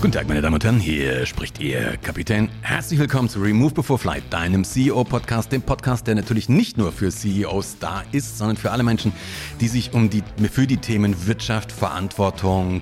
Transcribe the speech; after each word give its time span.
Guten 0.00 0.12
Tag, 0.12 0.28
meine 0.28 0.40
Damen 0.40 0.54
und 0.54 0.64
Herren, 0.64 0.80
hier 0.80 1.26
spricht 1.26 1.60
Ihr 1.60 1.98
Kapitän. 1.98 2.48
Herzlich 2.62 2.98
willkommen 2.98 3.28
zu 3.28 3.38
Remove 3.38 3.74
Before 3.74 3.98
Flight, 3.98 4.22
deinem 4.30 4.64
CEO-Podcast, 4.64 5.52
dem 5.52 5.60
Podcast, 5.60 6.06
der 6.06 6.14
natürlich 6.14 6.48
nicht 6.48 6.78
nur 6.78 6.90
für 6.90 7.10
CEOs 7.10 7.76
da 7.80 8.02
ist, 8.10 8.38
sondern 8.38 8.56
für 8.56 8.70
alle 8.70 8.82
Menschen, 8.82 9.12
die 9.60 9.68
sich 9.68 9.92
um 9.92 10.08
die, 10.08 10.22
für 10.50 10.66
die 10.66 10.78
Themen 10.78 11.26
Wirtschaft, 11.26 11.70
Verantwortung, 11.70 12.80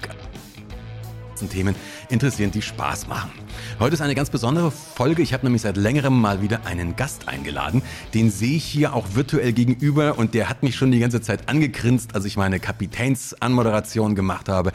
Themen 1.46 1.76
interessieren, 2.08 2.50
die 2.50 2.62
Spaß 2.62 3.06
machen. 3.06 3.30
Heute 3.78 3.94
ist 3.94 4.00
eine 4.00 4.14
ganz 4.14 4.30
besondere 4.30 4.70
Folge. 4.70 5.22
Ich 5.22 5.32
habe 5.32 5.44
nämlich 5.44 5.62
seit 5.62 5.76
längerem 5.76 6.20
mal 6.20 6.42
wieder 6.42 6.64
einen 6.64 6.96
Gast 6.96 7.28
eingeladen. 7.28 7.82
Den 8.14 8.30
sehe 8.30 8.56
ich 8.56 8.64
hier 8.64 8.94
auch 8.94 9.14
virtuell 9.14 9.52
gegenüber 9.52 10.18
und 10.18 10.34
der 10.34 10.48
hat 10.48 10.62
mich 10.62 10.74
schon 10.74 10.90
die 10.90 10.98
ganze 10.98 11.20
Zeit 11.20 11.48
angegrinst, 11.48 12.14
als 12.14 12.24
ich 12.24 12.36
meine 12.36 12.58
Kapitänsanmoderation 12.58 14.14
gemacht 14.14 14.48
habe. 14.48 14.72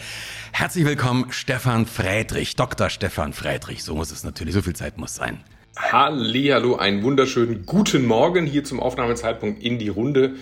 Herzlich 0.52 0.86
willkommen, 0.86 1.25
Stefan 1.32 1.86
Friedrich, 1.86 2.55
Dr. 2.55 2.89
Stefan 2.89 3.33
Friedrich. 3.33 3.83
So 3.83 3.96
muss 3.96 4.11
es 4.11 4.24
natürlich, 4.24 4.54
so 4.54 4.61
viel 4.61 4.75
Zeit 4.75 4.97
muss 4.97 5.16
sein. 5.16 5.39
Hallo, 5.75 6.75
einen 6.75 7.02
wunderschönen 7.02 7.66
guten 7.66 8.05
Morgen 8.05 8.46
hier 8.46 8.64
zum 8.64 8.80
Aufnahmezeitpunkt 8.80 9.64
in 9.64 9.80
die 9.80 9.89
Runde 9.89 10.36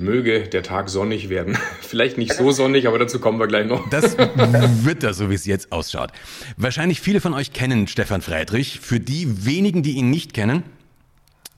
möge 0.00 0.48
der 0.48 0.62
Tag 0.62 0.88
sonnig 0.88 1.28
werden. 1.28 1.56
Vielleicht 1.80 2.18
nicht 2.18 2.34
so 2.34 2.50
sonnig, 2.50 2.86
aber 2.86 2.98
dazu 2.98 3.20
kommen 3.20 3.38
wir 3.38 3.46
gleich 3.46 3.66
noch. 3.66 3.88
Das 3.90 4.16
wird 4.18 5.02
da 5.02 5.12
so, 5.12 5.30
wie 5.30 5.34
es 5.34 5.46
jetzt 5.46 5.72
ausschaut. 5.72 6.12
Wahrscheinlich 6.56 7.00
viele 7.00 7.20
von 7.20 7.34
euch 7.34 7.52
kennen 7.52 7.86
Stefan 7.86 8.22
Friedrich. 8.22 8.80
Für 8.80 9.00
die 9.00 9.46
wenigen, 9.46 9.82
die 9.82 9.92
ihn 9.92 10.10
nicht 10.10 10.34
kennen, 10.34 10.62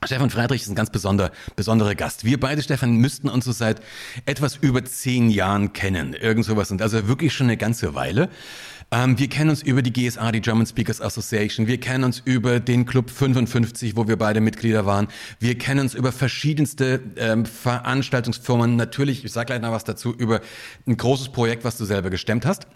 Stefan 0.05 0.29
Friedrich 0.29 0.63
ist 0.63 0.69
ein 0.69 0.75
ganz 0.75 0.89
besonder, 0.89 1.31
besonderer 1.55 1.95
Gast. 1.95 2.25
Wir 2.25 2.39
beide, 2.39 2.61
Stefan, 2.61 2.97
müssten 2.97 3.29
uns 3.29 3.45
so 3.45 3.51
seit 3.51 3.81
etwas 4.25 4.57
über 4.57 4.83
zehn 4.83 5.29
Jahren 5.29 5.73
kennen. 5.73 6.13
Irgend 6.13 6.45
sowas. 6.45 6.71
Und 6.71 6.81
also 6.81 7.07
wirklich 7.07 7.33
schon 7.33 7.47
eine 7.47 7.57
ganze 7.57 7.95
Weile. 7.95 8.29
Ähm, 8.91 9.17
wir 9.17 9.29
kennen 9.29 9.49
uns 9.49 9.61
über 9.61 9.81
die 9.81 9.91
GSA, 9.91 10.31
die 10.31 10.41
German 10.41 10.65
Speakers 10.65 11.01
Association. 11.01 11.67
Wir 11.67 11.79
kennen 11.79 12.03
uns 12.03 12.21
über 12.25 12.59
den 12.59 12.85
Club 12.85 13.09
55, 13.09 13.95
wo 13.95 14.07
wir 14.07 14.17
beide 14.17 14.41
Mitglieder 14.41 14.85
waren. 14.85 15.07
Wir 15.39 15.57
kennen 15.57 15.81
uns 15.81 15.93
über 15.93 16.11
verschiedenste 16.11 17.01
ähm, 17.17 17.45
Veranstaltungsfirmen. 17.45 18.75
Natürlich, 18.75 19.25
ich 19.25 19.31
sage 19.31 19.47
gleich 19.47 19.61
noch 19.61 19.71
was 19.71 19.83
dazu, 19.83 20.13
über 20.13 20.41
ein 20.87 20.97
großes 20.97 21.29
Projekt, 21.29 21.63
was 21.63 21.77
du 21.77 21.85
selber 21.85 22.09
gestemmt 22.09 22.45
hast. 22.45 22.67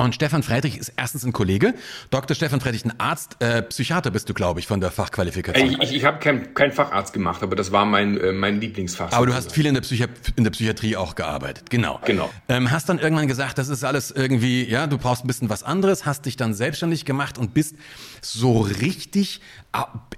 Und 0.00 0.14
Stefan 0.14 0.44
Friedrich 0.44 0.78
ist 0.78 0.92
erstens 0.96 1.24
ein 1.24 1.32
Kollege. 1.32 1.74
Dr. 2.10 2.36
Stefan 2.36 2.60
Friedrich, 2.60 2.84
ein 2.84 3.00
Arzt, 3.00 3.36
äh, 3.40 3.62
Psychiater 3.62 4.12
bist 4.12 4.28
du, 4.28 4.34
glaube 4.34 4.60
ich, 4.60 4.68
von 4.68 4.80
der 4.80 4.92
Fachqualifikation. 4.92 5.70
Ich, 5.72 5.78
ich, 5.80 5.92
ich 5.96 6.04
habe 6.04 6.20
keinen 6.20 6.54
kein 6.54 6.70
Facharzt 6.70 7.12
gemacht, 7.12 7.42
aber 7.42 7.56
das 7.56 7.72
war 7.72 7.84
mein, 7.84 8.16
äh, 8.16 8.30
mein 8.30 8.60
Lieblingsfach. 8.60 9.10
Aber 9.10 9.26
du 9.26 9.34
hast 9.34 9.50
viel 9.50 9.66
in 9.66 9.74
der, 9.74 9.80
Psychi 9.80 10.06
in 10.36 10.44
der 10.44 10.52
Psychiatrie 10.52 10.96
auch 10.96 11.16
gearbeitet. 11.16 11.68
Genau. 11.68 11.98
Genau. 12.04 12.30
Ähm, 12.48 12.70
hast 12.70 12.88
dann 12.88 13.00
irgendwann 13.00 13.26
gesagt, 13.26 13.58
das 13.58 13.68
ist 13.68 13.82
alles 13.82 14.12
irgendwie, 14.12 14.68
ja, 14.70 14.86
du 14.86 14.98
brauchst 14.98 15.24
ein 15.24 15.26
bisschen 15.26 15.50
was 15.50 15.64
anderes, 15.64 16.06
hast 16.06 16.26
dich 16.26 16.36
dann 16.36 16.54
selbstständig 16.54 17.04
gemacht 17.04 17.36
und 17.36 17.52
bist 17.52 17.74
so 18.22 18.60
richtig, 18.60 19.40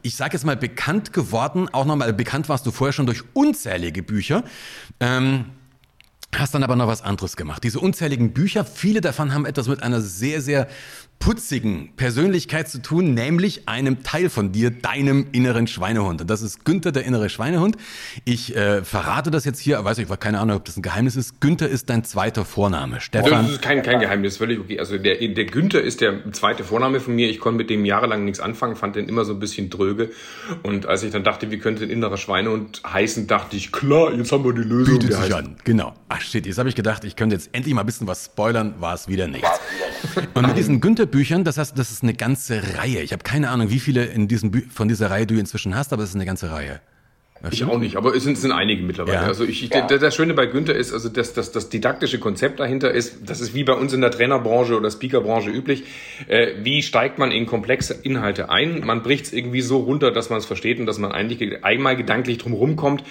ich 0.03 0.15
sage 0.15 0.35
jetzt 0.35 0.45
mal, 0.45 0.59
bekannt 0.59 1.15
geworden. 1.15 1.71
Auch 1.73 1.87
nochmal, 1.87 2.13
bekannt 2.13 2.51
warst 2.51 2.67
du 2.67 2.71
vorher 2.71 2.93
schon 2.93 3.07
durch 3.07 3.23
unzählige 3.33 4.03
Bücher. 4.03 4.45
Ähm, 5.01 5.47
Hast 6.35 6.55
dann 6.55 6.63
aber 6.63 6.77
noch 6.77 6.87
was 6.87 7.03
anderes 7.03 7.37
gemacht. 7.37 7.65
Diese 7.65 7.81
unzähligen 7.81 8.33
Bücher, 8.33 8.65
viele 8.65 9.01
davon 9.01 9.35
haben 9.35 9.47
etwas 9.47 9.69
mit 9.69 9.83
einer 9.83 10.01
sehr, 10.01 10.41
sehr 10.41 10.69
putzigen 11.21 11.91
Persönlichkeit 11.97 12.69
zu 12.71 12.81
tun, 12.81 13.13
nämlich 13.13 13.69
einem 13.69 14.03
Teil 14.03 14.31
von 14.31 14.53
dir, 14.53 14.71
deinem 14.71 15.27
inneren 15.33 15.67
Schweinehund. 15.67 16.23
Und 16.23 16.31
das 16.31 16.41
ist 16.41 16.65
Günther, 16.65 16.93
der 16.93 17.05
innere 17.05 17.29
Schweinehund. 17.29 17.77
Ich 18.25 18.57
äh, 18.57 18.83
verrate 18.83 19.31
das 19.31 19.45
jetzt 19.45 19.61
hier, 19.61 19.85
weiß 19.85 19.99
ich, 19.99 20.09
keine 20.19 20.41
Ahnung, 20.41 20.57
ob 20.57 20.65
das 20.65 20.79
ein 20.79 20.83
Geheimnis 20.83 21.17
ist. 21.17 21.39
Günther 21.41 21.69
ist 21.69 21.91
dein 21.91 22.05
zweiter 22.05 22.47
Vorname. 22.47 23.03
Stefan. 23.03 23.45
Das 23.45 23.53
ist 23.53 23.63
kein, 23.63 23.83
kein 23.83 24.01
Geheimnis, 24.01 24.39
völlig 24.39 24.61
okay. 24.61 24.81
Also 24.81 24.97
der, 24.97 25.17
der 25.17 25.45
Günther 25.45 25.83
ist 25.83 26.01
der 26.01 26.33
zweite 26.33 26.65
Vorname 26.65 27.01
von 27.01 27.15
mir. 27.15 27.29
Ich 27.29 27.39
konnte 27.39 27.59
mit 27.59 27.69
dem 27.69 27.85
jahrelang 27.85 28.25
nichts 28.25 28.41
anfangen, 28.41 28.75
fand 28.75 28.97
den 28.97 29.07
immer 29.07 29.27
so 29.27 29.35
ein 29.35 29.41
bisschen 29.41 29.69
dröge. 29.69 30.11
Und 30.63 30.87
als 30.87 31.03
ich 31.03 31.13
dann 31.13 31.23
dachte, 31.23 31.51
wie 31.51 31.59
könnte 31.59 31.85
ein 31.85 31.91
innerer 31.91 32.17
Schweinehund 32.17 32.81
heißen, 32.91 33.27
dachte 33.27 33.57
ich, 33.57 33.73
klar, 33.73 34.15
jetzt 34.15 34.33
haben 34.33 34.45
wir 34.45 34.55
die 34.55 34.63
Lösung. 34.63 34.99
Bietet 34.99 35.13
sich 35.13 35.35
an, 35.35 35.57
genau. 35.65 35.93
Ach 36.09 36.23
shit, 36.23 36.47
jetzt 36.47 36.57
habe 36.57 36.71
ich 36.71 36.75
gedacht, 36.75 37.05
ich 37.05 37.15
könnte 37.15 37.37
jetzt 37.37 37.51
endlich 37.53 37.75
mal 37.75 37.83
ein 37.83 37.87
bisschen 37.87 38.07
was 38.07 38.25
spoilern, 38.25 38.75
war 38.79 38.95
es 38.95 39.07
wieder 39.07 39.29
nichts. 39.29 39.49
Und 40.35 40.47
mit 40.47 40.57
diesen 40.57 40.81
Günther 40.81 41.10
Büchern, 41.11 41.45
das 41.45 41.59
heißt, 41.59 41.79
das 41.79 41.91
ist 41.91 42.03
eine 42.03 42.15
ganze 42.15 42.77
Reihe. 42.77 43.03
Ich 43.03 43.13
habe 43.13 43.23
keine 43.23 43.51
Ahnung, 43.51 43.71
wie 43.71 43.81
viele 43.81 44.07
in 44.07 44.29
diesem 44.29 44.71
von 44.71 44.89
dieser 44.89 45.11
Reihe 45.11 45.27
du 45.27 45.39
inzwischen 45.39 45.75
hast, 45.75 45.93
aber 45.93 46.03
es 46.03 46.11
ist 46.11 46.15
eine 46.15 46.27
ganze 46.27 46.51
Reihe. 46.51 46.81
Ich 47.51 47.65
auch 47.65 47.79
nicht, 47.79 47.97
aber 47.97 48.15
es 48.15 48.25
sind, 48.25 48.35
es 48.35 48.43
sind 48.43 48.53
einige 48.53 48.83
mittlerweile. 48.83 49.17
Ja. 49.17 49.27
Also 49.27 49.45
ich, 49.45 49.65
ich 49.65 49.73
ja. 49.73 49.87
das 49.87 50.15
Schöne 50.15 50.35
bei 50.35 50.45
Günther 50.45 50.75
ist, 50.75 50.93
also 50.93 51.09
das, 51.09 51.33
das, 51.33 51.53
das 51.53 51.71
didaktische 51.71 52.19
Konzept 52.19 52.61
dahinter 52.61 52.91
ist, 52.91 53.19
das 53.25 53.41
ist 53.41 53.55
wie 53.55 53.65
bei 53.65 53.73
uns 53.73 53.95
in 53.95 54.03
der 54.03 54.11
Trainerbranche 54.11 54.77
oder 54.77 54.91
Speakerbranche 54.91 55.49
üblich. 55.49 55.85
Äh, 56.29 56.49
wie 56.63 56.83
steigt 56.83 57.19
man 57.19 57.33
in 57.33 57.47
komplexe 57.47 57.95
Inhalte 58.03 58.51
ein? 58.51 58.85
Man 58.85 59.03
bricht 59.03 59.27
es 59.27 59.33
irgendwie 59.33 59.63
so 59.63 59.79
runter, 59.79 60.11
dass 60.11 60.29
man 60.29 60.39
es 60.39 60.45
versteht 60.45 60.81
und 60.81 60.87
dass 60.87 60.99
man 60.99 61.13
eigentlich 61.13 61.65
einmal 61.65 61.97
gedanklich 61.97 62.37
drum 62.39 62.53
rumkommt. 62.53 63.05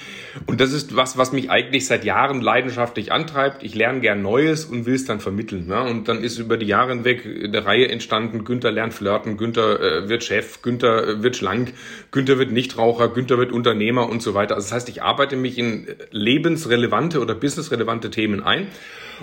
Und 0.45 0.62
das 0.62 0.73
ist 0.73 0.95
was, 0.95 1.18
was 1.18 1.31
mich 1.31 1.50
eigentlich 1.50 1.88
seit 1.88 2.06
Jahren 2.06 2.41
leidenschaftlich 2.41 3.12
antreibt. 3.12 3.63
Ich 3.63 3.73
lerne 3.73 4.00
gern 4.00 4.22
Neues 4.22 4.66
und 4.66 4.85
will 4.85 4.94
es 4.94 5.06
dann 5.06 5.19
vermitteln. 5.22 5.66
Ne? 5.68 5.81
Und 5.81 6.07
dann 6.07 6.23
ist 6.23 6.38
über 6.38 6.57
die 6.57 6.68
Jahre 6.68 6.94
hinweg 6.94 7.25
eine 7.25 7.66
Reihe 7.66 7.89
entstanden. 7.89 8.44
Günther 8.44 8.72
lernt 8.72 8.94
flirten, 8.94 9.38
Günther 9.38 9.79
äh, 9.79 10.09
wird 10.09 10.23
Chef, 10.23 10.62
Günther 10.62 11.07
äh, 11.07 11.23
wird 11.23 11.35
schlank, 11.35 11.73
Günther 12.12 12.38
wird 12.38 12.51
Nichtraucher, 12.51 13.07
Günther 13.09 13.39
wird 13.39 13.51
Unternehmer 13.51 14.07
und 14.07 14.19
und 14.19 14.24
so 14.24 14.34
weiter. 14.34 14.56
Also 14.56 14.66
das 14.66 14.74
heißt, 14.74 14.90
ich 14.90 15.02
arbeite 15.02 15.38
mich 15.38 15.57
in 15.57 15.88
lebensrelevante 16.12 17.22
oder 17.22 17.35
businessrelevante 17.35 18.09
Themen 18.09 18.44
ein 18.44 18.68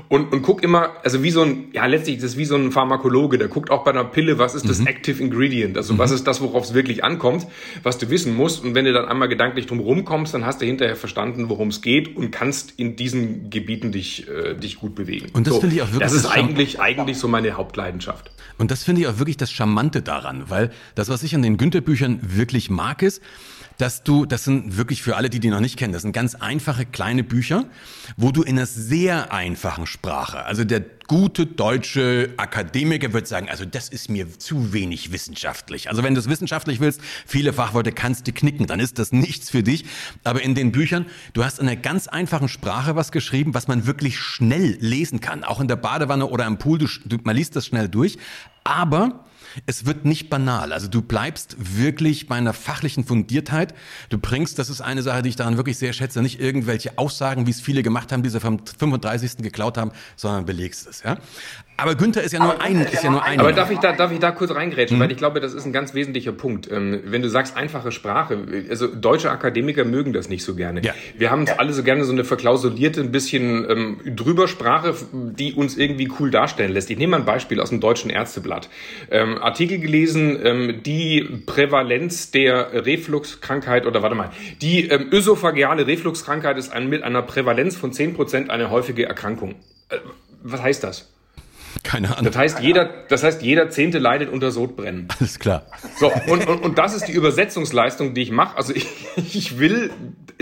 und, 0.09 0.33
und 0.33 0.43
guck 0.43 0.63
immer, 0.63 0.91
also 1.05 1.23
wie 1.23 1.31
so 1.31 1.43
ein, 1.43 1.69
ja 1.73 1.85
letztlich, 1.85 2.17
das 2.17 2.33
ist 2.33 2.37
wie 2.39 2.47
so 2.47 2.57
ein 2.57 2.73
Pharmakologe, 2.73 3.37
der 3.37 3.49
guckt 3.49 3.71
auch 3.71 3.85
bei 3.85 3.91
einer 3.91 4.05
Pille, 4.05 4.39
was 4.39 4.55
ist 4.55 4.69
das 4.69 4.81
mhm. 4.81 4.87
Active 4.87 5.23
Ingredient, 5.23 5.77
also 5.77 5.95
mhm. 5.95 5.99
was 5.99 6.11
ist 6.13 6.27
das, 6.27 6.41
worauf 6.41 6.65
es 6.65 6.75
wirklich 6.75 7.05
ankommt, 7.05 7.47
was 7.83 7.99
du 7.99 8.09
wissen 8.09 8.35
musst 8.35 8.65
und 8.65 8.75
wenn 8.75 8.87
du 8.87 8.93
dann 8.95 9.07
einmal 9.07 9.29
gedanklich 9.29 9.67
drum 9.67 9.81
rumkommst, 9.81 10.33
dann 10.33 10.47
hast 10.47 10.63
du 10.63 10.67
hinterher 10.67 10.97
verstanden, 10.97 11.51
worum 11.51 11.69
es 11.69 11.83
geht 11.83 12.17
und 12.17 12.31
kannst 12.31 12.79
in 12.79 12.97
diesen 12.97 13.51
Gebieten 13.51 13.93
dich, 13.93 14.27
äh, 14.29 14.55
dich 14.55 14.79
gut 14.79 14.95
bewegen. 14.95 15.29
Und 15.35 15.47
das 15.47 15.55
so, 15.55 15.61
finde 15.61 15.77
ich 15.77 15.83
auch 15.83 15.93
wirklich. 15.93 16.03
Das 16.03 16.13
ist 16.13 16.27
eigentlich, 16.27 16.81
eigentlich 16.81 17.19
so 17.19 17.29
meine 17.29 17.53
Hauptleidenschaft. 17.53 18.31
Und 18.59 18.71
das 18.71 18.85
finde 18.85 19.03
ich 19.03 19.07
auch 19.07 19.19
wirklich 19.19 19.37
das 19.37 19.53
Charmante 19.53 20.01
daran, 20.01 20.45
weil 20.49 20.71
das, 20.95 21.09
was 21.09 21.23
ich 21.23 21.35
an 21.35 21.43
den 21.43 21.59
Günther-Büchern 21.59 22.21
wirklich 22.23 22.71
mag, 22.71 23.03
ist, 23.03 23.23
dass 23.79 24.03
du, 24.03 24.27
das 24.27 24.45
sind 24.45 24.77
wirklich 24.77 25.03
für 25.03 25.17
alle, 25.17 25.31
die 25.31 25.41
die 25.41 25.51
noch 25.51 25.61
nicht 25.61 25.77
kennen, 25.77 25.93
das 25.93 26.03
sind 26.03 26.13
ganz 26.13 26.35
einfache 26.35 26.87
kleine 26.87 27.25
Bücher, 27.25 27.65
wo 28.17 28.33
du 28.33 28.43
in 28.43 28.57
einer 28.57 28.67
sehr 28.67 29.33
einfachen 29.33 29.87
Sprache, 29.87 30.45
also 30.45 30.65
der 30.65 30.85
gute 31.07 31.47
deutsche 31.47 32.31
Akademiker 32.37 33.13
wird 33.13 33.29
sagen, 33.29 33.49
also 33.49 33.65
das 33.65 33.89
ist 33.89 34.11
mir 34.11 34.39
zu 34.39 34.73
wenig 34.73 35.13
wissenschaftlich. 35.13 35.89
Also 35.89 36.03
wenn 36.03 36.15
du 36.15 36.21
es 36.21 36.29
wissenschaftlich 36.29 36.81
willst, 36.81 37.01
viele 37.27 37.53
Fachworte 37.53 37.93
kannst 37.93 38.27
du 38.27 38.33
knicken, 38.33 38.67
dann 38.67 38.81
ist 38.81 38.99
das 38.99 39.13
nichts 39.13 39.51
für 39.51 39.63
dich. 39.63 39.85
Aber 40.25 40.43
in 40.43 40.55
den 40.55 40.73
Büchern, 40.73 41.07
du 41.33 41.45
hast 41.45 41.59
in 41.59 41.69
einer 41.69 41.77
ganz 41.77 42.09
einfachen 42.09 42.49
Sprache 42.49 42.97
was 42.97 43.13
geschrieben, 43.13 43.55
was 43.55 43.69
man 43.69 43.87
wirklich 43.87 44.19
schnell 44.19 44.77
lesen 44.81 45.21
kann. 45.21 45.45
Auch 45.45 45.61
in 45.61 45.69
der 45.69 45.77
Badewanne 45.77 46.27
oder 46.27 46.47
im 46.47 46.59
Pool, 46.59 46.79
du, 46.79 46.87
du, 47.05 47.19
man 47.23 47.37
liest 47.37 47.55
das 47.55 47.67
schnell 47.67 47.89
durch. 47.89 48.19
Aber 48.65 49.26
es 49.65 49.87
wird 49.87 50.05
nicht 50.05 50.29
banal. 50.29 50.73
Also 50.73 50.89
du 50.89 51.01
bleibst 51.01 51.57
wirklich 51.59 52.27
bei 52.27 52.37
einer 52.37 52.53
fachlichen 52.53 53.05
Fundiertheit. 53.05 53.75
Du 54.11 54.19
bringst, 54.19 54.59
das 54.59 54.69
ist 54.69 54.81
eine 54.81 55.03
Sache, 55.03 55.23
die 55.23 55.31
ich 55.31 55.37
daran 55.37 55.57
wirklich 55.57 55.79
sehr 55.79 55.93
schätze, 55.93 56.21
nicht 56.21 56.41
irgendwelche 56.41 56.99
Aussagen, 56.99 57.47
wie 57.47 57.51
es 57.51 57.61
viele 57.61 57.83
gemacht 57.83 58.13
haben, 58.13 58.23
die 58.23 58.29
sie 58.29 58.41
vom 58.41 58.61
35. 58.67 59.39
geklaut 59.39 59.79
haben, 59.79 59.93
sondern 60.17 60.45
belegst 60.45 60.87
es. 60.87 61.03
Ja? 61.03 61.17
Aber 61.79 61.95
Günther 61.95 62.23
ist 62.23 62.33
ja 62.33 62.43
nur 62.43 62.61
ein, 62.61 62.81
ist 62.81 63.05
ja 63.05 63.11
nur 63.11 63.23
ein. 63.23 63.39
Aber 63.39 63.53
darf 63.53 63.71
ich 63.71 63.79
da, 63.79 63.93
darf 63.93 64.11
ich 64.11 64.19
da 64.19 64.31
kurz 64.31 64.51
reingrätschen? 64.55 64.97
Mhm. 64.97 65.03
Weil 65.03 65.11
ich 65.11 65.19
glaube, 65.19 65.41
das 65.41 65.53
ist 65.53 65.67
ein 65.67 65.73
ganz 65.73 65.95
wesentlicher 65.95 66.33
Punkt. 66.33 66.71
Ähm, 66.71 67.01
wenn 67.05 67.23
du 67.23 67.29
sagst 67.29 67.57
einfache 67.57 67.93
Sprache, 67.93 68.39
also 68.71 68.87
deutsche 68.87 69.31
Akademiker 69.31 69.85
mögen 69.85 70.13
das 70.13 70.29
nicht 70.29 70.43
so 70.43 70.55
gerne. 70.55 70.83
Ja. 70.83 70.95
Wir 71.19 71.31
haben 71.31 71.45
ja. 71.45 71.57
alle 71.59 71.73
so 71.73 71.83
gerne 71.83 72.05
so 72.05 72.13
eine 72.13 72.25
verklausulierte, 72.25 73.01
ein 73.01 73.13
bisschen 73.13 73.69
ähm, 73.69 74.01
drüber 74.07 74.49
Sprache, 74.49 74.95
die 75.13 75.53
uns 75.53 75.77
irgendwie 75.77 76.11
cool 76.19 76.31
darstellen 76.31 76.73
lässt. 76.73 76.91
Ich 76.91 76.99
nehme 76.99 77.13
mal 77.13 77.19
ein 77.19 77.27
Beispiel 77.27 77.61
aus 77.61 77.69
dem 77.69 77.81
Deutschen 77.81 78.11
Ärzteblatt. 78.11 78.71
Ähm, 79.11 79.39
Artikel 79.39 79.79
gelesen, 79.79 80.39
ähm, 80.43 80.83
die 80.85 81.23
Prävalenz 81.45 82.31
der 82.31 82.87
Refluxkrankheit 82.87 83.87
oder 83.87 84.03
warte 84.03 84.15
mal, 84.15 84.31
die 84.63 84.89
ähm, 84.89 85.09
ösophageale 85.13 85.87
Refluxkrankheit 85.87 86.57
ist 86.57 86.73
ein, 86.73 86.89
mit 86.89 87.03
einer 87.03 87.23
Prävalenz 87.23 87.77
von 87.77 87.93
10% 87.93 88.49
eine 88.49 88.71
häufige 88.71 89.05
Erkrankung. 89.07 89.57
Äh, 89.91 89.99
was 90.43 90.63
heißt 90.63 90.83
das? 90.83 91.11
Keine 91.83 92.17
Ahnung. 92.17 92.25
Das 92.25 92.37
heißt, 92.37 92.61
jeder, 92.61 92.89
das 93.09 93.23
heißt, 93.23 93.43
jeder 93.43 93.71
Zehnte 93.71 93.99
leidet 93.99 94.31
unter 94.31 94.51
Sodbrennen. 94.51 95.09
Alles 95.19 95.39
klar. 95.39 95.67
So, 95.97 96.13
und, 96.29 96.47
und, 96.47 96.63
und 96.63 96.79
das 96.79 96.95
ist 96.95 97.07
die 97.07 97.13
Übersetzungsleistung, 97.13 98.15
die 98.15 98.23
ich 98.23 98.31
mache. 98.31 98.57
Also 98.57 98.75
ich, 98.75 98.87
ich 99.17 99.59
will, 99.59 99.91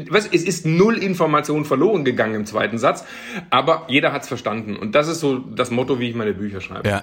was, 0.09 0.27
es 0.27 0.43
ist 0.43 0.67
null 0.67 0.99
Information 0.99 1.65
verloren 1.65 2.05
gegangen 2.05 2.35
im 2.35 2.47
zweiten 2.47 2.79
Satz, 2.79 3.05
aber 3.51 3.87
jeder 3.89 4.13
hat's 4.13 4.29
verstanden. 4.29 4.77
Und 4.77 4.95
das 4.95 5.09
ist 5.09 5.21
so 5.21 5.39
das 5.39 5.71
Motto, 5.71 6.01
wie 6.01 6.09
ich 6.09 6.15
meine 6.15 6.35
Bücher 6.35 6.61
schreibe. 6.61 6.89
Ja, 6.89 7.03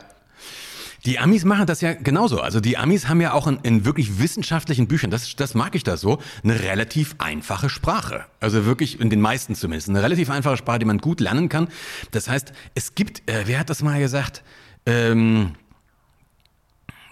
die 1.06 1.18
Amis 1.18 1.45
machen 1.45 1.65
das 1.65 1.81
ja 1.81 1.94
genauso. 1.94 2.42
Also 2.42 2.59
die 2.59 2.77
Amis 2.77 3.07
haben 3.07 3.21
ja 3.21 3.33
auch 3.33 3.48
in, 3.48 3.59
in, 3.63 3.86
wirklich 3.86 4.19
wissenschaftlichen 4.19 4.88
Büchern, 4.88 5.09
das, 5.09 5.36
das 5.36 5.56
mag 5.56 5.75
ich 5.75 5.83
da 5.83 5.98
so, 5.98 6.21
eine 6.44 6.59
relativ 6.62 7.15
einfache 7.18 7.69
Sprache. 7.69 8.25
Also 8.39 8.65
wirklich, 8.65 9.00
in 9.00 9.09
den 9.09 9.21
meisten 9.21 9.56
zumindest, 9.56 9.89
eine 9.89 10.03
relativ 10.03 10.30
einfache 10.30 10.57
Sprache, 10.57 10.80
die 10.80 10.86
man 10.86 11.00
gut 11.00 11.19
lernen 11.19 11.50
kann. 11.50 11.69
Das 12.12 12.30
heißt, 12.30 12.53
es 12.75 12.94
gibt, 12.94 13.27
äh, 13.30 13.44
wer 13.45 13.59
hat 13.59 13.69
das 13.69 13.81
mal 13.81 14.00
gesagt? 14.00 14.44
Ähm, 14.86 15.56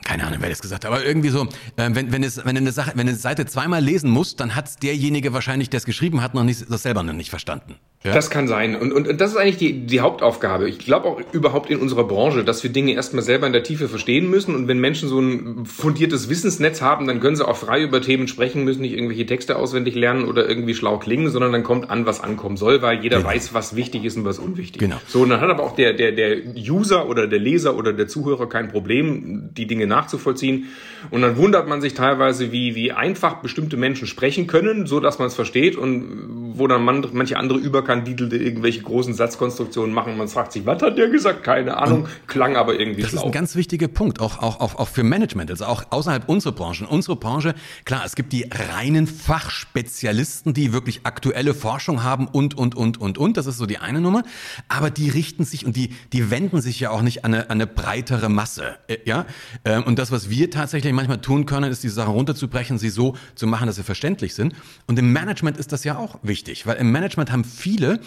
keine 0.03 0.25
Ahnung, 0.25 0.39
wer 0.41 0.49
das 0.49 0.61
gesagt 0.61 0.85
hat, 0.85 0.91
aber 0.91 1.03
irgendwie 1.03 1.29
so, 1.29 1.43
äh, 1.43 1.47
wenn, 1.75 2.11
wenn, 2.11 2.23
es, 2.23 2.43
wenn 2.43 2.57
eine 2.57 2.71
Sache, 2.71 2.91
wenn 2.95 3.07
eine 3.07 3.17
Seite 3.17 3.45
zweimal 3.45 3.83
lesen 3.83 4.09
muss, 4.09 4.35
dann 4.35 4.55
hat 4.55 4.81
derjenige 4.81 5.33
wahrscheinlich, 5.33 5.69
der 5.69 5.79
es 5.79 5.85
geschrieben 5.85 6.21
hat, 6.21 6.33
noch 6.33 6.43
nicht, 6.43 6.65
das 6.69 6.83
selber 6.83 7.03
noch 7.03 7.13
nicht 7.13 7.29
verstanden. 7.29 7.75
Ja? 8.01 8.13
Das 8.13 8.29
kann 8.29 8.47
sein. 8.47 8.77
Und, 8.77 8.93
und, 8.93 9.09
und 9.09 9.19
das 9.19 9.31
ist 9.31 9.37
eigentlich 9.37 9.57
die, 9.57 9.85
die 9.85 9.99
Hauptaufgabe. 9.99 10.69
Ich 10.69 10.79
glaube 10.79 11.09
auch 11.09 11.21
überhaupt 11.33 11.69
in 11.69 11.79
unserer 11.79 12.05
Branche, 12.05 12.45
dass 12.45 12.63
wir 12.63 12.69
Dinge 12.69 12.93
erstmal 12.93 13.23
selber 13.23 13.45
in 13.45 13.51
der 13.51 13.63
Tiefe 13.63 13.89
verstehen 13.89 14.29
müssen. 14.29 14.55
Und 14.55 14.69
wenn 14.69 14.79
Menschen 14.79 15.09
so 15.09 15.19
ein 15.19 15.65
fundiertes 15.65 16.29
Wissensnetz 16.29 16.81
haben, 16.81 17.07
dann 17.07 17.19
können 17.19 17.35
sie 17.35 17.45
auch 17.45 17.57
frei 17.57 17.83
über 17.83 18.01
Themen 18.01 18.29
sprechen, 18.29 18.63
müssen 18.63 18.83
nicht 18.83 18.93
irgendwelche 18.93 19.25
Texte 19.25 19.57
auswendig 19.57 19.95
lernen 19.95 20.23
oder 20.23 20.47
irgendwie 20.47 20.75
schlau 20.75 20.97
klingen, 20.97 21.29
sondern 21.29 21.51
dann 21.51 21.63
kommt 21.63 21.89
an, 21.89 22.05
was 22.05 22.21
ankommen 22.23 22.55
soll, 22.55 22.81
weil 22.81 23.03
jeder 23.03 23.17
genau. 23.17 23.29
weiß, 23.31 23.53
was 23.53 23.75
wichtig 23.75 24.05
ist 24.05 24.15
und 24.15 24.23
was 24.23 24.39
unwichtig. 24.39 24.79
Genau. 24.79 25.01
So, 25.05 25.23
und 25.23 25.29
dann 25.29 25.41
hat 25.41 25.49
aber 25.49 25.63
auch 25.63 25.75
der, 25.75 25.91
der, 25.91 26.13
der 26.13 26.37
User 26.55 27.09
oder 27.09 27.27
der 27.27 27.39
Leser 27.39 27.75
oder 27.75 27.91
der 27.91 28.07
Zuhörer 28.07 28.47
kein 28.47 28.69
Problem, 28.69 29.49
die 29.51 29.67
Dinge 29.67 29.87
nachzuvollziehen. 29.87 30.69
Und 31.11 31.21
dann 31.21 31.35
wundert 31.35 31.67
man 31.67 31.81
sich 31.81 31.95
teilweise, 31.95 32.53
wie, 32.53 32.75
wie 32.75 32.93
einfach 32.93 33.41
bestimmte 33.41 33.75
Menschen 33.75 34.07
sprechen 34.07 34.47
können, 34.47 34.85
so 34.85 35.01
dass 35.01 35.19
man 35.19 35.27
es 35.27 35.35
versteht 35.35 35.75
und 35.75 36.38
wo 36.59 36.67
dann 36.67 36.83
man, 36.83 37.05
manche 37.13 37.37
andere 37.37 37.57
Überkandidelte 37.59 38.37
irgendwelche 38.37 38.81
großen 38.81 39.13
Satzkonstruktionen 39.13 39.93
machen. 39.93 40.17
Man 40.17 40.27
fragt 40.27 40.51
sich, 40.51 40.65
was 40.65 40.81
hat 40.81 40.97
der 40.97 41.09
gesagt? 41.09 41.43
Keine 41.43 41.77
Ahnung, 41.77 42.03
und 42.03 42.27
klang 42.27 42.55
aber 42.55 42.79
irgendwie 42.79 43.01
Das 43.01 43.11
schlau. 43.11 43.21
ist 43.21 43.25
ein 43.25 43.31
ganz 43.31 43.55
wichtiger 43.55 43.87
Punkt, 43.87 44.19
auch, 44.19 44.39
auch, 44.39 44.59
auch, 44.59 44.75
auch 44.75 44.87
für 44.87 45.03
Management, 45.03 45.49
also 45.49 45.65
auch 45.65 45.83
außerhalb 45.89 46.27
unserer 46.27 46.53
Branche. 46.53 46.85
Unsere 46.87 47.15
Branche, 47.15 47.55
klar, 47.85 48.03
es 48.05 48.15
gibt 48.15 48.33
die 48.33 48.45
reinen 48.51 49.07
Fachspezialisten, 49.07 50.53
die 50.53 50.73
wirklich 50.73 51.01
aktuelle 51.03 51.53
Forschung 51.53 52.03
haben 52.03 52.27
und, 52.27 52.57
und, 52.57 52.75
und, 52.75 52.99
und, 52.99 53.17
und. 53.17 53.37
Das 53.37 53.45
ist 53.45 53.57
so 53.57 53.65
die 53.65 53.77
eine 53.77 54.01
Nummer. 54.01 54.23
Aber 54.67 54.89
die 54.89 55.09
richten 55.09 55.45
sich 55.45 55.65
und 55.65 55.75
die, 55.75 55.93
die 56.13 56.31
wenden 56.31 56.61
sich 56.61 56.79
ja 56.79 56.91
auch 56.91 57.01
nicht 57.01 57.25
an 57.25 57.33
eine, 57.33 57.43
an 57.45 57.51
eine 57.51 57.67
breitere 57.67 58.29
Masse. 58.29 58.75
Äh, 58.87 58.97
ja? 59.05 59.25
Ähm, 59.65 59.83
und 59.83 59.99
das, 59.99 60.11
was 60.11 60.29
wir 60.29 60.51
tatsächlich 60.51 60.93
manchmal 60.93 61.21
tun 61.21 61.45
können, 61.45 61.71
ist 61.71 61.83
diese 61.83 61.95
Sachen 61.95 62.13
runterzubrechen, 62.13 62.77
sie 62.77 62.89
so 62.89 63.15
zu 63.35 63.47
machen, 63.47 63.67
dass 63.67 63.77
sie 63.77 63.83
verständlich 63.83 64.33
sind. 64.33 64.53
Und 64.87 64.99
im 64.99 65.13
Management 65.13 65.57
ist 65.57 65.71
das 65.71 65.83
ja 65.83 65.97
auch 65.97 66.19
wichtig, 66.23 66.48
weil 66.65 66.77
im 66.77 66.91
Management 66.91 67.31
haben 67.31 67.43
viele 67.43 67.99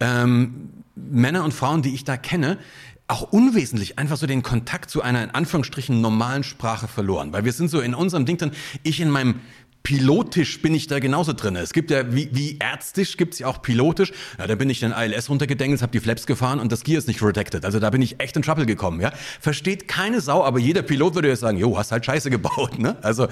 ähm, 0.00 0.70
Männer 0.94 1.44
und 1.44 1.52
Frauen, 1.52 1.82
die 1.82 1.94
ich 1.94 2.04
da 2.04 2.16
kenne, 2.16 2.58
auch 3.06 3.32
unwesentlich 3.32 3.98
einfach 3.98 4.16
so 4.16 4.26
den 4.26 4.42
Kontakt 4.42 4.90
zu 4.90 5.02
einer 5.02 5.22
in 5.22 5.30
Anführungsstrichen 5.30 6.00
normalen 6.00 6.42
Sprache 6.42 6.88
verloren. 6.88 7.32
Weil 7.32 7.44
wir 7.44 7.52
sind 7.52 7.70
so 7.70 7.80
in 7.80 7.94
unserem 7.94 8.24
Ding 8.24 8.38
dann, 8.38 8.52
ich 8.82 9.00
in 9.00 9.10
meinem 9.10 9.40
pilotisch 9.82 10.62
bin 10.62 10.74
ich 10.74 10.86
da 10.86 10.98
genauso 10.98 11.34
drin. 11.34 11.56
Es 11.56 11.74
gibt 11.74 11.90
ja, 11.90 12.14
wie, 12.14 12.30
wie 12.32 12.56
ärztisch 12.58 13.18
gibt's 13.18 13.38
ja 13.38 13.46
auch 13.46 13.60
pilotisch. 13.60 14.12
Ja, 14.38 14.46
da 14.46 14.54
bin 14.54 14.70
ich 14.70 14.80
den 14.80 14.92
ILS 14.92 15.28
runtergedengelt, 15.28 15.82
habe 15.82 15.92
die 15.92 16.00
Flaps 16.00 16.26
gefahren 16.26 16.58
und 16.58 16.72
das 16.72 16.84
Gear 16.84 16.96
ist 16.96 17.06
nicht 17.06 17.20
protected. 17.20 17.66
Also 17.66 17.78
da 17.78 17.90
bin 17.90 18.00
ich 18.00 18.18
echt 18.18 18.34
in 18.34 18.42
Trouble 18.42 18.64
gekommen. 18.64 19.02
Ja, 19.02 19.12
Versteht 19.40 19.86
keine 19.86 20.22
Sau, 20.22 20.42
aber 20.42 20.58
jeder 20.58 20.80
Pilot 20.80 21.14
würde 21.14 21.28
ja 21.28 21.36
sagen, 21.36 21.58
jo, 21.58 21.76
hast 21.76 21.92
halt 21.92 22.06
Scheiße 22.06 22.30
gebaut. 22.30 22.78
Ne? 22.78 22.96
Also 23.02 23.28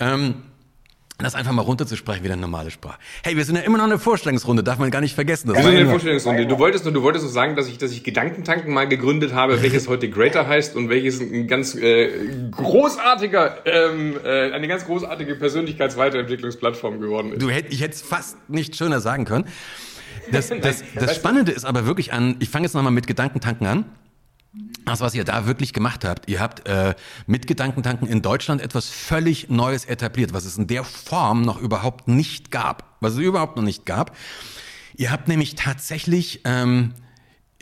ähm, 0.00 0.34
das 1.22 1.34
einfach 1.34 1.52
mal 1.52 1.62
runterzusprechen 1.62 2.24
wie 2.24 2.30
eine 2.30 2.40
normale 2.40 2.70
Sprache. 2.70 2.98
Hey, 3.22 3.36
wir 3.36 3.44
sind 3.44 3.56
ja 3.56 3.62
immer 3.62 3.78
noch 3.78 3.84
eine 3.84 3.98
Vorstellungsrunde, 3.98 4.62
darf 4.62 4.78
man 4.78 4.90
gar 4.90 5.00
nicht 5.00 5.14
vergessen. 5.14 5.48
Das 5.48 5.56
wir 5.56 5.64
sind 5.64 5.76
eine 5.76 5.88
Vorstellungsrunde. 5.88 6.46
Du 6.46 6.58
wolltest 6.58 6.84
nur, 6.84 6.92
du 6.92 7.02
wolltest 7.02 7.24
nur 7.24 7.32
sagen, 7.32 7.56
dass 7.56 7.68
ich, 7.68 7.78
dass 7.78 7.92
ich 7.92 8.04
Gedankentanken 8.04 8.72
mal 8.72 8.88
gegründet 8.88 9.32
habe, 9.32 9.62
welches 9.62 9.88
heute 9.88 10.08
Greater 10.08 10.46
heißt 10.46 10.76
und 10.76 10.88
welches 10.88 11.20
ein 11.20 11.46
ganz 11.46 11.74
äh, 11.74 12.10
großartiger, 12.50 13.66
ähm, 13.66 14.16
äh, 14.24 14.52
eine 14.52 14.68
ganz 14.68 14.86
großartige 14.86 15.34
Persönlichkeitsweiterentwicklungsplattform 15.34 17.00
geworden 17.00 17.32
ist. 17.32 17.42
Du 17.42 17.50
hätt, 17.50 17.66
ich 17.70 17.80
hätte 17.80 17.94
es 17.94 18.02
fast 18.02 18.36
nicht 18.48 18.76
schöner 18.76 19.00
sagen 19.00 19.24
können. 19.24 19.44
Das, 20.30 20.48
das, 20.60 20.82
das 20.94 21.16
Spannende 21.16 21.52
ist 21.52 21.64
aber 21.64 21.86
wirklich 21.86 22.12
an, 22.12 22.36
ich 22.38 22.48
fange 22.48 22.66
jetzt 22.66 22.74
nochmal 22.74 22.92
mit 22.92 23.06
Gedankentanken 23.06 23.66
an. 23.66 23.84
Das, 24.84 25.00
was 25.00 25.14
ihr 25.14 25.24
da 25.24 25.46
wirklich 25.46 25.72
gemacht 25.72 26.04
habt, 26.04 26.28
ihr 26.28 26.38
habt 26.40 26.68
äh, 26.68 26.94
mit 27.26 27.46
Gedankentanken 27.46 28.06
in 28.06 28.20
Deutschland 28.20 28.60
etwas 28.60 28.90
völlig 28.90 29.48
Neues 29.48 29.86
etabliert, 29.86 30.34
was 30.34 30.44
es 30.44 30.58
in 30.58 30.66
der 30.66 30.84
Form 30.84 31.40
noch 31.42 31.58
überhaupt 31.58 32.06
nicht 32.06 32.50
gab. 32.50 32.96
Was 33.00 33.14
es 33.14 33.18
überhaupt 33.20 33.56
noch 33.56 33.62
nicht 33.62 33.86
gab. 33.86 34.14
Ihr 34.94 35.10
habt 35.10 35.26
nämlich 35.26 35.54
tatsächlich 35.54 36.42
ähm, 36.44 36.92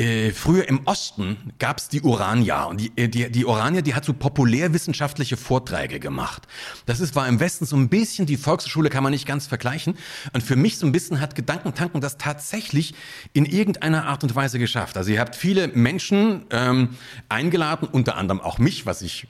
äh, 0.01 0.33
früher 0.33 0.67
im 0.67 0.81
Osten 0.87 1.53
gab 1.59 1.77
es 1.77 1.89
die 1.89 2.01
Urania 2.01 2.65
und 2.65 2.81
die, 2.81 2.93
äh, 2.97 3.09
die, 3.09 3.31
die 3.31 3.45
Urania, 3.45 3.83
die 3.83 3.95
hat 3.95 4.05
so 4.05 4.15
populärwissenschaftliche 4.15 5.37
Vorträge 5.37 6.01
gemacht. 6.01 6.49
Das 6.87 7.01
ist, 7.01 7.15
war 7.15 7.29
im 7.29 7.39
Westen 7.39 7.67
so 7.67 7.77
ein 7.77 7.91
bisschen, 7.91 8.25
die 8.25 8.39
Volksschule 8.39 8.89
kann 8.89 9.03
man 9.03 9.13
nicht 9.13 9.27
ganz 9.27 9.47
vergleichen. 9.47 9.99
Und 10.33 10.43
für 10.43 10.57
mich 10.57 10.79
so 10.79 10.87
ein 10.87 10.93
bisschen 10.93 11.21
hat 11.21 11.35
Gedankentanken 11.35 12.01
das 12.01 12.17
tatsächlich 12.17 12.95
in 13.35 13.45
irgendeiner 13.45 14.07
Art 14.07 14.23
und 14.23 14.35
Weise 14.35 14.59
geschafft. 14.59 14.97
Also 14.97 15.13
ihr 15.13 15.21
habt 15.21 15.37
viele 15.37 15.69
Menschen 15.69 16.47
ähm, 16.51 16.97
eingeladen, 17.29 17.87
unter 17.87 18.17
anderem 18.17 18.41
auch 18.41 18.59
mich, 18.59 18.87
was 18.87 19.03
ich 19.03 19.27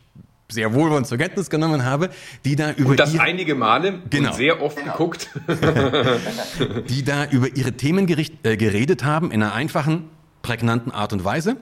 sehr 0.49 0.73
wohlwollend 0.73 1.09
zur 1.09 1.19
Kenntnis 1.19 1.51
genommen 1.51 1.85
habe, 1.85 2.11
die 2.45 2.55
da 2.55 2.73
über 2.73 2.91
und 2.91 3.01
das 3.01 3.15
ihre, 3.15 3.25
einige 3.25 3.57
Male 3.57 4.03
genau, 4.09 4.31
und 4.31 4.37
sehr 4.37 4.63
oft 4.63 4.77
genau. 4.77 4.93
geguckt, 4.93 5.31
die 6.89 7.05
da 7.05 7.27
über 7.27 7.57
ihre 7.57 7.73
Themen 7.73 8.07
gericht, 8.07 8.35
äh, 8.45 8.57
geredet 8.57 9.05
haben 9.05 9.33
in 9.33 9.43
einer 9.43 9.53
einfachen 9.53 10.09
prägnanten 10.43 10.93
Art 10.93 11.13
und 11.13 11.25
Weise. 11.25 11.57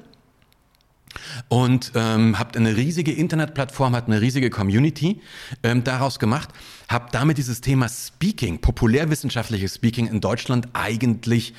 Und 1.49 1.93
ähm, 1.95 2.39
habt 2.39 2.57
eine 2.57 2.77
riesige 2.77 3.13
Internetplattform, 3.13 3.97
habt 3.97 4.09
eine 4.09 4.21
riesige 4.21 4.51
Community 4.51 5.21
ähm, 5.63 5.83
daraus 5.83 6.19
gemacht, 6.19 6.51
habt 6.89 7.15
damit 7.15 7.39
dieses 7.39 7.61
Thema 7.61 7.89
Speaking, 7.89 8.61
populärwissenschaftliches 8.61 9.77
Speaking 9.77 10.07
in 10.07 10.21
Deutschland 10.21 10.69
eigentlich 10.75 11.55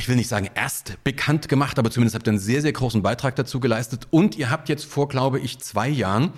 ich 0.00 0.08
will 0.08 0.16
nicht 0.16 0.28
sagen 0.28 0.48
erst 0.54 1.02
bekannt 1.04 1.48
gemacht, 1.48 1.78
aber 1.78 1.90
zumindest 1.90 2.14
habt 2.14 2.26
ihr 2.26 2.30
einen 2.30 2.38
sehr, 2.38 2.62
sehr 2.62 2.72
großen 2.72 3.02
Beitrag 3.02 3.36
dazu 3.36 3.60
geleistet. 3.60 4.06
Und 4.10 4.36
ihr 4.36 4.50
habt 4.50 4.68
jetzt 4.68 4.86
vor, 4.86 5.08
glaube 5.08 5.38
ich, 5.38 5.58
zwei 5.58 5.88
Jahren 5.88 6.32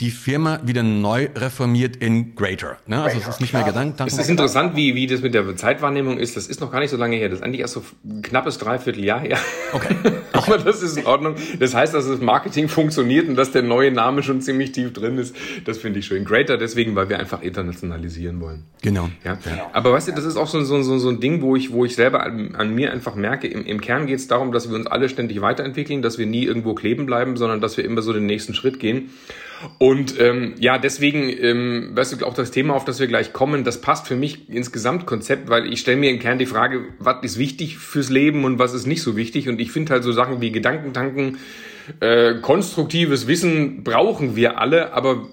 die 0.00 0.10
Firma 0.10 0.60
wieder 0.64 0.82
neu 0.82 1.28
reformiert 1.36 1.96
in 1.96 2.34
Greater. 2.34 2.78
Ne? 2.86 3.02
Also 3.02 3.18
es 3.18 3.28
ist 3.28 3.40
nicht 3.40 3.52
mehr 3.52 3.64
Gedanken. 3.64 4.02
Es 4.06 4.16
ist 4.16 4.30
interessant, 4.30 4.74
wie, 4.74 4.94
wie 4.94 5.06
das 5.06 5.20
mit 5.20 5.34
der 5.34 5.54
Zeitwahrnehmung 5.56 6.16
ist. 6.16 6.38
Das 6.38 6.46
ist 6.46 6.60
noch 6.60 6.72
gar 6.72 6.80
nicht 6.80 6.90
so 6.90 6.96
lange 6.96 7.16
her. 7.16 7.28
Das 7.28 7.40
ist 7.40 7.44
eigentlich 7.44 7.60
erst 7.60 7.74
so 7.74 7.84
ein 8.04 8.22
knappes 8.22 8.56
Dreivierteljahr 8.56 9.20
her. 9.20 9.38
Okay. 9.72 9.94
Aber 10.32 10.56
das 10.56 10.82
ist 10.82 10.96
in 10.96 11.06
Ordnung. 11.06 11.34
Das 11.58 11.74
heißt, 11.74 11.92
dass 11.92 12.08
das 12.08 12.20
Marketing 12.20 12.68
funktioniert 12.68 13.28
und 13.28 13.36
dass 13.36 13.52
der 13.52 13.62
neue 13.62 13.90
Name 13.90 14.22
schon 14.22 14.40
ziemlich 14.40 14.72
tief 14.72 14.94
drin 14.94 15.18
ist. 15.18 15.36
Das 15.66 15.76
finde 15.76 15.98
ich 15.98 16.06
schön. 16.06 16.24
Greater 16.24 16.56
deswegen, 16.56 16.94
weil 16.96 17.10
wir 17.10 17.18
einfach 17.18 17.42
internationalisieren 17.42 18.40
wollen. 18.40 18.64
Genau. 18.80 19.10
Ja. 19.22 19.36
Aber 19.74 19.92
weißt 19.92 20.08
du, 20.08 20.12
das 20.12 20.24
ist 20.24 20.38
auch 20.38 20.48
so, 20.48 20.64
so, 20.64 20.82
so, 20.82 20.98
so 20.98 21.10
ein 21.10 21.20
Ding, 21.20 21.42
wo 21.42 21.56
ich, 21.56 21.72
wo 21.72 21.84
ich 21.84 21.94
selber 21.94 22.22
an, 22.22 22.54
an 22.54 22.74
mir 22.74 22.90
einfach 23.00 23.14
merke, 23.14 23.48
im, 23.48 23.64
im 23.64 23.80
Kern 23.80 24.06
geht 24.06 24.18
es 24.18 24.28
darum, 24.28 24.52
dass 24.52 24.68
wir 24.68 24.76
uns 24.76 24.86
alle 24.86 25.08
ständig 25.08 25.40
weiterentwickeln, 25.40 26.02
dass 26.02 26.18
wir 26.18 26.26
nie 26.26 26.44
irgendwo 26.44 26.74
kleben 26.74 27.06
bleiben, 27.06 27.38
sondern 27.38 27.62
dass 27.62 27.78
wir 27.78 27.84
immer 27.84 28.02
so 28.02 28.12
den 28.12 28.26
nächsten 28.26 28.52
Schritt 28.52 28.78
gehen. 28.78 29.08
Und 29.78 30.20
ähm, 30.20 30.54
ja, 30.58 30.76
deswegen, 30.76 31.30
ähm, 31.30 31.92
weißt 31.94 32.20
du, 32.20 32.26
auch 32.26 32.34
das 32.34 32.50
Thema, 32.50 32.74
auf 32.74 32.84
das 32.84 33.00
wir 33.00 33.06
gleich 33.06 33.32
kommen, 33.32 33.64
das 33.64 33.80
passt 33.80 34.06
für 34.06 34.16
mich 34.16 34.50
ins 34.50 34.70
Gesamtkonzept, 34.70 35.48
weil 35.48 35.72
ich 35.72 35.80
stelle 35.80 35.96
mir 35.96 36.10
im 36.10 36.18
Kern 36.18 36.38
die 36.38 36.44
Frage, 36.44 36.82
was 36.98 37.22
ist 37.22 37.38
wichtig 37.38 37.78
fürs 37.78 38.10
Leben 38.10 38.44
und 38.44 38.58
was 38.58 38.74
ist 38.74 38.86
nicht 38.86 39.02
so 39.02 39.16
wichtig. 39.16 39.48
Und 39.48 39.60
ich 39.60 39.72
finde 39.72 39.94
halt 39.94 40.04
so 40.04 40.12
Sachen 40.12 40.42
wie 40.42 40.52
Gedankentanken, 40.52 41.38
äh, 42.00 42.34
konstruktives 42.42 43.26
Wissen 43.26 43.82
brauchen 43.82 44.36
wir 44.36 44.58
alle, 44.58 44.92
aber 44.92 45.26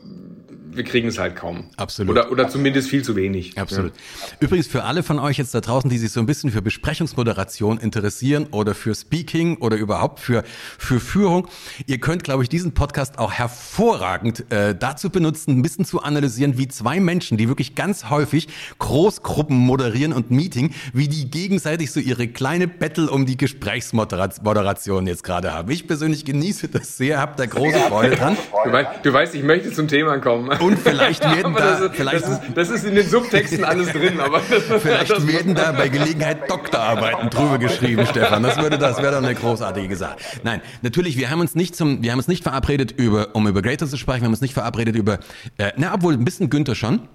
wir 0.77 0.83
kriegen 0.83 1.07
es 1.07 1.17
halt 1.17 1.35
kaum. 1.35 1.65
Absolut. 1.75 2.11
Oder, 2.11 2.31
oder 2.31 2.49
zumindest 2.49 2.89
viel 2.89 3.03
zu 3.03 3.15
wenig. 3.15 3.57
Absolut. 3.57 3.93
Ja. 3.93 4.37
Übrigens 4.39 4.67
für 4.67 4.83
alle 4.83 5.03
von 5.03 5.19
euch 5.19 5.37
jetzt 5.37 5.53
da 5.53 5.61
draußen, 5.61 5.89
die 5.89 5.97
sich 5.97 6.11
so 6.11 6.19
ein 6.19 6.25
bisschen 6.25 6.51
für 6.51 6.61
Besprechungsmoderation 6.61 7.79
interessieren 7.79 8.47
oder 8.51 8.75
für 8.75 8.95
Speaking 8.95 9.57
oder 9.57 9.77
überhaupt 9.77 10.19
für, 10.19 10.43
für 10.77 10.99
Führung, 10.99 11.47
ihr 11.85 11.99
könnt, 11.99 12.23
glaube 12.23 12.43
ich, 12.43 12.49
diesen 12.49 12.73
Podcast 12.73 13.19
auch 13.19 13.33
hervorragend 13.33 14.49
äh, 14.51 14.75
dazu 14.75 15.09
benutzen, 15.09 15.57
ein 15.57 15.61
bisschen 15.61 15.85
zu 15.85 16.01
analysieren, 16.01 16.57
wie 16.57 16.67
zwei 16.67 16.99
Menschen, 16.99 17.37
die 17.37 17.47
wirklich 17.47 17.75
ganz 17.75 18.09
häufig 18.09 18.47
Großgruppen 18.79 19.57
moderieren 19.57 20.13
und 20.13 20.31
Meeting, 20.31 20.73
wie 20.93 21.07
die 21.07 21.29
gegenseitig 21.29 21.91
so 21.91 21.99
ihre 21.99 22.27
kleine 22.27 22.67
Battle 22.67 23.09
um 23.09 23.25
die 23.25 23.37
Gesprächsmoderation 23.37 25.07
jetzt 25.07 25.23
gerade 25.23 25.53
haben. 25.53 25.71
Ich 25.71 25.87
persönlich 25.87 26.25
genieße 26.25 26.67
das 26.67 26.97
sehr, 26.97 27.19
hab 27.19 27.37
da 27.37 27.45
große 27.45 27.79
Freude 27.89 28.15
dran. 28.15 28.37
Du 28.65 28.71
weißt, 28.71 28.89
du 29.03 29.13
weißt 29.13 29.35
ich 29.35 29.43
möchte 29.43 29.71
zum 29.71 29.87
Thema 29.87 30.17
kommen. 30.19 30.49
Und 30.67 30.79
vielleicht 30.79 31.23
werden 31.23 31.53
da, 31.53 31.59
das 31.59 31.81
ist, 31.81 31.95
vielleicht, 31.95 32.23
das 32.23 32.29
ist, 32.29 32.41
das 32.53 32.69
ist 32.69 32.83
in 32.83 32.95
den 32.95 33.07
Subtexten 33.07 33.63
alles 33.63 33.91
drin, 33.91 34.19
aber 34.19 34.41
vielleicht 34.41 35.27
werden 35.27 35.55
da 35.55 35.71
bei 35.71 35.87
Gelegenheit 35.87 36.49
Doktorarbeiten 36.49 37.29
drüber 37.29 37.57
geschrieben, 37.57 38.05
Stefan. 38.05 38.43
Das 38.43 38.57
würde, 38.57 38.77
das 38.77 38.97
wäre 38.97 39.13
doch 39.13 39.23
eine 39.23 39.33
großartige 39.33 39.95
Sache. 39.95 40.17
Nein, 40.43 40.61
natürlich, 40.81 41.17
wir 41.17 41.29
haben 41.29 41.39
uns 41.39 41.55
nicht 41.55 41.75
zum, 41.75 42.03
wir 42.03 42.11
haben 42.11 42.19
uns 42.19 42.27
nicht 42.27 42.43
verabredet 42.43 42.91
über, 42.91 43.33
um 43.33 43.47
über 43.47 43.61
Greater 43.61 43.87
zu 43.87 43.97
sprechen, 43.97 44.21
wir 44.21 44.25
haben 44.25 44.33
uns 44.33 44.41
nicht 44.41 44.53
verabredet 44.53 44.95
über, 44.95 45.19
äh, 45.57 45.71
na, 45.77 45.93
obwohl 45.93 46.13
ein 46.13 46.25
bisschen 46.25 46.49
Günther 46.49 46.75
schon 46.75 47.07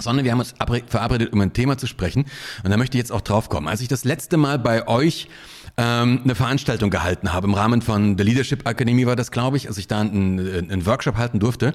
sondern 0.00 0.24
wir 0.24 0.32
haben 0.32 0.40
uns 0.40 0.54
verabredet, 0.88 1.32
um 1.32 1.40
ein 1.40 1.52
Thema 1.52 1.78
zu 1.78 1.86
sprechen. 1.86 2.24
Und 2.64 2.70
da 2.72 2.76
möchte 2.76 2.96
ich 2.96 2.98
jetzt 2.98 3.12
auch 3.12 3.20
drauf 3.20 3.48
kommen. 3.48 3.68
Als 3.68 3.80
ich 3.80 3.86
das 3.86 4.04
letzte 4.04 4.36
Mal 4.36 4.58
bei 4.58 4.88
euch 4.88 5.28
ähm, 5.76 6.20
eine 6.22 6.34
Veranstaltung 6.34 6.90
gehalten 6.90 7.32
habe. 7.32 7.48
Im 7.48 7.54
Rahmen 7.54 7.82
von 7.82 8.16
der 8.16 8.24
Leadership 8.24 8.66
Akademie 8.66 9.06
war 9.06 9.16
das, 9.16 9.32
glaube 9.32 9.56
ich, 9.56 9.66
als 9.66 9.76
ich 9.76 9.88
da 9.88 10.00
einen, 10.00 10.38
einen 10.70 10.86
Workshop 10.86 11.16
halten 11.16 11.40
durfte, 11.40 11.74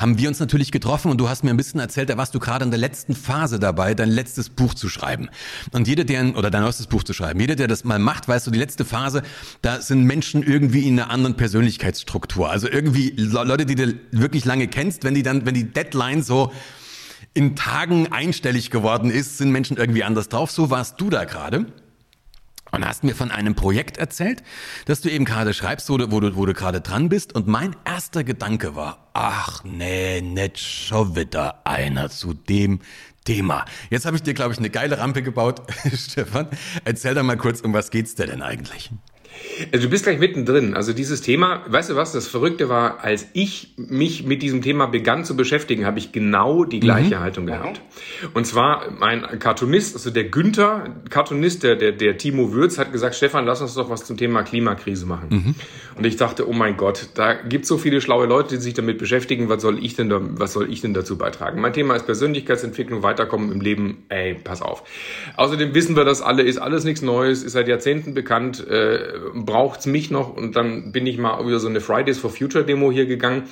haben 0.00 0.18
wir 0.18 0.28
uns 0.28 0.40
natürlich 0.40 0.72
getroffen 0.72 1.10
und 1.12 1.18
du 1.18 1.28
hast 1.28 1.44
mir 1.44 1.50
ein 1.50 1.56
bisschen 1.56 1.78
erzählt, 1.78 2.10
da 2.10 2.16
warst 2.16 2.34
du 2.34 2.40
gerade 2.40 2.64
in 2.64 2.70
der 2.70 2.80
letzten 2.80 3.14
Phase 3.14 3.60
dabei, 3.60 3.94
dein 3.94 4.10
letztes 4.10 4.48
Buch 4.48 4.74
zu 4.74 4.88
schreiben. 4.88 5.28
Und 5.70 5.86
jeder, 5.86 6.04
der, 6.04 6.36
oder 6.36 6.50
dein 6.50 6.62
neuestes 6.62 6.88
Buch 6.88 7.04
zu 7.04 7.12
schreiben, 7.12 7.38
jeder, 7.38 7.54
der 7.54 7.68
das 7.68 7.84
mal 7.84 8.00
macht, 8.00 8.26
weißt 8.26 8.48
du, 8.48 8.50
die 8.50 8.58
letzte 8.58 8.84
Phase, 8.84 9.22
da 9.62 9.80
sind 9.80 10.02
Menschen 10.02 10.42
irgendwie 10.42 10.88
in 10.88 10.98
einer 10.98 11.10
anderen 11.10 11.36
Persönlichkeitsstruktur. 11.36 12.50
Also 12.50 12.68
irgendwie 12.68 13.14
Leute, 13.16 13.64
die 13.64 13.76
du 13.76 13.94
wirklich 14.10 14.44
lange 14.44 14.66
kennst, 14.66 15.04
wenn 15.04 15.14
die 15.14 15.22
dann, 15.22 15.46
wenn 15.46 15.54
die 15.54 15.72
Deadline 15.72 16.22
so 16.22 16.52
in 17.32 17.54
Tagen 17.54 18.12
einstellig 18.12 18.70
geworden 18.70 19.10
ist, 19.10 19.38
sind 19.38 19.50
Menschen 19.52 19.76
irgendwie 19.76 20.02
anders 20.02 20.28
drauf. 20.28 20.50
So 20.50 20.70
warst 20.70 21.00
du 21.00 21.10
da 21.10 21.24
gerade. 21.24 21.66
Und 22.76 22.86
hast 22.86 23.04
mir 23.04 23.14
von 23.14 23.30
einem 23.30 23.54
Projekt 23.54 23.96
erzählt, 23.96 24.42
das 24.84 25.00
du 25.00 25.10
eben 25.10 25.24
gerade 25.24 25.54
schreibst, 25.54 25.88
wo 25.88 25.96
du, 25.96 26.12
wo 26.12 26.20
du, 26.20 26.36
wo 26.36 26.44
du 26.44 26.52
gerade 26.52 26.82
dran 26.82 27.08
bist. 27.08 27.34
Und 27.34 27.46
mein 27.46 27.74
erster 27.86 28.22
Gedanke 28.22 28.76
war, 28.76 29.08
ach 29.14 29.64
nee, 29.64 30.20
nicht 30.20 30.58
schon 30.58 31.16
wieder 31.16 31.66
einer 31.66 32.10
zu 32.10 32.34
dem 32.34 32.80
Thema. 33.24 33.64
Jetzt 33.88 34.04
habe 34.04 34.16
ich 34.16 34.22
dir, 34.22 34.34
glaube 34.34 34.52
ich, 34.52 34.58
eine 34.58 34.68
geile 34.68 34.98
Rampe 34.98 35.22
gebaut, 35.22 35.62
Stefan. 35.94 36.48
Erzähl 36.84 37.14
doch 37.14 37.22
mal 37.22 37.38
kurz, 37.38 37.62
um 37.62 37.72
was 37.72 37.90
geht's 37.90 38.14
dir 38.14 38.26
denn 38.26 38.42
eigentlich? 38.42 38.90
Also 39.72 39.86
du 39.86 39.90
bist 39.90 40.04
gleich 40.04 40.18
mittendrin. 40.18 40.74
Also 40.74 40.92
dieses 40.92 41.22
Thema, 41.22 41.64
weißt 41.66 41.90
du 41.90 41.96
was, 41.96 42.12
das 42.12 42.28
Verrückte 42.28 42.68
war, 42.68 43.02
als 43.02 43.26
ich 43.32 43.74
mich 43.76 44.24
mit 44.24 44.42
diesem 44.42 44.62
Thema 44.62 44.86
begann 44.86 45.24
zu 45.24 45.36
beschäftigen, 45.36 45.86
habe 45.86 45.98
ich 45.98 46.12
genau 46.12 46.64
die 46.64 46.80
gleiche 46.80 47.16
mhm. 47.16 47.20
Haltung 47.20 47.46
gehabt. 47.46 47.80
Und 48.34 48.46
zwar 48.46 48.90
mein 48.90 49.22
Cartoonist, 49.38 49.94
also 49.94 50.10
der 50.10 50.24
Günther, 50.24 50.94
Cartoonist, 51.10 51.62
der, 51.62 51.76
der, 51.76 51.92
der 51.92 52.18
Timo 52.18 52.52
Würz, 52.52 52.78
hat 52.78 52.92
gesagt, 52.92 53.14
Stefan, 53.14 53.46
lass 53.46 53.60
uns 53.60 53.74
doch 53.74 53.90
was 53.90 54.04
zum 54.04 54.16
Thema 54.16 54.42
Klimakrise 54.42 55.06
machen. 55.06 55.28
Mhm. 55.30 55.54
Und 55.96 56.04
ich 56.04 56.16
dachte, 56.16 56.48
oh 56.48 56.52
mein 56.52 56.76
Gott, 56.76 57.08
da 57.14 57.32
gibt 57.32 57.66
so 57.66 57.78
viele 57.78 58.00
schlaue 58.00 58.26
Leute, 58.26 58.56
die 58.56 58.62
sich 58.62 58.74
damit 58.74 58.98
beschäftigen, 58.98 59.48
was 59.48 59.62
soll 59.62 59.82
ich 59.82 59.96
denn 59.96 60.10
da, 60.10 60.20
was 60.20 60.52
soll 60.52 60.70
ich 60.70 60.82
denn 60.82 60.92
dazu 60.92 61.16
beitragen? 61.16 61.60
Mein 61.60 61.72
Thema 61.72 61.96
ist 61.96 62.04
Persönlichkeitsentwicklung, 62.04 63.02
Weiterkommen 63.02 63.50
im 63.50 63.60
Leben. 63.60 64.04
Ey, 64.08 64.34
pass 64.34 64.60
auf. 64.60 64.82
Außerdem 65.36 65.74
wissen 65.74 65.96
wir 65.96 66.04
das 66.04 66.20
alle, 66.20 66.42
ist 66.42 66.58
alles 66.58 66.84
nichts 66.84 67.00
Neues, 67.02 67.42
ist 67.42 67.52
seit 67.52 67.68
Jahrzehnten 67.68 68.12
bekannt, 68.12 68.66
äh, 68.68 68.98
braucht's 69.34 69.86
mich 69.86 70.10
noch 70.10 70.34
und 70.36 70.56
dann 70.56 70.92
bin 70.92 71.06
ich 71.06 71.18
mal 71.18 71.40
über 71.40 71.58
so 71.58 71.68
eine 71.68 71.80
Fridays 71.80 72.18
for 72.18 72.30
Future 72.30 72.64
Demo 72.64 72.90
hier 72.92 73.06
gegangen 73.06 73.44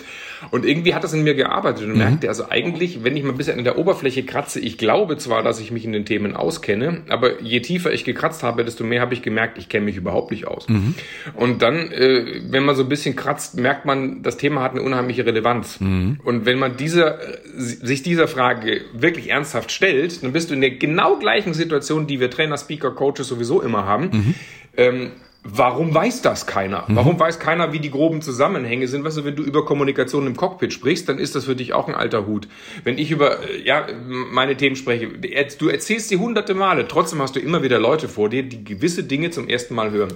und 0.50 0.66
irgendwie 0.66 0.94
hat 0.94 1.04
das 1.04 1.12
in 1.12 1.22
mir 1.22 1.34
gearbeitet 1.34 1.84
und 1.84 1.92
mhm. 1.92 1.98
merkte, 1.98 2.28
also 2.28 2.50
eigentlich, 2.50 3.04
wenn 3.04 3.16
ich 3.16 3.22
mal 3.22 3.30
ein 3.30 3.36
bisschen 3.36 3.58
an 3.58 3.64
der 3.64 3.78
Oberfläche 3.78 4.24
kratze, 4.24 4.60
ich 4.60 4.78
glaube 4.78 5.16
zwar, 5.16 5.42
dass 5.42 5.60
ich 5.60 5.70
mich 5.70 5.84
in 5.84 5.92
den 5.92 6.04
Themen 6.04 6.36
auskenne, 6.36 7.02
aber 7.08 7.40
je 7.40 7.60
tiefer 7.60 7.92
ich 7.92 8.04
gekratzt 8.04 8.42
habe, 8.42 8.64
desto 8.64 8.84
mehr 8.84 9.00
habe 9.00 9.14
ich 9.14 9.22
gemerkt, 9.22 9.58
ich 9.58 9.68
kenne 9.68 9.84
mich 9.86 9.96
überhaupt 9.96 10.30
nicht 10.30 10.46
aus. 10.46 10.68
Mhm. 10.68 10.94
Und 11.34 11.62
dann, 11.62 11.90
äh, 11.90 12.42
wenn 12.48 12.64
man 12.64 12.76
so 12.76 12.82
ein 12.82 12.88
bisschen 12.88 13.16
kratzt, 13.16 13.56
merkt 13.56 13.84
man, 13.84 14.22
das 14.22 14.36
Thema 14.36 14.62
hat 14.62 14.72
eine 14.72 14.82
unheimliche 14.82 15.24
Relevanz. 15.24 15.80
Mhm. 15.80 16.20
Und 16.24 16.46
wenn 16.46 16.58
man 16.58 16.76
dieser, 16.76 17.18
sich 17.56 18.02
dieser 18.02 18.28
Frage 18.28 18.82
wirklich 18.92 19.30
ernsthaft 19.30 19.72
stellt, 19.72 20.22
dann 20.22 20.32
bist 20.32 20.50
du 20.50 20.54
in 20.54 20.60
der 20.60 20.70
genau 20.70 21.18
gleichen 21.18 21.54
Situation, 21.54 22.06
die 22.06 22.20
wir 22.20 22.30
Trainer, 22.30 22.58
Speaker, 22.58 22.90
Coaches 22.90 23.28
sowieso 23.28 23.62
immer 23.62 23.84
haben. 23.86 24.10
Mhm. 24.12 24.34
Ähm, 24.76 25.10
Warum 25.46 25.94
weiß 25.94 26.22
das 26.22 26.46
keiner? 26.46 26.84
Mhm. 26.88 26.96
Warum 26.96 27.20
weiß 27.20 27.38
keiner, 27.38 27.74
wie 27.74 27.78
die 27.78 27.90
groben 27.90 28.22
Zusammenhänge 28.22 28.88
sind? 28.88 29.04
Weißt 29.04 29.18
du, 29.18 29.24
wenn 29.26 29.36
du 29.36 29.42
über 29.42 29.66
Kommunikation 29.66 30.26
im 30.26 30.36
Cockpit 30.36 30.72
sprichst, 30.72 31.06
dann 31.06 31.18
ist 31.18 31.34
das 31.34 31.44
für 31.44 31.54
dich 31.54 31.74
auch 31.74 31.86
ein 31.86 31.94
alter 31.94 32.26
Hut. 32.26 32.48
Wenn 32.82 32.96
ich 32.96 33.10
über 33.10 33.46
äh, 33.46 33.62
ja 33.62 33.86
meine 34.08 34.56
Themen 34.56 34.74
spreche, 34.74 35.06
du 35.06 35.68
erzählst 35.68 36.08
sie 36.08 36.16
hunderte 36.16 36.54
Male, 36.54 36.88
trotzdem 36.88 37.20
hast 37.20 37.36
du 37.36 37.40
immer 37.40 37.62
wieder 37.62 37.78
Leute 37.78 38.08
vor 38.08 38.30
dir, 38.30 38.42
die 38.42 38.64
gewisse 38.64 39.04
Dinge 39.04 39.30
zum 39.30 39.46
ersten 39.46 39.74
Mal 39.74 39.90
hören. 39.90 40.14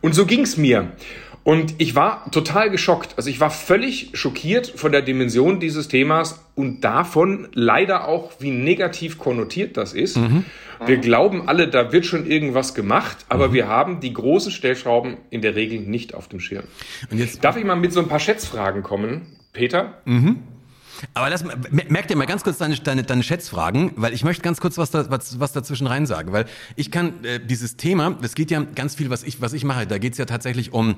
Und 0.00 0.14
so 0.14 0.24
ging's 0.24 0.56
mir. 0.56 0.92
Und 1.44 1.74
ich 1.78 1.96
war 1.96 2.30
total 2.30 2.70
geschockt. 2.70 3.14
Also 3.16 3.28
ich 3.28 3.40
war 3.40 3.50
völlig 3.50 4.10
schockiert 4.14 4.68
von 4.68 4.92
der 4.92 5.02
Dimension 5.02 5.58
dieses 5.58 5.88
Themas 5.88 6.44
und 6.54 6.82
davon 6.82 7.48
leider 7.52 8.06
auch, 8.06 8.32
wie 8.38 8.50
negativ 8.50 9.18
konnotiert 9.18 9.76
das 9.76 9.92
ist. 9.92 10.16
Mhm. 10.16 10.44
Wir 10.86 10.98
glauben 10.98 11.48
alle, 11.48 11.68
da 11.68 11.92
wird 11.92 12.06
schon 12.06 12.26
irgendwas 12.26 12.74
gemacht, 12.74 13.18
aber 13.28 13.48
mhm. 13.48 13.52
wir 13.52 13.68
haben 13.68 14.00
die 14.00 14.12
großen 14.12 14.52
Stellschrauben 14.52 15.16
in 15.30 15.42
der 15.42 15.54
Regel 15.54 15.80
nicht 15.80 16.14
auf 16.14 16.28
dem 16.28 16.40
Schirm. 16.40 16.64
Und 17.10 17.18
jetzt 17.18 17.42
Darf 17.42 17.56
ich 17.56 17.64
mal 17.64 17.76
mit 17.76 17.92
so 17.92 18.00
ein 18.00 18.08
paar 18.08 18.20
Schätzfragen 18.20 18.82
kommen, 18.82 19.22
Peter? 19.52 19.94
Mhm. 20.04 20.38
Aber 21.14 21.28
lass, 21.30 21.44
merk 21.70 22.06
dir 22.06 22.16
mal 22.16 22.26
ganz 22.26 22.44
kurz 22.44 22.58
deine, 22.58 22.76
deine, 22.76 23.02
deine 23.02 23.24
Schätzfragen, 23.24 23.90
weil 23.96 24.12
ich 24.12 24.22
möchte 24.22 24.42
ganz 24.42 24.60
kurz 24.60 24.78
was, 24.78 24.92
da, 24.92 25.10
was, 25.10 25.40
was 25.40 25.52
dazwischen 25.52 25.88
rein 25.88 26.06
sagen, 26.06 26.32
weil 26.32 26.44
ich 26.76 26.92
kann 26.92 27.24
äh, 27.24 27.40
dieses 27.40 27.76
Thema, 27.76 28.16
es 28.22 28.36
geht 28.36 28.52
ja 28.52 28.64
ganz 28.74 28.94
viel, 28.94 29.10
was 29.10 29.24
ich, 29.24 29.40
was 29.40 29.52
ich 29.52 29.64
mache, 29.64 29.88
da 29.88 29.98
geht 29.98 30.12
es 30.12 30.18
ja 30.18 30.26
tatsächlich 30.26 30.72
um 30.72 30.96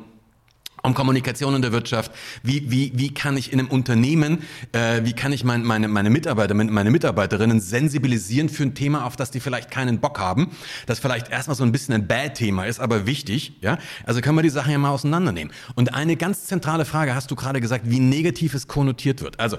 um 0.84 0.94
Kommunikation 0.94 1.54
in 1.54 1.62
der 1.62 1.72
Wirtschaft. 1.72 2.12
Wie, 2.42 2.70
wie, 2.70 2.92
wie 2.94 3.12
kann 3.12 3.36
ich 3.36 3.52
in 3.52 3.58
einem 3.58 3.68
Unternehmen, 3.68 4.42
äh, 4.72 5.00
wie 5.04 5.14
kann 5.14 5.32
ich 5.32 5.42
mein, 5.42 5.64
meine, 5.64 5.88
meine 5.88 6.10
Mitarbeiter, 6.10 6.54
meine 6.54 6.90
Mitarbeiterinnen 6.90 7.60
sensibilisieren 7.60 8.48
für 8.48 8.64
ein 8.64 8.74
Thema, 8.74 9.06
auf 9.06 9.16
das 9.16 9.30
die 9.30 9.40
vielleicht 9.40 9.70
keinen 9.70 9.98
Bock 9.98 10.18
haben, 10.18 10.50
das 10.86 10.98
vielleicht 10.98 11.30
erstmal 11.30 11.56
so 11.56 11.64
ein 11.64 11.72
bisschen 11.72 11.94
ein 11.94 12.06
Bad-Thema 12.06 12.66
ist, 12.66 12.80
aber 12.80 13.06
wichtig. 13.06 13.54
Ja, 13.60 13.78
Also 14.04 14.20
können 14.20 14.36
wir 14.36 14.42
die 14.42 14.50
Sachen 14.50 14.72
ja 14.72 14.78
mal 14.78 14.90
auseinandernehmen. 14.90 15.52
Und 15.74 15.94
eine 15.94 16.16
ganz 16.16 16.44
zentrale 16.44 16.84
Frage 16.84 17.14
hast 17.14 17.30
du 17.30 17.34
gerade 17.34 17.60
gesagt, 17.60 17.88
wie 17.88 18.00
negativ 18.00 18.54
es 18.54 18.68
konnotiert 18.68 19.22
wird. 19.22 19.40
Also 19.40 19.58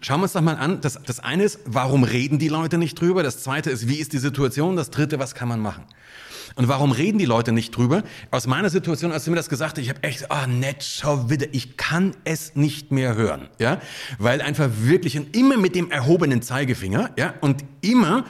Schauen 0.00 0.20
wir 0.20 0.24
uns 0.24 0.32
doch 0.32 0.40
mal 0.40 0.56
an. 0.56 0.80
Das, 0.80 0.98
das 1.04 1.20
eine 1.20 1.42
ist, 1.42 1.60
warum 1.66 2.04
reden 2.04 2.38
die 2.38 2.48
Leute 2.48 2.78
nicht 2.78 2.98
drüber? 2.98 3.22
Das 3.22 3.42
zweite 3.42 3.70
ist, 3.70 3.86
wie 3.86 3.96
ist 3.96 4.14
die 4.14 4.18
Situation? 4.18 4.76
Das 4.76 4.90
dritte, 4.90 5.18
was 5.18 5.34
kann 5.34 5.46
man 5.46 5.60
machen? 5.60 5.84
Und 6.56 6.68
warum 6.68 6.92
reden 6.92 7.18
die 7.18 7.24
Leute 7.24 7.50
nicht 7.50 7.76
drüber? 7.76 8.04
Aus 8.30 8.46
meiner 8.46 8.70
Situation, 8.70 9.10
als 9.10 9.24
du 9.24 9.30
mir 9.30 9.36
das 9.36 9.48
gesagt 9.48 9.76
hast, 9.76 9.82
ich 9.82 9.88
habe 9.88 10.02
echt, 10.04 10.30
ah, 10.30 10.44
oh, 10.44 10.46
nett, 10.50 10.84
schau 10.84 11.28
wieder, 11.28 11.46
ich 11.52 11.76
kann 11.76 12.14
es 12.24 12.54
nicht 12.54 12.92
mehr 12.92 13.16
hören, 13.16 13.48
ja, 13.58 13.80
weil 14.18 14.40
einfach 14.40 14.68
wirklich 14.78 15.18
und 15.18 15.36
immer 15.36 15.56
mit 15.56 15.74
dem 15.74 15.90
erhobenen 15.90 16.42
Zeigefinger, 16.42 17.10
ja, 17.18 17.34
und 17.40 17.64
immer 17.80 18.24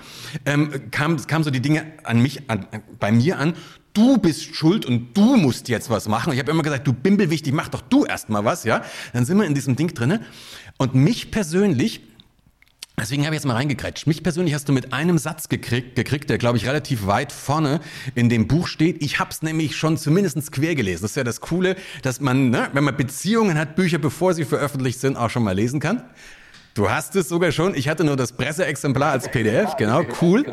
ähm, 0.47 0.91
kam, 0.91 1.19
kam 1.27 1.45
so 1.45 1.51
die 1.51 1.61
Dinge 1.61 1.85
an 2.05 2.21
mich, 2.21 2.49
an, 2.49 2.67
bei 2.99 3.13
mir 3.13 3.39
an. 3.39 3.55
Du 3.93 4.19
bist 4.19 4.57
schuld 4.57 4.87
und 4.87 5.17
du 5.17 5.37
musst 5.37 5.69
jetzt 5.69 5.89
was 5.89 6.09
machen. 6.09 6.33
Ich 6.33 6.41
habe 6.41 6.51
immer 6.51 6.65
gesagt, 6.65 6.85
du 6.85 6.93
Bimbelwichtig, 6.93 7.53
mach 7.53 7.69
doch 7.69 7.81
du 7.81 8.05
erst 8.05 8.29
mal 8.29 8.45
was, 8.45 8.65
ja. 8.65 8.83
Dann 9.13 9.25
sind 9.25 9.37
wir 9.39 9.45
in 9.45 9.55
diesem 9.55 9.77
Ding 9.77 9.95
drinne. 9.95 10.21
Und 10.79 10.97
mich 10.97 11.31
persönlich 11.31 12.01
Deswegen 12.97 13.25
habe 13.25 13.35
ich 13.35 13.41
jetzt 13.41 13.47
mal 13.47 13.55
reingekreitscht. 13.55 14.07
Mich 14.07 14.23
persönlich 14.23 14.55
hast 14.55 14.69
du 14.69 14.73
mit 14.73 14.93
einem 14.93 15.19
Satz 15.19 15.49
gekriegt, 15.49 15.97
gekriegt 15.97 16.31
der, 16.31 16.39
glaube 16.39 16.59
ich, 16.59 16.67
relativ 16.67 17.07
weit 17.07 17.33
vorne 17.33 17.81
in 18.15 18.29
dem 18.29 18.47
Buch 18.47 18.69
steht. 18.69 19.03
Ich 19.03 19.19
habe 19.19 19.31
es 19.31 19.43
nämlich 19.43 19.77
schon 19.77 19.97
zumindest 19.97 20.53
quer 20.53 20.77
gelesen. 20.77 21.03
Das 21.03 21.11
ist 21.11 21.17
ja 21.17 21.25
das 21.25 21.41
Coole, 21.41 21.75
dass 22.03 22.21
man, 22.21 22.51
ne, 22.51 22.69
wenn 22.73 22.85
man 22.85 22.97
Beziehungen 22.97 23.59
hat, 23.59 23.75
Bücher, 23.75 23.99
bevor 23.99 24.33
sie 24.33 24.45
veröffentlicht 24.45 25.01
sind, 25.01 25.17
auch 25.17 25.29
schon 25.29 25.43
mal 25.43 25.57
lesen 25.57 25.81
kann. 25.81 26.05
Du 26.75 26.89
hast 26.89 27.17
es 27.17 27.29
sogar 27.29 27.51
schon. 27.51 27.75
Ich 27.75 27.89
hatte 27.89 28.05
nur 28.05 28.17
das 28.17 28.33
Presseexemplar 28.33 29.11
als 29.11 29.29
PDF. 29.29 29.77
Genau, 29.77 30.03
cool. 30.21 30.45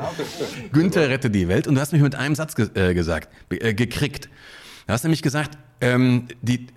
Günther 0.72 1.10
rette 1.10 1.30
die 1.30 1.48
Welt. 1.48 1.68
Und 1.68 1.76
du 1.76 1.82
hast 1.82 1.94
mich 1.94 2.02
mit 2.02 2.16
einem 2.16 2.36
Satz 2.36 2.56
ge 2.56 2.70
äh, 2.74 2.94
gesagt, 2.96 3.30
äh, 3.50 3.74
gekriegt. 3.76 4.30
Du 4.88 4.94
hast 4.94 5.04
nämlich 5.04 5.22
gesagt, 5.22 5.58
ähm, 5.82 6.28
die, 6.42 6.68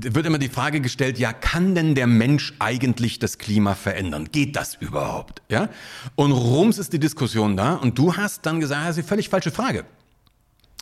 wird 0.00 0.26
immer 0.26 0.38
die 0.38 0.48
Frage 0.48 0.80
gestellt, 0.80 1.18
ja, 1.18 1.32
kann 1.32 1.74
denn 1.74 1.94
der 1.94 2.06
Mensch 2.06 2.54
eigentlich 2.58 3.18
das 3.18 3.38
Klima 3.38 3.74
verändern? 3.74 4.28
Geht 4.30 4.56
das 4.56 4.76
überhaupt? 4.76 5.42
Ja? 5.48 5.68
Und 6.14 6.32
rums 6.32 6.78
ist 6.78 6.92
die 6.92 6.98
Diskussion 7.00 7.56
da 7.56 7.74
und 7.74 7.98
du 7.98 8.16
hast 8.16 8.46
dann 8.46 8.60
gesagt, 8.60 8.82
das 8.82 8.90
ist 8.90 8.98
eine 8.98 9.08
völlig 9.08 9.28
falsche 9.28 9.50
Frage 9.50 9.84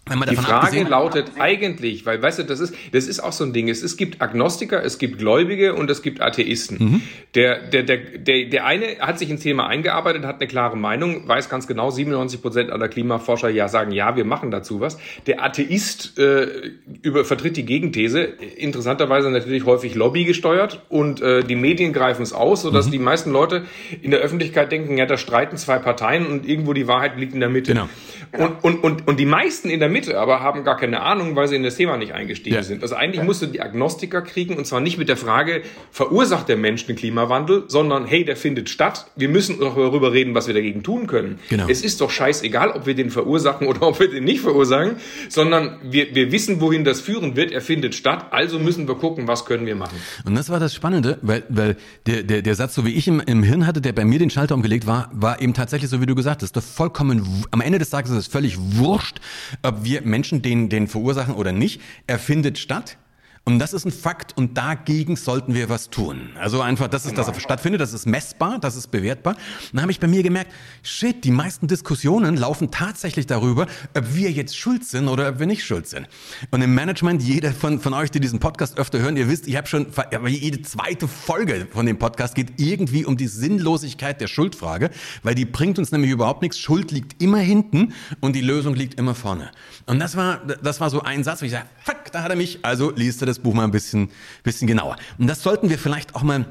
die 0.09 0.37
Frage 0.37 0.83
lautet 0.83 1.33
eigentlich, 1.39 2.05
weil 2.05 2.21
weißt 2.21 2.41
du, 2.41 2.43
das 2.45 2.59
ist, 2.59 2.75
das 2.93 3.07
ist 3.07 3.21
auch 3.21 3.33
so 3.33 3.45
ein 3.45 3.53
Ding. 3.53 3.69
Es, 3.69 3.83
es 3.83 3.97
gibt 3.97 4.21
Agnostiker, 4.21 4.83
es 4.83 4.99
gibt 4.99 5.19
Gläubige 5.19 5.75
und 5.75 5.89
es 5.89 6.03
gibt 6.03 6.21
Atheisten. 6.21 6.79
Mhm. 6.79 7.03
Der, 7.37 7.61
der, 7.69 7.85
der, 7.85 7.99
der, 7.99 8.47
der 8.47 8.67
eine 8.67 8.99
hat 8.99 9.19
sich 9.19 9.31
ins 9.31 9.43
Thema 9.43 9.69
eingearbeitet, 9.69 10.25
hat 10.25 10.41
eine 10.41 10.49
klare 10.49 10.77
Meinung, 10.77 11.29
weiß 11.29 11.49
ganz 11.49 11.69
genau, 11.69 11.91
97 11.91 12.43
Prozent 12.43 12.71
aller 12.71 12.89
Klimaforscher 12.89 13.51
ja 13.51 13.69
sagen, 13.69 13.93
ja, 13.93 14.17
wir 14.17 14.25
machen 14.25 14.51
dazu 14.51 14.81
was. 14.81 14.99
Der 15.27 15.45
Atheist 15.45 16.19
äh, 16.19 16.73
über, 17.03 17.25
vertritt 17.25 17.57
die 17.57 17.65
Gegenthese, 17.65 18.23
interessanterweise 18.23 19.31
natürlich 19.31 19.65
häufig 19.65 19.95
lobbygesteuert 19.95 20.83
und 20.89 21.21
äh, 21.21 21.45
die 21.45 21.57
Medien 21.57 21.93
greifen 21.93 22.23
es 22.23 22.33
aus, 22.33 22.63
sodass 22.63 22.87
mhm. 22.87 22.93
die 22.93 22.99
meisten 22.99 23.31
Leute 23.31 23.65
in 24.03 24.11
der 24.11 24.21
Öffentlichkeit 24.21 24.73
denken, 24.73 24.99
ja, 24.99 25.07
da 25.07 25.17
streiten 25.17 25.57
zwei 25.57 25.79
Parteien 25.79 26.27
und 26.27 26.49
irgendwo 26.49 26.73
die 26.73 26.89
Wahrheit 26.89 27.17
liegt 27.17 27.35
in 27.35 27.41
der 27.41 27.49
Mitte. 27.49 27.75
Genau. 27.75 27.89
Und, 28.33 28.65
und, 28.65 28.85
und, 28.85 29.09
und 29.09 29.21
die 29.21 29.27
meisten 29.27 29.71
in 29.71 29.81
der 29.81 29.89
Mitte 29.89 30.00
aber 30.09 30.41
haben 30.41 30.65
gar 30.65 30.77
keine 30.77 31.01
Ahnung, 31.03 31.37
weil 31.37 31.49
sie 31.49 31.57
in 31.57 31.63
das 31.63 31.77
Thema 31.77 31.97
nicht 31.97 32.13
eingestiegen 32.13 32.57
ja. 32.57 32.63
sind. 32.63 32.83
Also 32.83 32.95
eigentlich 32.95 33.25
musst 33.25 33.43
du 33.43 33.47
die 33.47 33.61
Agnostiker 33.61 34.23
kriegen 34.23 34.57
und 34.57 34.67
zwar 34.67 34.81
nicht 34.81 34.99
mit 34.99 35.09
der 35.09 35.17
Frage, 35.17 35.63
verursacht 35.91 36.49
der 36.49 36.57
Mensch 36.57 36.87
den 36.87 36.97
Klimawandel, 36.97 37.65
sondern 37.69 38.07
hey, 38.07 38.25
der 38.25 38.37
findet 38.37 38.69
statt. 38.69 39.07
Wir 39.17 39.29
müssen 39.29 39.61
doch 39.61 39.77
darüber 39.77 40.13
reden, 40.13 40.35
was 40.35 40.47
wir 40.47 40.55
dagegen 40.55 40.83
tun 40.83 41.07
können. 41.07 41.39
Genau. 41.49 41.67
Es 41.69 41.83
ist 41.83 42.01
doch 42.01 42.11
scheißegal, 42.11 42.71
ob 42.71 42.87
wir 42.87 42.95
den 42.95 43.11
verursachen 43.11 43.67
oder 43.67 43.83
ob 43.83 44.01
wir 44.01 44.11
den 44.11 44.25
nicht 44.25 44.41
verursachen, 44.41 44.97
sondern 45.29 45.79
wir, 45.83 46.15
wir 46.15 46.33
wissen, 46.33 46.61
wohin 46.61 46.85
das 46.85 47.01
führen 47.01 47.37
wird. 47.37 47.53
Er 47.53 47.61
findet 47.61 47.95
statt, 47.95 48.27
also 48.31 48.59
müssen 48.59 48.89
wir 48.89 48.95
gucken, 48.95 49.29
was 49.29 49.45
können 49.45 49.67
wir 49.67 49.77
machen. 49.77 49.97
Und 50.25 50.35
das 50.35 50.49
war 50.49 50.61
das 50.61 50.75
Spannende, 50.75 51.19
weil, 51.23 51.45
weil 51.49 51.77
der, 52.07 52.23
der, 52.23 52.43
der 52.43 52.55
Satz, 52.55 52.75
so 52.75 52.85
wie 52.87 52.93
ich 52.93 53.09
im, 53.09 53.21
im 53.21 53.43
Hirn 53.43 53.67
hatte, 53.67 53.81
der 53.81 53.93
bei 53.93 54.05
mir 54.05 54.19
den 54.19 54.31
Schalter 54.31 54.55
umgelegt 54.55 54.87
war, 54.87 55.11
war 55.13 55.41
eben 55.41 55.55
tatsächlich 55.55 55.91
so, 55.91 56.01
wie 56.01 56.07
du 56.07 56.15
gesagt 56.15 56.43
hast, 56.43 56.59
vollkommen, 56.61 57.45
am 57.51 57.61
Ende 57.61 57.79
des 57.79 57.91
Tages 57.91 58.11
ist 58.11 58.17
es 58.17 58.27
völlig 58.27 58.57
wurscht, 58.59 59.21
ob 59.63 59.80
wir 59.85 60.03
Menschen 60.03 60.43
den, 60.43 60.69
den 60.69 60.89
verursachen 60.89 61.35
oder 61.35 61.53
nicht, 61.53 61.81
er 62.07 62.19
findet 62.19 62.59
statt. 62.59 62.99
Und 63.45 63.59
das 63.59 63.73
ist 63.73 63.87
ein 63.87 63.91
Fakt 63.91 64.37
und 64.37 64.57
dagegen 64.59 65.17
sollten 65.17 65.55
wir 65.55 65.69
was 65.71 65.89
tun. 65.89 66.31
Also 66.39 66.61
einfach, 66.61 66.89
das 66.89 67.07
ist, 67.07 67.17
dass 67.17 67.27
er 67.27 67.41
stattfindet, 67.41 67.81
das 67.81 67.95
ist 67.95 68.07
messbar, 68.07 68.59
das 68.61 68.77
ist 68.77 68.89
bewertbar. 68.89 69.35
Und 69.35 69.73
dann 69.73 69.83
habe 69.83 69.93
ich 69.93 69.99
bei 69.99 70.07
mir 70.07 70.23
gemerkt, 70.23 70.53
shit, 70.83 71.25
die 71.25 71.31
meisten 71.31 71.67
Diskussionen 71.67 72.37
laufen 72.37 72.71
tatsächlich 72.71 73.27
darüber, 73.27 73.67
ob 73.97 74.15
wir 74.15 74.31
jetzt 74.31 74.57
schuld 74.57 74.85
sind 74.85 75.09
oder 75.09 75.31
ob 75.31 75.39
wir 75.41 75.47
nicht 75.47 75.65
schuld 75.65 75.89
sind. 75.89 76.07
Und 76.51 76.61
im 76.61 76.75
Management, 76.75 77.23
jeder 77.23 77.53
von, 77.53 77.81
von 77.81 77.95
euch, 77.95 78.11
die 78.11 78.21
diesen 78.21 78.41
Podcast 78.41 78.79
öfter 78.79 78.99
hören, 79.01 79.17
ihr 79.17 79.29
wisst, 79.29 79.49
ich 79.49 79.57
habe 79.57 79.67
schon, 79.67 79.87
jede 80.27 80.61
zweite 80.63 81.09
Folge 81.09 81.67
von 81.73 81.87
dem 81.87 81.99
Podcast 81.99 82.35
geht 82.35 82.61
irgendwie 82.61 83.07
um 83.07 83.17
die 83.17 83.27
Sinnlosigkeit 83.27 84.21
der 84.21 84.29
Schuldfrage, 84.29 84.91
weil 85.23 85.35
die 85.35 85.47
bringt 85.47 85.79
uns 85.79 85.93
nämlich 85.93 86.11
überhaupt 86.11 86.43
nichts. 86.43 86.59
Schuld 86.59 86.93
liegt 86.93 87.21
immer 87.23 87.39
hinten 87.39 87.95
und 88.21 88.37
die 88.37 88.43
Lösung 88.43 88.75
liegt 88.75 88.99
immer 88.99 89.15
vorne. 89.15 89.51
Und 89.87 89.99
das 89.99 90.15
war, 90.15 90.41
das 90.63 90.79
war 90.81 90.91
so 90.91 91.03
ein 91.03 91.25
Satz, 91.25 91.41
wo 91.41 91.47
ich 91.47 91.53
sage, 91.53 91.67
fuck, 91.83 92.00
da 92.13 92.23
hat 92.23 92.31
er 92.31 92.37
mich, 92.37 92.59
also 92.63 92.91
liest 92.91 93.23
er 93.23 93.27
das 93.27 93.39
Buch 93.39 93.55
mal 93.55 93.65
ein 93.65 93.71
bisschen, 93.71 94.11
bisschen 94.43 94.67
genauer. 94.69 94.97
Und 95.19 95.27
das 95.27 95.43
sollten 95.43 95.71
wir 95.71 95.79
vielleicht 95.79 96.15
auch 96.15 96.23
mal 96.23 96.47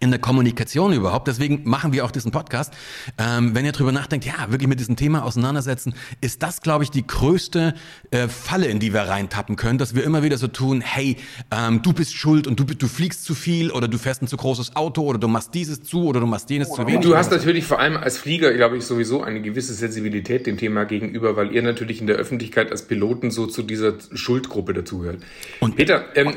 in 0.00 0.10
der 0.10 0.20
Kommunikation 0.20 0.92
überhaupt. 0.92 1.28
Deswegen 1.28 1.62
machen 1.64 1.92
wir 1.92 2.04
auch 2.04 2.10
diesen 2.10 2.30
Podcast. 2.30 2.72
Ähm, 3.18 3.54
wenn 3.54 3.64
ihr 3.64 3.72
drüber 3.72 3.92
nachdenkt, 3.92 4.26
ja, 4.26 4.34
wirklich 4.48 4.68
mit 4.68 4.80
diesem 4.80 4.96
Thema 4.96 5.24
auseinandersetzen, 5.24 5.94
ist 6.20 6.42
das, 6.42 6.60
glaube 6.60 6.84
ich, 6.84 6.90
die 6.90 7.06
größte 7.06 7.74
äh, 8.10 8.28
Falle, 8.28 8.66
in 8.66 8.78
die 8.78 8.92
wir 8.92 9.02
reintappen 9.02 9.56
können, 9.56 9.78
dass 9.78 9.94
wir 9.94 10.04
immer 10.04 10.22
wieder 10.22 10.38
so 10.38 10.48
tun, 10.48 10.80
hey, 10.80 11.16
ähm, 11.50 11.82
du 11.82 11.92
bist 11.92 12.14
schuld 12.14 12.46
und 12.46 12.60
du, 12.60 12.64
du 12.64 12.86
fliegst 12.86 13.24
zu 13.24 13.34
viel 13.34 13.70
oder 13.70 13.88
du 13.88 13.98
fährst 13.98 14.22
ein 14.22 14.28
zu 14.28 14.36
großes 14.36 14.76
Auto 14.76 15.02
oder 15.02 15.18
du 15.18 15.28
machst 15.28 15.54
dieses 15.54 15.82
zu 15.82 16.04
oder 16.04 16.20
du 16.20 16.26
machst 16.26 16.50
jenes 16.50 16.70
zu 16.70 16.78
wenig. 16.82 16.96
Und 16.96 17.04
du 17.04 17.16
hast 17.16 17.30
natürlich 17.30 17.64
vor 17.64 17.80
allem 17.80 17.96
als 17.96 18.18
Flieger, 18.18 18.52
glaube 18.52 18.76
ich, 18.76 18.84
sowieso 18.84 19.22
eine 19.22 19.40
gewisse 19.40 19.74
Sensibilität 19.74 20.46
dem 20.46 20.56
Thema 20.56 20.84
gegenüber, 20.84 21.36
weil 21.36 21.52
ihr 21.52 21.62
natürlich 21.62 22.00
in 22.00 22.06
der 22.06 22.16
Öffentlichkeit 22.16 22.70
als 22.70 22.82
Piloten 22.82 23.30
so 23.30 23.46
zu 23.46 23.62
dieser 23.62 23.94
Schuldgruppe 24.14 24.74
dazugehört. 24.74 25.22
Und 25.60 25.76
Peter, 25.76 26.04
ähm, 26.14 26.34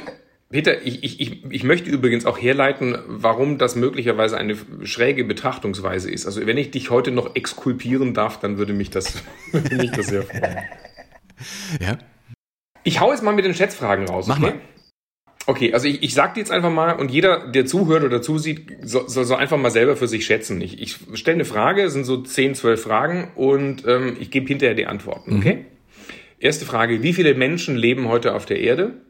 Peter, 0.51 0.85
ich, 0.85 1.03
ich, 1.03 1.45
ich 1.49 1.63
möchte 1.63 1.89
übrigens 1.89 2.25
auch 2.25 2.37
herleiten, 2.37 2.97
warum 3.07 3.57
das 3.57 3.75
möglicherweise 3.75 4.37
eine 4.37 4.57
schräge 4.83 5.23
Betrachtungsweise 5.23 6.11
ist. 6.11 6.25
Also 6.25 6.45
wenn 6.45 6.57
ich 6.57 6.71
dich 6.71 6.89
heute 6.89 7.11
noch 7.11 7.35
exkulpieren 7.35 8.13
darf, 8.13 8.39
dann 8.39 8.57
würde 8.57 8.73
mich 8.73 8.89
das, 8.89 9.23
würde 9.51 9.75
mich 9.77 9.91
das 9.91 10.07
sehr 10.07 10.23
freuen. 10.23 10.57
Ja. 11.79 11.97
Ich 12.83 12.99
hau 12.99 13.11
jetzt 13.11 13.23
mal 13.23 13.33
mit 13.33 13.45
den 13.45 13.53
Schätzfragen 13.53 14.07
raus. 14.07 14.27
Mach 14.27 14.37
okay? 14.37 14.51
mal. 14.51 14.61
Okay, 15.47 15.73
also 15.73 15.87
ich, 15.87 16.03
ich 16.03 16.13
sag 16.13 16.35
dir 16.35 16.41
jetzt 16.41 16.51
einfach 16.51 16.69
mal, 16.69 16.93
und 16.93 17.09
jeder, 17.09 17.47
der 17.47 17.65
zuhört 17.65 18.03
oder 18.03 18.21
zusieht, 18.21 18.77
soll, 18.83 19.09
soll, 19.09 19.25
soll 19.25 19.37
einfach 19.37 19.57
mal 19.57 19.71
selber 19.71 19.95
für 19.95 20.07
sich 20.07 20.25
schätzen. 20.25 20.61
Ich, 20.61 20.79
ich 20.79 20.97
stelle 21.13 21.35
eine 21.35 21.45
Frage, 21.45 21.83
es 21.83 21.93
sind 21.93 22.03
so 22.03 22.21
10, 22.21 22.55
12 22.55 22.81
Fragen 22.81 23.31
und 23.35 23.87
ähm, 23.87 24.17
ich 24.19 24.29
gebe 24.29 24.47
hinterher 24.47 24.75
die 24.75 24.85
Antworten, 24.85 25.37
okay? 25.37 25.55
Mhm. 25.55 25.65
Erste 26.39 26.65
Frage, 26.65 27.03
wie 27.03 27.13
viele 27.13 27.35
Menschen 27.35 27.75
leben 27.75 28.07
heute 28.07 28.35
auf 28.35 28.45
der 28.45 28.59
Erde? 28.59 29.01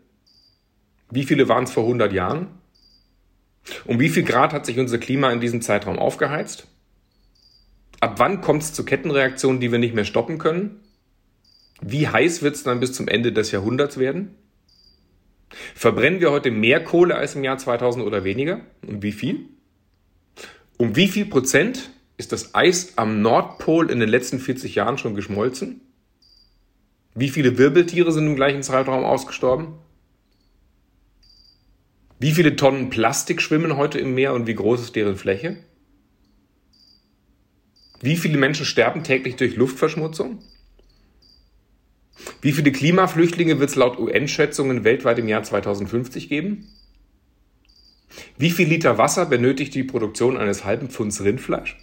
Wie 1.11 1.23
viele 1.23 1.47
waren 1.49 1.65
es 1.65 1.71
vor 1.71 1.83
100 1.83 2.11
Jahren? 2.13 2.47
Um 3.85 3.99
wie 3.99 4.09
viel 4.09 4.23
Grad 4.23 4.53
hat 4.53 4.65
sich 4.65 4.79
unser 4.79 4.97
Klima 4.97 5.31
in 5.31 5.41
diesem 5.41 5.61
Zeitraum 5.61 5.99
aufgeheizt? 5.99 6.67
Ab 7.99 8.15
wann 8.17 8.41
kommt 8.41 8.63
es 8.63 8.73
zu 8.73 8.83
Kettenreaktionen, 8.83 9.59
die 9.59 9.71
wir 9.71 9.77
nicht 9.77 9.93
mehr 9.93 10.05
stoppen 10.05 10.39
können? 10.39 10.79
Wie 11.81 12.07
heiß 12.07 12.41
wird 12.41 12.55
es 12.55 12.63
dann 12.63 12.79
bis 12.79 12.93
zum 12.93 13.07
Ende 13.07 13.31
des 13.31 13.51
Jahrhunderts 13.51 13.97
werden? 13.97 14.35
Verbrennen 15.75 16.21
wir 16.21 16.31
heute 16.31 16.49
mehr 16.49 16.83
Kohle 16.83 17.15
als 17.15 17.35
im 17.35 17.43
Jahr 17.43 17.57
2000 17.57 18.05
oder 18.05 18.23
weniger? 18.23 18.61
Und 18.87 19.03
wie 19.03 19.11
viel? 19.11 19.49
Um 20.77 20.95
wie 20.95 21.07
viel 21.07 21.25
Prozent 21.25 21.91
ist 22.17 22.31
das 22.31 22.55
Eis 22.55 22.97
am 22.97 23.21
Nordpol 23.21 23.91
in 23.91 23.99
den 23.99 24.09
letzten 24.09 24.39
40 24.39 24.75
Jahren 24.75 24.97
schon 24.97 25.15
geschmolzen? 25.15 25.81
Wie 27.13 27.29
viele 27.29 27.57
Wirbeltiere 27.57 28.11
sind 28.11 28.25
im 28.25 28.35
gleichen 28.35 28.63
Zeitraum 28.63 29.03
ausgestorben? 29.03 29.73
Wie 32.21 32.33
viele 32.33 32.55
Tonnen 32.55 32.91
Plastik 32.91 33.41
schwimmen 33.41 33.77
heute 33.77 33.97
im 33.97 34.13
Meer 34.13 34.35
und 34.35 34.45
wie 34.45 34.53
groß 34.53 34.79
ist 34.79 34.95
deren 34.95 35.17
Fläche? 35.17 35.57
Wie 37.99 38.15
viele 38.15 38.37
Menschen 38.37 38.63
sterben 38.63 39.03
täglich 39.03 39.37
durch 39.37 39.55
Luftverschmutzung? 39.55 40.37
Wie 42.39 42.51
viele 42.51 42.71
Klimaflüchtlinge 42.71 43.59
wird 43.59 43.71
es 43.71 43.75
laut 43.75 43.97
UN-Schätzungen 43.97 44.83
weltweit 44.83 45.17
im 45.17 45.27
Jahr 45.27 45.41
2050 45.41 46.29
geben? 46.29 46.67
Wie 48.37 48.51
viel 48.51 48.67
Liter 48.67 48.99
Wasser 48.99 49.25
benötigt 49.25 49.73
die 49.73 49.83
Produktion 49.83 50.37
eines 50.37 50.63
halben 50.63 50.91
Pfunds 50.91 51.23
Rindfleisch? 51.23 51.75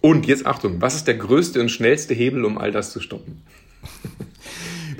Und 0.00 0.28
jetzt 0.28 0.46
Achtung, 0.46 0.80
was 0.80 0.94
ist 0.94 1.08
der 1.08 1.16
größte 1.16 1.60
und 1.60 1.70
schnellste 1.70 2.14
Hebel, 2.14 2.44
um 2.44 2.58
all 2.58 2.70
das 2.70 2.92
zu 2.92 3.00
stoppen? 3.00 3.42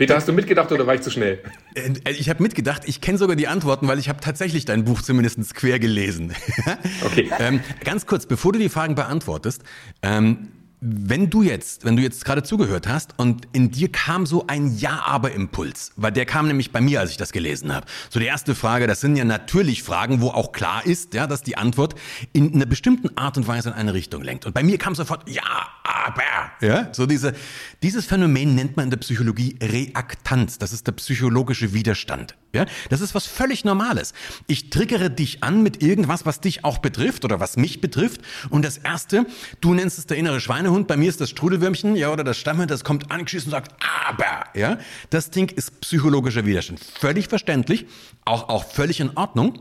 Peter, 0.00 0.16
hast 0.16 0.26
du 0.26 0.32
mitgedacht 0.32 0.72
oder 0.72 0.86
war 0.86 0.94
ich 0.94 1.02
zu 1.02 1.10
schnell? 1.10 1.40
Äh, 1.74 2.12
ich 2.12 2.30
habe 2.30 2.42
mitgedacht. 2.42 2.84
Ich 2.86 3.02
kenne 3.02 3.18
sogar 3.18 3.36
die 3.36 3.48
Antworten, 3.48 3.86
weil 3.86 3.98
ich 3.98 4.08
habe 4.08 4.18
tatsächlich 4.18 4.64
dein 4.64 4.84
Buch 4.84 5.02
zumindest 5.02 5.54
quer 5.54 5.78
gelesen. 5.78 6.32
Okay. 7.04 7.30
ähm, 7.38 7.60
ganz 7.84 8.06
kurz, 8.06 8.24
bevor 8.26 8.52
du 8.52 8.58
die 8.58 8.68
Fragen 8.68 8.94
beantwortest, 8.94 9.62
ähm, 10.02 10.48
wenn 10.80 11.28
du 11.28 11.42
jetzt, 11.42 11.84
wenn 11.84 11.96
du 11.96 12.02
jetzt 12.02 12.24
gerade 12.24 12.42
zugehört 12.42 12.88
hast 12.88 13.12
und 13.18 13.46
in 13.52 13.70
dir 13.70 13.92
kam 13.92 14.24
so 14.24 14.46
ein 14.46 14.74
Ja-Aber-Impuls, 14.76 15.92
weil 15.96 16.10
der 16.10 16.24
kam 16.24 16.46
nämlich 16.46 16.72
bei 16.72 16.80
mir, 16.80 17.00
als 17.00 17.10
ich 17.10 17.18
das 17.18 17.32
gelesen 17.32 17.74
habe. 17.74 17.86
So 18.08 18.18
die 18.18 18.26
erste 18.26 18.54
Frage, 18.54 18.86
das 18.86 19.00
sind 19.00 19.16
ja 19.16 19.24
natürlich 19.24 19.82
Fragen, 19.82 20.22
wo 20.22 20.28
auch 20.28 20.52
klar 20.52 20.86
ist, 20.86 21.12
ja, 21.12 21.26
dass 21.26 21.42
die 21.42 21.58
Antwort 21.58 21.94
in 22.32 22.54
einer 22.54 22.66
bestimmten 22.66 23.16
Art 23.18 23.36
und 23.36 23.46
Weise 23.46 23.68
in 23.70 23.74
eine 23.74 23.92
Richtung 23.92 24.22
lenkt. 24.22 24.46
Und 24.46 24.54
bei 24.54 24.62
mir 24.62 24.78
kam 24.78 24.94
sofort 24.94 25.28
Ja, 25.28 25.68
aber, 25.84 26.22
ja, 26.66 26.88
so 26.92 27.04
diese, 27.04 27.34
dieses 27.82 28.06
Phänomen 28.06 28.54
nennt 28.54 28.76
man 28.76 28.84
in 28.84 28.90
der 28.90 28.98
Psychologie 28.98 29.58
Reaktanz. 29.62 30.56
Das 30.56 30.72
ist 30.72 30.86
der 30.86 30.92
psychologische 30.92 31.74
Widerstand. 31.74 32.36
Ja, 32.52 32.66
das 32.88 33.00
ist 33.00 33.14
was 33.14 33.26
völlig 33.26 33.64
Normales. 33.64 34.12
Ich 34.48 34.70
triggere 34.70 35.08
dich 35.08 35.44
an 35.44 35.62
mit 35.62 35.82
irgendwas, 35.82 36.26
was 36.26 36.40
dich 36.40 36.64
auch 36.64 36.78
betrifft 36.78 37.24
oder 37.24 37.38
was 37.38 37.56
mich 37.56 37.80
betrifft. 37.80 38.22
Und 38.48 38.64
das 38.64 38.78
erste, 38.78 39.24
du 39.60 39.72
nennst 39.72 39.98
es 39.98 40.06
der 40.06 40.16
innere 40.16 40.40
Schweinehund, 40.70 40.86
bei 40.86 40.96
mir 40.96 41.08
ist 41.08 41.20
das 41.20 41.30
Strudelwürmchen, 41.30 41.96
ja, 41.96 42.12
oder 42.12 42.22
das 42.24 42.38
Stamme, 42.38 42.66
das 42.66 42.84
kommt 42.84 43.10
angeschissen 43.10 43.48
und 43.48 43.52
sagt, 43.52 43.74
aber, 44.06 44.44
ja. 44.54 44.78
Das 45.10 45.30
Ding 45.30 45.50
ist 45.50 45.80
psychologischer 45.80 46.46
Widerstand. 46.46 46.80
Völlig 46.80 47.28
verständlich, 47.28 47.86
auch, 48.24 48.48
auch 48.48 48.64
völlig 48.64 49.00
in 49.00 49.16
Ordnung. 49.16 49.60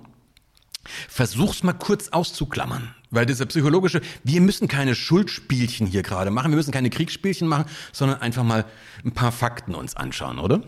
Versuch's 1.08 1.64
mal 1.64 1.74
kurz 1.74 2.10
auszuklammern. 2.10 2.94
Weil 3.12 3.26
dieser 3.26 3.48
psychologische, 3.48 4.02
wir 4.24 4.40
müssen 4.40 4.68
keine 4.68 4.94
Schuldspielchen 4.94 5.88
hier 5.88 6.04
gerade 6.04 6.30
machen, 6.30 6.52
wir 6.52 6.58
müssen 6.58 6.72
keine 6.72 6.92
Kriegsspielchen 6.92 7.48
machen, 7.48 7.66
sondern 7.92 8.22
einfach 8.22 8.44
mal 8.44 8.66
ein 9.04 9.12
paar 9.12 9.32
Fakten 9.32 9.74
uns 9.74 9.96
anschauen, 9.96 10.38
oder? 10.38 10.62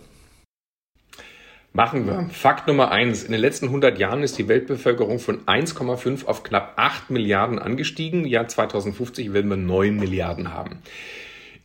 Machen 1.74 2.06
wir. 2.06 2.30
Fakt 2.34 2.68
Nummer 2.68 2.92
eins. 2.92 3.24
In 3.24 3.32
den 3.32 3.40
letzten 3.40 3.68
100 3.68 3.98
Jahren 3.98 4.24
ist 4.24 4.38
die 4.38 4.50
Weltbevölkerung 4.50 5.20
von 5.20 5.46
1,5 5.46 6.26
auf 6.26 6.44
knapp 6.44 6.74
8 6.76 7.10
Milliarden 7.10 7.60
angestiegen. 7.60 8.26
Jahr 8.26 8.48
2050 8.48 9.32
werden 9.32 9.50
wir 9.50 9.56
9 9.56 9.96
Milliarden 9.96 10.54
haben. 10.54 10.80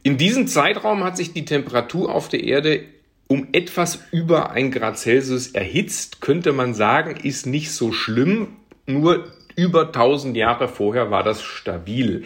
In 0.05 0.17
diesem 0.17 0.47
Zeitraum 0.47 1.03
hat 1.03 1.17
sich 1.17 1.33
die 1.33 1.45
Temperatur 1.45 2.15
auf 2.15 2.29
der 2.29 2.45
Erde 2.45 2.85
um 3.27 3.49
etwas 3.51 3.99
über 4.13 4.53
ein 4.53 4.71
Grad 4.71 4.97
Celsius 4.97 5.49
erhitzt. 5.49 6.21
Könnte 6.21 6.53
man 6.53 6.75
sagen, 6.75 7.17
ist 7.17 7.47
nicht 7.47 7.73
so 7.73 7.91
schlimm. 7.91 8.49
Nur 8.87 9.33
über 9.57 9.87
1000 9.87 10.37
Jahre 10.37 10.69
vorher 10.69 11.11
war 11.11 11.25
das 11.25 11.43
stabil. 11.43 12.25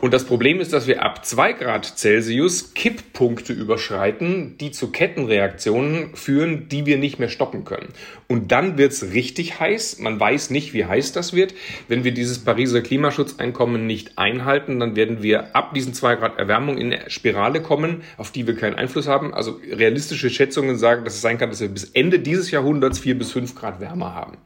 Und 0.00 0.12
das 0.12 0.24
Problem 0.24 0.58
ist, 0.58 0.72
dass 0.72 0.88
wir 0.88 1.04
ab 1.04 1.24
2 1.24 1.52
Grad 1.52 1.84
Celsius 1.84 2.74
Kipppunkte 2.74 3.52
überschreiten, 3.52 4.58
die 4.58 4.72
zu 4.72 4.90
Kettenreaktionen 4.90 6.16
führen, 6.16 6.68
die 6.68 6.86
wir 6.86 6.98
nicht 6.98 7.20
mehr 7.20 7.28
stoppen 7.28 7.64
können. 7.64 7.90
Und 8.26 8.50
dann 8.50 8.78
wird's 8.78 9.12
richtig 9.12 9.60
heiß. 9.60 10.00
Man 10.00 10.18
weiß 10.18 10.50
nicht, 10.50 10.74
wie 10.74 10.86
heiß 10.86 11.12
das 11.12 11.34
wird. 11.34 11.54
Wenn 11.86 12.02
wir 12.02 12.10
dieses 12.10 12.40
Pariser 12.40 12.80
Klimaschutzeinkommen 12.80 13.86
nicht 13.86 14.18
einhalten, 14.18 14.80
dann 14.80 14.96
werden 14.96 15.22
wir 15.22 15.54
ab 15.54 15.72
diesen 15.72 15.94
2 15.94 16.16
Grad 16.16 16.36
Erwärmung 16.36 16.78
in 16.78 16.92
eine 16.92 17.08
Spirale 17.08 17.62
kommen, 17.62 18.02
auf 18.16 18.32
die 18.32 18.48
wir 18.48 18.56
keinen 18.56 18.74
Einfluss 18.74 19.06
haben. 19.06 19.32
Also 19.32 19.60
realistische 19.70 20.30
Schätzungen 20.30 20.78
sagen, 20.78 21.04
dass 21.04 21.14
es 21.14 21.20
sein 21.20 21.38
kann, 21.38 21.50
dass 21.50 21.60
wir 21.60 21.68
bis 21.68 21.84
Ende 21.84 22.18
dieses 22.18 22.50
Jahrhunderts 22.50 22.98
4 22.98 23.16
bis 23.18 23.30
5 23.30 23.54
Grad 23.54 23.80
wärmer 23.80 24.16
haben. 24.16 24.36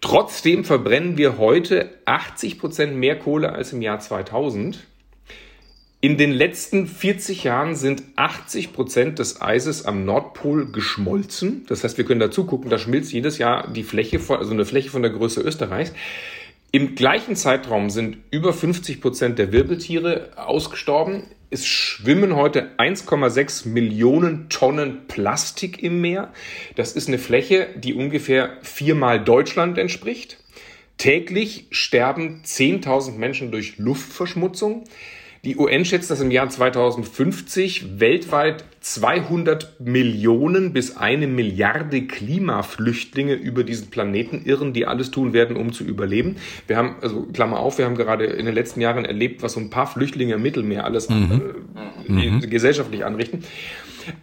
Trotzdem 0.00 0.64
verbrennen 0.64 1.18
wir 1.18 1.36
heute 1.36 1.90
80 2.06 2.58
Prozent 2.58 2.96
mehr 2.96 3.18
Kohle 3.18 3.52
als 3.52 3.72
im 3.72 3.82
Jahr 3.82 4.00
2000. 4.00 4.86
In 6.02 6.16
den 6.16 6.30
letzten 6.30 6.86
40 6.86 7.44
Jahren 7.44 7.76
sind 7.76 8.02
80 8.16 8.72
Prozent 8.72 9.18
des 9.18 9.42
Eises 9.42 9.84
am 9.84 10.06
Nordpol 10.06 10.72
geschmolzen. 10.72 11.66
Das 11.68 11.84
heißt, 11.84 11.98
wir 11.98 12.06
können 12.06 12.20
da 12.20 12.30
zugucken, 12.30 12.70
da 12.70 12.78
schmilzt 12.78 13.12
jedes 13.12 13.36
Jahr 13.36 13.70
die 13.70 13.82
Fläche 13.82 14.18
also 14.28 14.52
eine 14.52 14.64
Fläche 14.64 14.88
von 14.88 15.02
der 15.02 15.10
Größe 15.10 15.42
Österreichs. 15.42 15.92
Im 16.72 16.94
gleichen 16.94 17.36
Zeitraum 17.36 17.90
sind 17.90 18.16
über 18.30 18.54
50 18.54 19.02
Prozent 19.02 19.38
der 19.38 19.52
Wirbeltiere 19.52 20.30
ausgestorben. 20.36 21.24
Es 21.52 21.66
schwimmen 21.66 22.36
heute 22.36 22.70
1,6 22.78 23.66
Millionen 23.66 24.48
Tonnen 24.50 25.08
Plastik 25.08 25.82
im 25.82 26.00
Meer. 26.00 26.32
Das 26.76 26.92
ist 26.92 27.08
eine 27.08 27.18
Fläche, 27.18 27.66
die 27.74 27.92
ungefähr 27.92 28.56
viermal 28.62 29.24
Deutschland 29.24 29.76
entspricht. 29.76 30.38
Täglich 30.96 31.66
sterben 31.72 32.42
10.000 32.44 33.16
Menschen 33.16 33.50
durch 33.50 33.78
Luftverschmutzung. 33.78 34.84
Die 35.42 35.56
UN 35.56 35.86
schätzt, 35.86 36.10
dass 36.10 36.20
im 36.20 36.30
Jahr 36.30 36.50
2050 36.50 37.98
weltweit 37.98 38.64
200 38.80 39.80
Millionen 39.80 40.74
bis 40.74 40.98
eine 40.98 41.26
Milliarde 41.26 42.06
Klimaflüchtlinge 42.06 43.34
über 43.34 43.64
diesen 43.64 43.88
Planeten 43.88 44.42
irren, 44.44 44.74
die 44.74 44.86
alles 44.86 45.10
tun 45.10 45.32
werden, 45.32 45.56
um 45.56 45.72
zu 45.72 45.84
überleben. 45.84 46.36
Wir 46.66 46.76
haben, 46.76 46.96
also 47.00 47.22
Klammer 47.32 47.58
auf, 47.58 47.78
wir 47.78 47.86
haben 47.86 47.96
gerade 47.96 48.26
in 48.26 48.44
den 48.44 48.54
letzten 48.54 48.82
Jahren 48.82 49.06
erlebt, 49.06 49.42
was 49.42 49.54
so 49.54 49.60
ein 49.60 49.70
paar 49.70 49.86
Flüchtlinge 49.86 50.34
im 50.34 50.42
Mittelmeer 50.42 50.84
alles 50.84 51.08
mhm. 51.08 51.42
äh, 52.06 52.12
mhm. 52.12 52.40
gesellschaftlich 52.40 53.06
anrichten. 53.06 53.42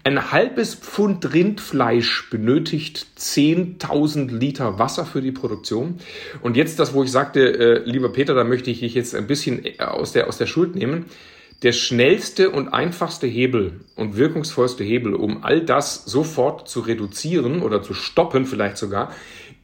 Ein 0.03 0.31
halbes 0.31 0.75
Pfund 0.75 1.33
Rindfleisch 1.33 2.29
benötigt 2.29 3.07
10.000 3.17 4.31
Liter 4.31 4.79
Wasser 4.79 5.05
für 5.05 5.21
die 5.21 5.31
Produktion. 5.31 5.99
Und 6.41 6.57
jetzt 6.57 6.79
das, 6.79 6.93
wo 6.93 7.03
ich 7.03 7.11
sagte, 7.11 7.41
äh, 7.41 7.89
lieber 7.89 8.11
Peter, 8.11 8.33
da 8.33 8.43
möchte 8.43 8.71
ich 8.71 8.79
dich 8.79 8.93
jetzt 8.93 9.15
ein 9.15 9.27
bisschen 9.27 9.65
äh, 9.65 9.79
aus 9.79 10.13
der, 10.13 10.27
aus 10.27 10.37
der 10.37 10.47
Schuld 10.47 10.75
nehmen. 10.75 11.05
Der 11.63 11.71
schnellste 11.71 12.51
und 12.51 12.69
einfachste 12.69 13.25
Hebel 13.25 13.81
und 13.95 14.15
wirkungsvollste 14.15 14.83
Hebel, 14.83 15.15
um 15.15 15.43
all 15.43 15.61
das 15.61 16.05
sofort 16.05 16.69
zu 16.69 16.81
reduzieren 16.81 17.63
oder 17.63 17.81
zu 17.81 17.95
stoppen 17.95 18.45
vielleicht 18.45 18.77
sogar, 18.77 19.11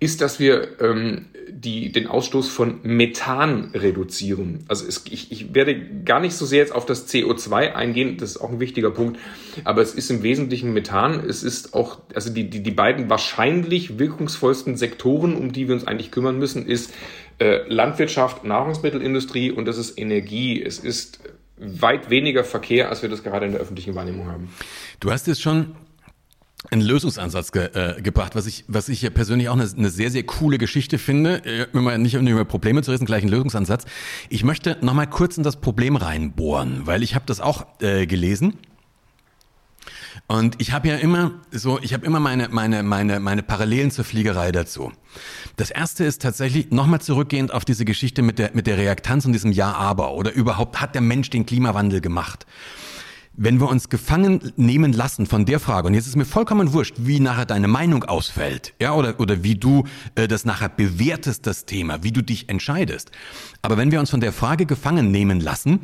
ist, 0.04 0.22
dass 0.22 0.40
wir 0.40 0.82
ähm, 0.82 1.28
die, 1.50 1.92
den 1.92 2.08
Ausstoß 2.08 2.50
von 2.50 2.80
Methan 2.84 3.72
reduzieren. 3.74 4.66
Also 4.68 4.86
es, 4.86 5.06
ich, 5.10 5.32
ich 5.32 5.54
werde 5.54 5.80
gar 6.04 6.20
nicht 6.20 6.34
so 6.36 6.46
sehr 6.46 6.60
jetzt 6.60 6.76
auf 6.76 6.86
das 6.86 7.08
CO2 7.08 7.74
eingehen, 7.74 8.18
das 8.18 8.32
ist 8.32 8.38
auch 8.38 8.50
ein 8.50 8.60
wichtiger 8.60 8.92
Punkt, 8.92 9.20
aber 9.64 9.82
es 9.82 9.94
ist 9.94 10.10
im 10.12 10.24
Wesentlichen 10.24 10.74
Methan. 10.74 11.24
Es 11.28 11.44
ist 11.44 11.74
auch, 11.74 12.02
also 12.14 12.32
die, 12.32 12.50
die, 12.50 12.62
die 12.62 12.72
beiden 12.72 13.10
wahrscheinlich 13.10 13.98
wirkungsvollsten 13.98 14.76
Sektoren, 14.76 15.36
um 15.36 15.54
die 15.54 15.68
wir 15.68 15.76
uns 15.76 15.88
eigentlich 15.88 16.12
kümmern 16.12 16.38
müssen, 16.38 16.66
ist 16.66 16.94
äh, 17.40 17.68
Landwirtschaft, 17.68 18.44
Nahrungsmittelindustrie 18.44 19.52
und 19.52 19.66
das 19.66 19.78
ist 19.78 19.98
Energie. 19.98 20.62
Es 20.62 20.80
ist 20.80 21.20
weit 21.58 22.10
weniger 22.10 22.44
Verkehr, 22.44 22.90
als 22.90 23.02
wir 23.04 23.10
das 23.10 23.24
gerade 23.24 23.46
in 23.46 23.54
der 23.54 23.62
öffentlichen 23.62 23.96
Wahrnehmung 23.96 24.28
haben. 24.28 24.50
Du 25.00 25.12
hast 25.12 25.28
es 25.28 25.40
schon 25.40 25.76
einen 26.72 26.82
Lösungsansatz 26.82 27.52
ge, 27.52 27.70
äh, 27.74 28.02
gebracht, 28.02 28.36
was 28.36 28.46
ich, 28.46 28.66
was 28.68 28.90
ich 28.90 29.14
persönlich 29.14 29.50
auch 29.50 29.54
eine, 29.54 29.70
eine 29.70 29.90
sehr, 29.90 30.12
sehr 30.12 30.24
coole 30.24 30.58
Geschichte 30.58 30.98
finde. 30.98 31.44
Äh, 31.46 31.68
immer 31.74 31.98
nicht 31.98 32.18
um 32.18 32.28
über 32.28 32.46
Probleme 32.46 32.82
zu 32.82 32.92
reden, 32.92 33.06
gleich 33.06 33.24
ein 33.24 33.30
Lösungsansatz. 33.30 33.86
Ich 34.30 34.44
möchte 34.44 34.78
nochmal 34.82 35.08
kurz 35.08 35.38
in 35.38 35.44
das 35.44 35.58
Problem 35.58 35.96
reinbohren, 35.96 36.86
weil 36.86 37.04
ich 37.04 37.16
habe 37.16 37.26
das 37.26 37.42
auch 37.42 37.66
äh, 37.82 38.06
gelesen. 38.08 38.58
Und 40.28 40.62
ich 40.62 40.72
habe 40.72 40.88
ja 40.88 40.96
immer 40.96 41.32
so, 41.52 41.80
ich 41.82 41.94
habe 41.94 42.06
immer 42.06 42.20
meine, 42.20 42.48
meine, 42.50 42.82
meine, 42.82 43.20
meine 43.20 43.44
Parallelen 43.44 43.92
zur 43.92 44.06
Fliegerei 44.06 44.52
dazu. 44.52 44.92
Das 45.58 45.70
erste 45.70 46.06
ist 46.06 46.22
tatsächlich 46.22 46.72
nochmal 46.72 47.02
zurückgehend 47.02 47.54
auf 47.54 47.66
diese 47.66 47.84
Geschichte 47.84 48.22
mit 48.22 48.40
der, 48.40 48.52
mit 48.54 48.66
der 48.66 48.78
Reaktanz 48.78 49.26
und 49.26 49.34
diesem 49.34 49.52
Ja-Aber 49.52 50.14
oder 50.14 50.32
überhaupt 50.32 50.80
hat 50.80 50.96
der 50.96 51.02
Mensch 51.02 51.30
den 51.30 51.46
Klimawandel 51.46 52.00
gemacht 52.00 52.46
wenn 53.36 53.60
wir 53.60 53.68
uns 53.68 53.90
gefangen 53.90 54.54
nehmen 54.58 54.94
lassen 54.94 55.26
von 55.26 55.46
der 55.46 55.60
Frage, 55.60 55.88
und 55.88 55.96
jetzt 55.96 56.08
ist 56.08 56.16
mir 56.16 56.26
vollkommen 56.26 56.74
wurscht, 56.74 56.96
wie 56.98 57.20
nachher 57.20 57.46
deine 57.46 57.68
Meinung 57.68 58.04
ausfällt, 58.04 58.74
ja, 58.80 58.94
oder, 58.94 59.20
oder 59.20 59.44
wie 59.44 59.56
du 59.56 59.86
äh, 60.16 60.28
das 60.28 60.46
nachher 60.46 60.70
bewertest, 60.70 61.48
das 61.48 61.66
Thema, 61.66 62.04
wie 62.04 62.12
du 62.12 62.22
dich 62.22 62.50
entscheidest. 62.50 63.12
Aber 63.64 63.78
wenn 63.78 63.92
wir 63.92 64.00
uns 64.00 64.12
von 64.12 64.20
der 64.20 64.34
Frage 64.34 64.66
gefangen 64.66 65.10
nehmen 65.10 65.40
lassen, 65.40 65.80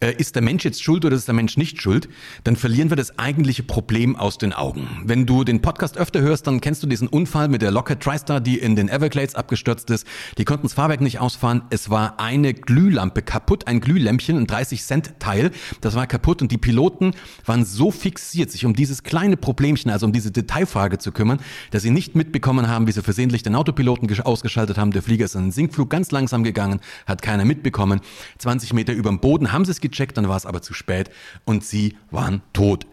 äh, 0.00 0.14
ist 0.14 0.34
der 0.34 0.42
Mensch 0.42 0.64
jetzt 0.64 0.82
schuld 0.82 1.04
oder 1.04 1.16
ist 1.16 1.28
der 1.28 1.34
Mensch 1.34 1.56
nicht 1.56 1.82
schuld, 1.82 2.08
dann 2.42 2.56
verlieren 2.56 2.90
wir 2.90 2.96
das 2.96 3.18
eigentliche 3.18 3.62
Problem 3.62 4.16
aus 4.16 4.38
den 4.38 4.52
Augen. 4.52 5.02
Wenn 5.04 5.26
du 5.26 5.44
den 5.44 5.60
Podcast 5.60 5.98
öfter 5.98 6.20
hörst, 6.22 6.46
dann 6.46 6.60
kennst 6.60 6.82
du 6.82 6.86
diesen 6.86 7.08
Unfall 7.08 7.48
mit 7.48 7.60
der 7.60 7.70
Lockheed 7.70 8.00
TriStar, 8.00 8.40
die 8.40 8.58
in 8.58 8.76
den 8.76 8.88
Everglades 8.88 9.34
abgestürzt 9.34 9.90
ist. 9.90 10.06
Die 10.38 10.44
konnten 10.44 10.62
das 10.62 10.74
Fahrwerk 10.74 11.02
nicht 11.02 11.20
ausfahren. 11.20 11.62
Es 11.68 11.90
war 11.90 12.18
eine 12.18 12.54
Glühlampe 12.54 13.20
kaputt, 13.20 13.66
ein 13.66 13.80
Glühlämpchen, 13.80 14.38
ein 14.38 14.46
30 14.46 14.82
Cent 14.82 15.14
Teil. 15.18 15.50
Das 15.82 15.94
war 15.94 16.06
kaputt 16.06 16.40
und 16.40 16.50
die 16.50 16.58
Piloten 16.58 16.93
Piloten 16.94 17.12
waren 17.44 17.64
so 17.64 17.90
fixiert, 17.90 18.50
sich 18.50 18.64
um 18.64 18.74
dieses 18.74 19.02
kleine 19.02 19.36
Problemchen, 19.36 19.90
also 19.90 20.06
um 20.06 20.12
diese 20.12 20.30
Detailfrage 20.30 20.98
zu 20.98 21.12
kümmern, 21.12 21.40
dass 21.70 21.82
sie 21.82 21.90
nicht 21.90 22.14
mitbekommen 22.14 22.68
haben, 22.68 22.86
wie 22.86 22.92
sie 22.92 23.02
versehentlich 23.02 23.42
den 23.42 23.54
Autopiloten 23.54 24.08
ausgeschaltet 24.20 24.78
haben. 24.78 24.92
Der 24.92 25.02
Flieger 25.02 25.24
ist 25.24 25.34
in 25.34 25.42
den 25.42 25.52
Sinkflug 25.52 25.90
ganz 25.90 26.10
langsam 26.10 26.44
gegangen, 26.44 26.80
hat 27.06 27.22
keiner 27.22 27.44
mitbekommen. 27.44 28.00
20 28.38 28.72
Meter 28.72 28.92
über 28.92 29.10
dem 29.10 29.20
Boden 29.20 29.52
haben 29.52 29.64
sie 29.64 29.72
es 29.72 29.80
gecheckt, 29.80 30.16
dann 30.16 30.28
war 30.28 30.36
es 30.36 30.46
aber 30.46 30.62
zu 30.62 30.74
spät 30.74 31.10
und 31.44 31.64
sie 31.64 31.96
waren 32.10 32.42
tot. 32.52 32.86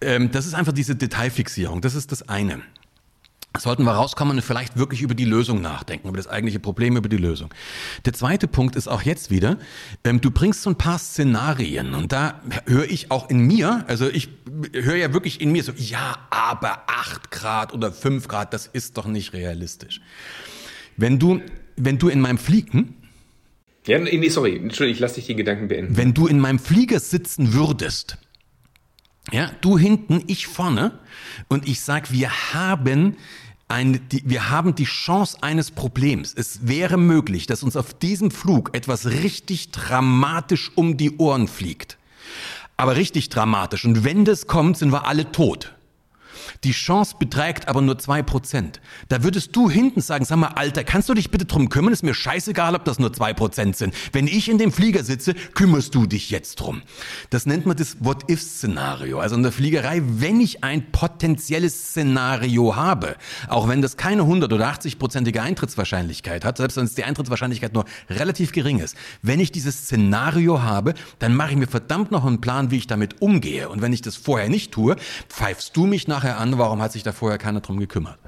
Ähm, 0.00 0.30
das 0.30 0.46
ist 0.46 0.54
einfach 0.54 0.72
diese 0.72 0.96
Detailfixierung. 0.96 1.80
Das 1.80 1.94
ist 1.94 2.12
das 2.12 2.28
eine 2.28 2.62
sollten 3.58 3.84
wir 3.84 3.92
rauskommen 3.92 4.36
und 4.36 4.42
vielleicht 4.42 4.76
wirklich 4.76 5.02
über 5.02 5.14
die 5.14 5.24
Lösung 5.24 5.60
nachdenken, 5.60 6.08
über 6.08 6.16
das 6.16 6.26
eigentliche 6.26 6.58
Problem, 6.58 6.96
über 6.96 7.08
die 7.08 7.16
Lösung. 7.16 7.52
Der 8.04 8.12
zweite 8.12 8.48
Punkt 8.48 8.76
ist 8.76 8.88
auch 8.88 9.02
jetzt 9.02 9.30
wieder, 9.30 9.58
ähm, 10.04 10.20
du 10.20 10.30
bringst 10.30 10.62
so 10.62 10.70
ein 10.70 10.76
paar 10.76 10.98
Szenarien 10.98 11.94
und 11.94 12.12
da 12.12 12.40
höre 12.66 12.90
ich 12.90 13.10
auch 13.10 13.28
in 13.28 13.46
mir, 13.46 13.84
also 13.88 14.08
ich 14.08 14.28
höre 14.72 14.96
ja 14.96 15.12
wirklich 15.12 15.40
in 15.40 15.52
mir 15.52 15.62
so, 15.62 15.72
ja, 15.76 16.16
aber 16.30 16.82
acht 16.86 17.30
Grad 17.30 17.74
oder 17.74 17.92
fünf 17.92 18.28
Grad, 18.28 18.54
das 18.54 18.66
ist 18.66 18.96
doch 18.96 19.06
nicht 19.06 19.32
realistisch. 19.32 20.00
Wenn 20.96 21.18
du, 21.18 21.40
wenn 21.76 21.98
du 21.98 22.08
in 22.08 22.20
meinem 22.20 22.38
Fliegen, 22.38 22.96
ja, 23.86 23.98
nee, 23.98 24.28
sorry, 24.28 24.56
Entschuldigung, 24.56 24.94
ich 24.94 25.00
lasse 25.00 25.16
dich 25.16 25.26
die 25.26 25.34
Gedanken 25.34 25.66
beenden. 25.66 25.96
Wenn 25.96 26.14
du 26.14 26.28
in 26.28 26.38
meinem 26.38 26.60
Flieger 26.60 27.00
sitzen 27.00 27.52
würdest, 27.52 28.16
ja, 29.30 29.50
du 29.60 29.78
hinten, 29.78 30.22
ich 30.26 30.46
vorne, 30.46 30.98
und 31.48 31.68
ich 31.68 31.80
sag, 31.80 32.10
wir 32.10 32.30
haben 32.52 33.16
eine, 33.68 33.98
die, 33.98 34.22
wir 34.26 34.50
haben 34.50 34.74
die 34.74 34.84
Chance 34.84 35.38
eines 35.40 35.70
Problems. 35.70 36.34
Es 36.36 36.66
wäre 36.66 36.98
möglich, 36.98 37.46
dass 37.46 37.62
uns 37.62 37.76
auf 37.76 37.94
diesem 37.94 38.30
Flug 38.30 38.70
etwas 38.74 39.06
richtig 39.06 39.70
dramatisch 39.70 40.72
um 40.74 40.96
die 40.96 41.16
Ohren 41.16 41.48
fliegt. 41.48 41.98
Aber 42.76 42.96
richtig 42.96 43.28
dramatisch. 43.28 43.84
Und 43.84 44.04
wenn 44.04 44.24
das 44.24 44.46
kommt, 44.46 44.76
sind 44.76 44.92
wir 44.92 45.06
alle 45.06 45.30
tot. 45.30 45.72
Die 46.64 46.72
Chance 46.72 47.16
beträgt 47.18 47.68
aber 47.68 47.80
nur 47.80 47.98
zwei 47.98 48.22
Prozent. 48.22 48.80
Da 49.08 49.22
würdest 49.22 49.54
du 49.56 49.70
hinten 49.70 50.00
sagen, 50.00 50.24
sag 50.24 50.36
mal, 50.36 50.48
Alter, 50.48 50.84
kannst 50.84 51.08
du 51.08 51.14
dich 51.14 51.30
bitte 51.30 51.44
drum 51.44 51.68
kümmern? 51.68 51.92
Ist 51.92 52.02
mir 52.02 52.14
scheißegal, 52.14 52.74
ob 52.74 52.84
das 52.84 52.98
nur 52.98 53.12
zwei 53.12 53.34
Prozent 53.34 53.76
sind. 53.76 53.94
Wenn 54.12 54.26
ich 54.26 54.48
in 54.48 54.58
dem 54.58 54.72
Flieger 54.72 55.04
sitze, 55.04 55.34
kümmerst 55.34 55.94
du 55.94 56.06
dich 56.06 56.30
jetzt 56.30 56.56
drum. 56.56 56.82
Das 57.30 57.46
nennt 57.46 57.66
man 57.66 57.76
das 57.76 57.96
What-If-Szenario. 58.00 59.18
Also 59.18 59.36
in 59.36 59.42
der 59.42 59.52
Fliegerei, 59.52 60.02
wenn 60.04 60.40
ich 60.40 60.64
ein 60.64 60.92
potenzielles 60.92 61.90
Szenario 61.90 62.76
habe, 62.76 63.16
auch 63.48 63.68
wenn 63.68 63.82
das 63.82 63.96
keine 63.96 64.22
100 64.22 64.52
oder 64.52 64.72
80-prozentige 64.72 65.40
Eintrittswahrscheinlichkeit 65.40 66.44
hat, 66.44 66.58
selbst 66.58 66.76
wenn 66.76 66.84
es 66.84 66.94
die 66.94 67.04
Eintrittswahrscheinlichkeit 67.04 67.74
nur 67.74 67.84
relativ 68.08 68.52
gering 68.52 68.78
ist, 68.78 68.96
wenn 69.22 69.40
ich 69.40 69.52
dieses 69.52 69.84
Szenario 69.84 70.62
habe, 70.62 70.94
dann 71.18 71.34
mache 71.34 71.52
ich 71.52 71.56
mir 71.56 71.66
verdammt 71.66 72.10
noch 72.10 72.24
einen 72.24 72.40
Plan, 72.40 72.70
wie 72.70 72.78
ich 72.78 72.86
damit 72.86 73.20
umgehe. 73.20 73.68
Und 73.68 73.82
wenn 73.82 73.92
ich 73.92 74.02
das 74.02 74.16
vorher 74.16 74.48
nicht 74.48 74.72
tue, 74.72 74.96
pfeifst 75.28 75.76
du 75.76 75.86
mich 75.86 76.08
nachher 76.22 76.38
an, 76.38 76.58
warum 76.58 76.80
hat 76.80 76.92
sich 76.92 77.02
da 77.02 77.12
vorher 77.12 77.38
keiner 77.38 77.60
drum 77.60 77.78
gekümmert? 77.78 78.18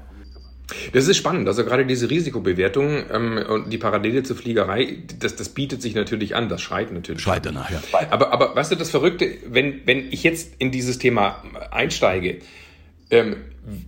Das 0.93 1.07
ist 1.07 1.17
spannend. 1.17 1.47
Also 1.47 1.63
gerade 1.63 1.85
diese 1.85 2.09
Risikobewertung 2.09 3.03
ähm, 3.11 3.37
und 3.47 3.71
die 3.71 3.77
Parallele 3.77 4.23
zur 4.23 4.35
Fliegerei, 4.35 4.97
das, 5.19 5.35
das 5.35 5.49
bietet 5.49 5.81
sich 5.83 5.93
natürlich 5.93 6.35
an. 6.35 6.49
Das 6.49 6.61
schreit 6.61 6.91
natürlich. 6.91 7.21
Schreit 7.21 7.45
danach, 7.45 7.69
ja. 7.69 7.81
Aber, 8.09 8.33
aber 8.33 8.55
weißt 8.55 8.71
du, 8.71 8.75
das 8.75 8.89
Verrückte, 8.89 9.29
wenn, 9.47 9.81
wenn 9.85 10.11
ich 10.11 10.23
jetzt 10.23 10.55
in 10.57 10.71
dieses 10.71 10.97
Thema 10.97 11.43
einsteige, 11.69 12.39
ähm, 13.11 13.35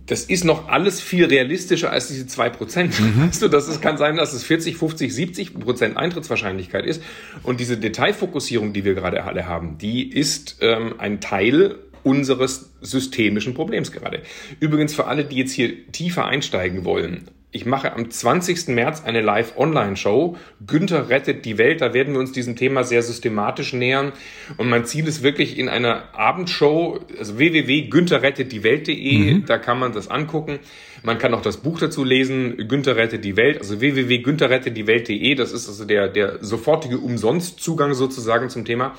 das 0.06 0.24
ist 0.24 0.44
noch 0.44 0.68
alles 0.68 1.00
viel 1.00 1.24
realistischer 1.24 1.90
als 1.90 2.08
diese 2.08 2.28
zwei 2.28 2.48
Prozent. 2.48 2.98
Mhm. 3.00 3.28
Weißt 3.28 3.42
du, 3.42 3.48
das 3.48 3.68
ist, 3.68 3.82
kann 3.82 3.96
sein, 3.96 4.16
dass 4.16 4.32
es 4.32 4.44
40, 4.44 4.76
50, 4.76 5.12
70 5.12 5.54
Prozent 5.54 5.96
Eintrittswahrscheinlichkeit 5.96 6.84
ist. 6.84 7.02
Und 7.42 7.60
diese 7.60 7.76
Detailfokussierung, 7.76 8.72
die 8.72 8.84
wir 8.84 8.94
gerade 8.94 9.24
alle 9.24 9.46
haben, 9.46 9.78
die 9.78 10.08
ist 10.08 10.58
ähm, 10.60 10.94
ein 10.98 11.20
Teil 11.20 11.76
unseres 12.08 12.72
systemischen 12.80 13.52
Problems 13.54 13.92
gerade. 13.92 14.22
Übrigens 14.60 14.94
für 14.94 15.06
alle, 15.06 15.24
die 15.24 15.36
jetzt 15.36 15.52
hier 15.52 15.90
tiefer 15.92 16.24
einsteigen 16.24 16.84
wollen. 16.84 17.28
Ich 17.50 17.64
mache 17.64 17.94
am 17.94 18.10
20. 18.10 18.68
März 18.68 19.04
eine 19.04 19.22
Live-Online-Show. 19.22 20.36
Günther 20.66 21.08
rettet 21.08 21.46
die 21.46 21.56
Welt. 21.56 21.80
Da 21.80 21.94
werden 21.94 22.12
wir 22.12 22.20
uns 22.20 22.32
diesem 22.32 22.56
Thema 22.56 22.84
sehr 22.84 23.02
systematisch 23.02 23.72
nähern. 23.72 24.12
Und 24.58 24.68
mein 24.68 24.84
Ziel 24.84 25.08
ist 25.08 25.22
wirklich 25.22 25.58
in 25.58 25.70
einer 25.70 26.14
Abendshow, 26.14 27.00
also 27.18 27.38
www.güntherrettetdiewelt.de, 27.38 29.18
mhm. 29.18 29.46
da 29.46 29.56
kann 29.56 29.78
man 29.78 29.92
das 29.92 30.08
angucken. 30.08 30.58
Man 31.02 31.16
kann 31.16 31.32
auch 31.32 31.40
das 31.40 31.58
Buch 31.58 31.78
dazu 31.78 32.04
lesen, 32.04 32.68
Günther 32.68 32.96
rettet 32.96 33.24
die 33.24 33.36
Welt, 33.36 33.58
also 33.58 33.80
www.güntherrettetdiewelt.de. 33.80 35.34
Das 35.34 35.52
ist 35.52 35.68
also 35.68 35.86
der, 35.86 36.08
der 36.08 36.44
sofortige 36.44 36.98
Umsonstzugang 36.98 37.94
sozusagen 37.94 38.50
zum 38.50 38.66
Thema. 38.66 38.94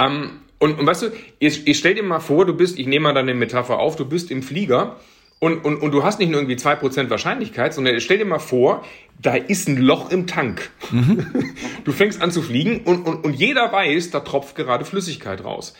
Ähm, 0.00 0.40
und, 0.62 0.78
und 0.78 0.86
weißt 0.86 1.02
du, 1.02 1.06
ich, 1.40 1.66
ich 1.66 1.76
stell 1.76 1.94
dir 1.94 2.04
mal 2.04 2.20
vor, 2.20 2.46
du 2.46 2.54
bist, 2.54 2.78
ich 2.78 2.86
nehme 2.86 3.02
mal 3.02 3.14
deine 3.14 3.34
Metapher 3.34 3.80
auf, 3.80 3.96
du 3.96 4.04
bist 4.04 4.30
im 4.30 4.44
Flieger 4.44 4.94
und, 5.40 5.64
und, 5.64 5.82
und 5.82 5.90
du 5.90 6.04
hast 6.04 6.20
nicht 6.20 6.30
nur 6.30 6.38
irgendwie 6.38 6.54
zwei 6.54 6.76
Prozent 6.76 7.10
Wahrscheinlichkeit, 7.10 7.74
sondern 7.74 7.98
stell 7.98 8.18
dir 8.18 8.24
mal 8.24 8.38
vor, 8.38 8.84
da 9.20 9.34
ist 9.34 9.68
ein 9.68 9.76
Loch 9.76 10.12
im 10.12 10.28
Tank. 10.28 10.70
Mhm. 10.92 11.26
Du 11.84 11.90
fängst 11.90 12.22
an 12.22 12.30
zu 12.30 12.42
fliegen 12.42 12.82
und, 12.84 13.08
und, 13.08 13.24
und 13.24 13.34
jeder 13.34 13.72
weiß, 13.72 14.12
da 14.12 14.20
tropft 14.20 14.54
gerade 14.54 14.84
Flüssigkeit 14.84 15.42
raus. 15.42 15.74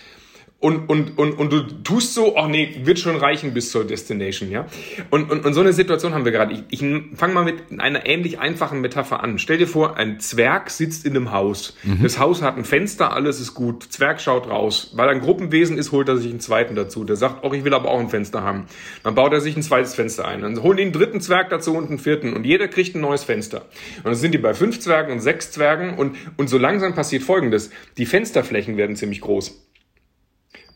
Und, 0.63 0.89
und, 0.89 1.19
und, 1.19 1.33
und 1.33 1.53
du 1.53 1.63
tust 1.83 2.15
so, 2.15 2.37
ach 2.37 2.47
nee, 2.47 2.83
wird 2.85 3.01
schon 3.01 3.17
reichen 3.17 3.53
bis 3.53 3.73
zur 3.73 3.85
Destination, 3.85 4.49
ja. 4.49 4.67
Und, 5.11 5.29
und, 5.29 5.45
und 5.45 5.55
so 5.55 5.61
eine 5.61 5.73
Situation 5.73 6.15
haben 6.15 6.25
wir 6.25 6.31
gerade. 6.31 6.55
Ich, 6.55 6.81
ich 6.81 6.81
fange 7.17 7.35
mal 7.35 7.43
mit 7.43 7.81
einer 7.81 8.07
ähnlich 8.07 8.39
einfachen 8.39 8.81
Metapher 8.81 9.25
an. 9.25 9.41
Stell 9.41 9.59
dir 9.59 9.67
vor, 9.67 9.97
ein 9.97 10.21
Zwerg 10.21 10.71
sitzt 10.71 11.05
in 11.05 11.17
einem 11.17 11.33
Haus. 11.33 11.77
Mhm. 11.83 12.05
Das 12.05 12.21
Haus 12.21 12.43
hat 12.43 12.57
ein 12.57 12.65
Fenster, 12.65 13.13
alles 13.13 13.41
ist 13.41 13.55
gut. 13.55 13.83
Zwerg 13.83 14.21
schaut 14.21 14.49
raus. 14.49 14.93
Weil 14.95 15.09
er 15.09 15.17
ein 15.17 15.21
Gruppenwesen 15.21 15.79
ist, 15.79 15.91
holt 15.91 16.09
er 16.09 16.17
sich 16.17 16.31
einen 16.31 16.39
zweiten 16.39 16.77
dazu. 16.77 17.03
Der 17.03 17.17
sagt, 17.17 17.45
oh, 17.45 17.53
ich 17.53 17.65
will 17.65 17.75
aber 17.75 17.91
auch 17.91 17.99
ein 17.99 18.09
Fenster 18.09 18.45
haben. 18.45 18.67
Dann 19.03 19.17
baut 19.17 19.33
er 19.33 19.41
sich 19.41 19.57
ein 19.57 19.65
zweites 19.65 19.97
Fenster 19.97 20.29
ein. 20.29 20.43
Dann 20.43 20.63
holen 20.63 20.77
die 20.77 20.85
einen 20.85 20.93
dritten 20.93 21.21
Zwerg 21.21 21.51
dazu 21.51 21.77
und 21.77 21.89
einen 21.89 21.99
vierten. 21.99 22.35
Und 22.35 22.47
jeder 22.47 22.69
kriegt 22.69 22.95
ein 22.95 23.01
neues 23.01 23.25
Fenster. 23.25 23.63
Und 23.97 24.07
dann 24.07 24.15
sind 24.15 24.33
die 24.33 24.39
bei 24.39 24.55
fünf 24.55 24.79
Zwergen 24.79 25.13
und 25.13 25.19
sechs 25.19 25.51
Zwergen. 25.51 25.99
Und, 25.99 26.17
und 26.37 26.49
so 26.49 26.57
langsam 26.57 26.95
passiert 26.95 27.25
Folgendes. 27.25 27.71
Die 27.99 28.07
Fensterflächen 28.07 28.77
werden 28.77 28.95
ziemlich 28.95 29.23
groß. 29.23 29.72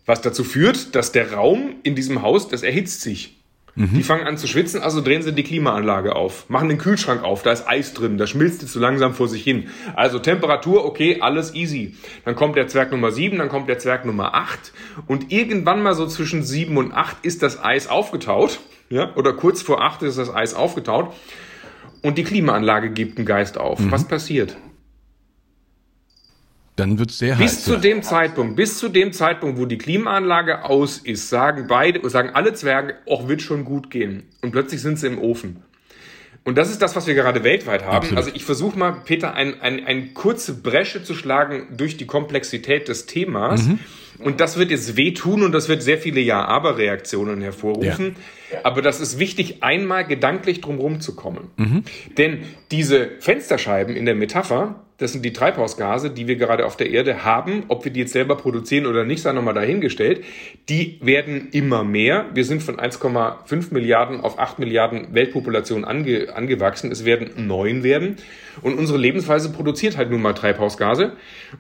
Was 0.07 0.21
dazu 0.21 0.45
führt, 0.45 0.95
dass 0.95 1.12
der 1.12 1.33
Raum 1.33 1.75
in 1.83 1.95
diesem 1.95 2.23
Haus, 2.23 2.49
das 2.49 2.62
erhitzt 2.62 3.03
sich. 3.03 3.37
Mhm. 3.77 3.90
Die 3.95 4.03
fangen 4.03 4.27
an 4.27 4.38
zu 4.38 4.47
schwitzen, 4.47 4.81
also 4.81 5.03
drehen 5.03 5.21
sie 5.21 5.33
die 5.33 5.42
Klimaanlage 5.42 6.16
auf, 6.16 6.49
machen 6.49 6.71
den 6.71 6.79
Kühlschrank 6.79 7.23
auf, 7.23 7.42
da 7.42 7.53
ist 7.53 7.69
Eis 7.69 7.92
drin, 7.92 8.16
da 8.16 8.27
schmilzt 8.27 8.62
es 8.62 8.73
so 8.73 8.81
langsam 8.81 9.12
vor 9.12 9.29
sich 9.29 9.45
hin. 9.45 9.69
Also 9.95 10.19
Temperatur, 10.19 10.87
okay, 10.87 11.19
alles 11.21 11.55
easy. 11.55 11.95
Dann 12.25 12.35
kommt 12.37 12.57
der 12.57 12.69
Zwerg 12.69 12.90
Nummer 12.90 13.12
7, 13.12 13.37
dann 13.37 13.51
kommt 13.51 13.69
der 13.69 13.79
Zwerg 13.79 14.07
Nummer 14.07 14.35
8 14.35 14.73
und 15.07 15.31
irgendwann 15.31 15.83
mal 15.83 15.95
so 15.95 16.07
zwischen 16.07 16.42
7 16.42 16.75
und 16.79 16.92
8 16.92 17.19
ist 17.23 17.42
das 17.42 17.62
Eis 17.62 17.87
aufgetaut, 17.87 18.61
ja, 18.88 19.14
oder 19.14 19.35
kurz 19.35 19.61
vor 19.61 19.83
8 19.83 20.05
ist 20.05 20.16
das 20.16 20.35
Eis 20.35 20.55
aufgetaut 20.55 21.12
und 22.01 22.16
die 22.16 22.25
Klimaanlage 22.25 22.90
gibt 22.90 23.19
einen 23.19 23.27
Geist 23.27 23.59
auf. 23.59 23.79
Mhm. 23.79 23.90
Was 23.90 24.09
passiert? 24.09 24.57
Dann 26.77 26.99
wird 26.99 27.11
es 27.11 27.19
sehr 27.19 27.37
bis 27.37 27.53
heiß. 27.53 27.55
Bis 27.57 27.65
zu 27.65 27.73
ja. 27.73 27.81
dem 27.81 28.03
Zeitpunkt, 28.03 28.57
bis 28.57 28.79
zu 28.79 28.89
dem 28.89 29.12
Zeitpunkt, 29.12 29.59
wo 29.59 29.65
die 29.65 29.79
Klimaanlage 29.79 30.65
aus 30.65 30.99
ist, 30.99 31.31
sagen 31.31 31.67
beide, 31.69 32.09
sagen 32.09 32.31
alle 32.35 32.53
Zwerge, 32.53 32.97
auch 33.07 33.29
wird 33.29 33.43
schon 33.43 33.65
gut 33.65 33.91
gehen. 33.91 34.25
Und 34.43 34.53
plötzlich 34.53 34.83
sind 34.83 34.99
sie 34.99 35.07
im 35.07 35.19
Ofen. 35.19 35.62
Und 36.45 36.57
das 36.57 36.71
ist 36.71 36.81
das, 36.81 36.95
was 36.95 37.09
wir 37.09 37.15
gerade 37.15 37.43
weltweit 37.43 37.85
haben. 37.85 37.97
Absolut. 37.97 38.19
Also 38.19 38.31
ich 38.33 38.45
versuche 38.45 38.79
mal, 38.79 38.93
Peter, 39.05 39.35
ein, 39.35 39.61
ein, 39.62 39.85
eine 39.85 40.07
kurze 40.09 40.55
Bresche 40.55 41.03
zu 41.03 41.15
schlagen 41.15 41.67
durch 41.77 41.97
die 41.97 42.07
Komplexität 42.07 42.87
des 42.87 43.07
Themas. 43.07 43.65
Mhm. 43.65 43.81
Und 44.19 44.41
das 44.41 44.57
wird 44.57 44.71
jetzt 44.71 44.97
wehtun 44.97 45.43
und 45.43 45.53
das 45.53 45.69
wird 45.69 45.83
sehr 45.83 45.99
viele 45.99 46.21
Ja-Aber-Reaktionen 46.21 47.43
hervorrufen. 47.43 48.15
Ja. 48.17 48.46
Aber 48.63 48.83
das 48.83 49.01
ist 49.01 49.19
wichtig, 49.19 49.63
einmal 49.63 50.07
gedanklich 50.07 50.61
drumherum 50.61 51.01
zu 51.01 51.17
kommen. 51.17 51.51
Mhm. 51.57 51.85
Denn 52.17 52.45
diese 52.71 53.11
Fensterscheiben 53.21 53.97
in 53.97 54.07
der 54.07 54.15
Metapher, 54.15 54.87
das 54.99 55.13
sind 55.13 55.25
die 55.27 55.35
Treibhausgase, 55.35 56.09
die 56.11 56.27
wir 56.27 56.37
gerade 56.37 56.65
auf 56.65 56.77
der 56.77 56.89
Erde 56.91 57.23
haben. 57.23 57.65
Ob 57.69 57.85
wir 57.85 57.93
die 57.93 58.01
jetzt 58.01 58.13
selber 58.13 58.37
produzieren 58.37 58.87
oder 58.87 59.05
nicht, 59.05 59.21
sei 59.21 59.33
nochmal 59.33 59.53
dahingestellt. 59.53 60.25
Die 60.71 60.99
werden 61.03 61.49
immer 61.53 61.85
mehr. 61.85 62.27
Wir 62.33 62.47
sind 62.47 62.63
von 62.63 62.79
1,5 62.79 63.75
Milliarden 63.75 64.23
auf 64.23 64.39
8 64.39 64.59
Milliarden 64.59 65.13
Weltpopulation 65.13 65.85
ange, 65.85 66.35
angewachsen. 66.35 66.91
Es 66.91 67.05
werden 67.05 67.47
neun 67.47 67.83
werden. 67.83 68.17
Und 68.63 68.79
unsere 68.79 68.99
Lebensweise 68.99 69.53
produziert 69.53 69.99
halt 69.99 70.11
nun 70.11 70.23
mal 70.23 70.33
Treibhausgase. 70.33 71.13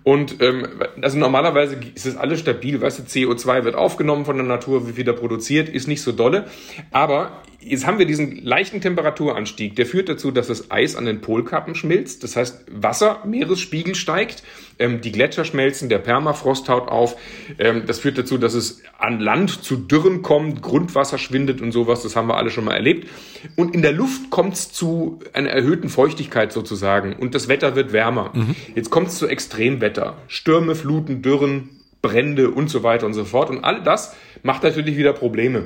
Und 0.02 0.40
ähm, 0.40 0.66
also 1.02 1.18
normalerweise 1.18 1.76
ist 1.94 2.06
es 2.06 2.16
alles 2.16 2.40
stabil. 2.40 2.80
Weißt 2.80 2.98
du, 2.98 3.02
CO2 3.02 3.64
wird 3.64 3.74
aufgenommen 3.74 4.24
von 4.24 4.36
der 4.36 4.46
Natur, 4.46 4.86
wird 4.86 4.96
wieder 4.96 5.12
produziert, 5.12 5.68
ist 5.68 5.88
nicht 5.88 6.00
so 6.00 6.12
dolle. 6.12 6.46
Aber 6.90 7.42
Jetzt 7.68 7.84
haben 7.84 7.98
wir 7.98 8.06
diesen 8.06 8.44
leichten 8.44 8.80
Temperaturanstieg, 8.80 9.74
der 9.74 9.86
führt 9.86 10.08
dazu, 10.08 10.30
dass 10.30 10.46
das 10.46 10.70
Eis 10.70 10.94
an 10.94 11.04
den 11.04 11.20
Polkappen 11.20 11.74
schmilzt. 11.74 12.22
Das 12.22 12.36
heißt, 12.36 12.64
Wasser, 12.70 13.22
Meeresspiegel 13.24 13.96
steigt, 13.96 14.44
ähm, 14.78 15.00
die 15.00 15.10
Gletscher 15.10 15.44
schmelzen, 15.44 15.88
der 15.88 15.98
Permafrost 15.98 16.68
taut 16.68 16.86
auf. 16.86 17.16
Ähm, 17.58 17.82
das 17.84 17.98
führt 17.98 18.18
dazu, 18.18 18.38
dass 18.38 18.54
es 18.54 18.82
an 18.98 19.18
Land 19.18 19.64
zu 19.64 19.76
Dürren 19.76 20.22
kommt, 20.22 20.62
Grundwasser 20.62 21.18
schwindet 21.18 21.60
und 21.60 21.72
sowas. 21.72 22.04
Das 22.04 22.14
haben 22.14 22.28
wir 22.28 22.36
alle 22.36 22.50
schon 22.50 22.64
mal 22.64 22.74
erlebt. 22.74 23.08
Und 23.56 23.74
in 23.74 23.82
der 23.82 23.92
Luft 23.92 24.30
kommt 24.30 24.54
es 24.54 24.70
zu 24.72 25.18
einer 25.32 25.50
erhöhten 25.50 25.88
Feuchtigkeit 25.88 26.52
sozusagen 26.52 27.14
und 27.14 27.34
das 27.34 27.48
Wetter 27.48 27.74
wird 27.74 27.92
wärmer. 27.92 28.30
Mhm. 28.32 28.54
Jetzt 28.76 28.90
kommt 28.90 29.08
es 29.08 29.18
zu 29.18 29.26
Extremwetter. 29.26 30.18
Stürme, 30.28 30.76
Fluten, 30.76 31.20
Dürren, 31.20 31.70
Brände 32.00 32.50
und 32.50 32.68
so 32.68 32.84
weiter 32.84 33.06
und 33.06 33.14
so 33.14 33.24
fort. 33.24 33.50
Und 33.50 33.64
all 33.64 33.82
das 33.82 34.14
macht 34.44 34.62
natürlich 34.62 34.96
wieder 34.96 35.12
Probleme. 35.12 35.64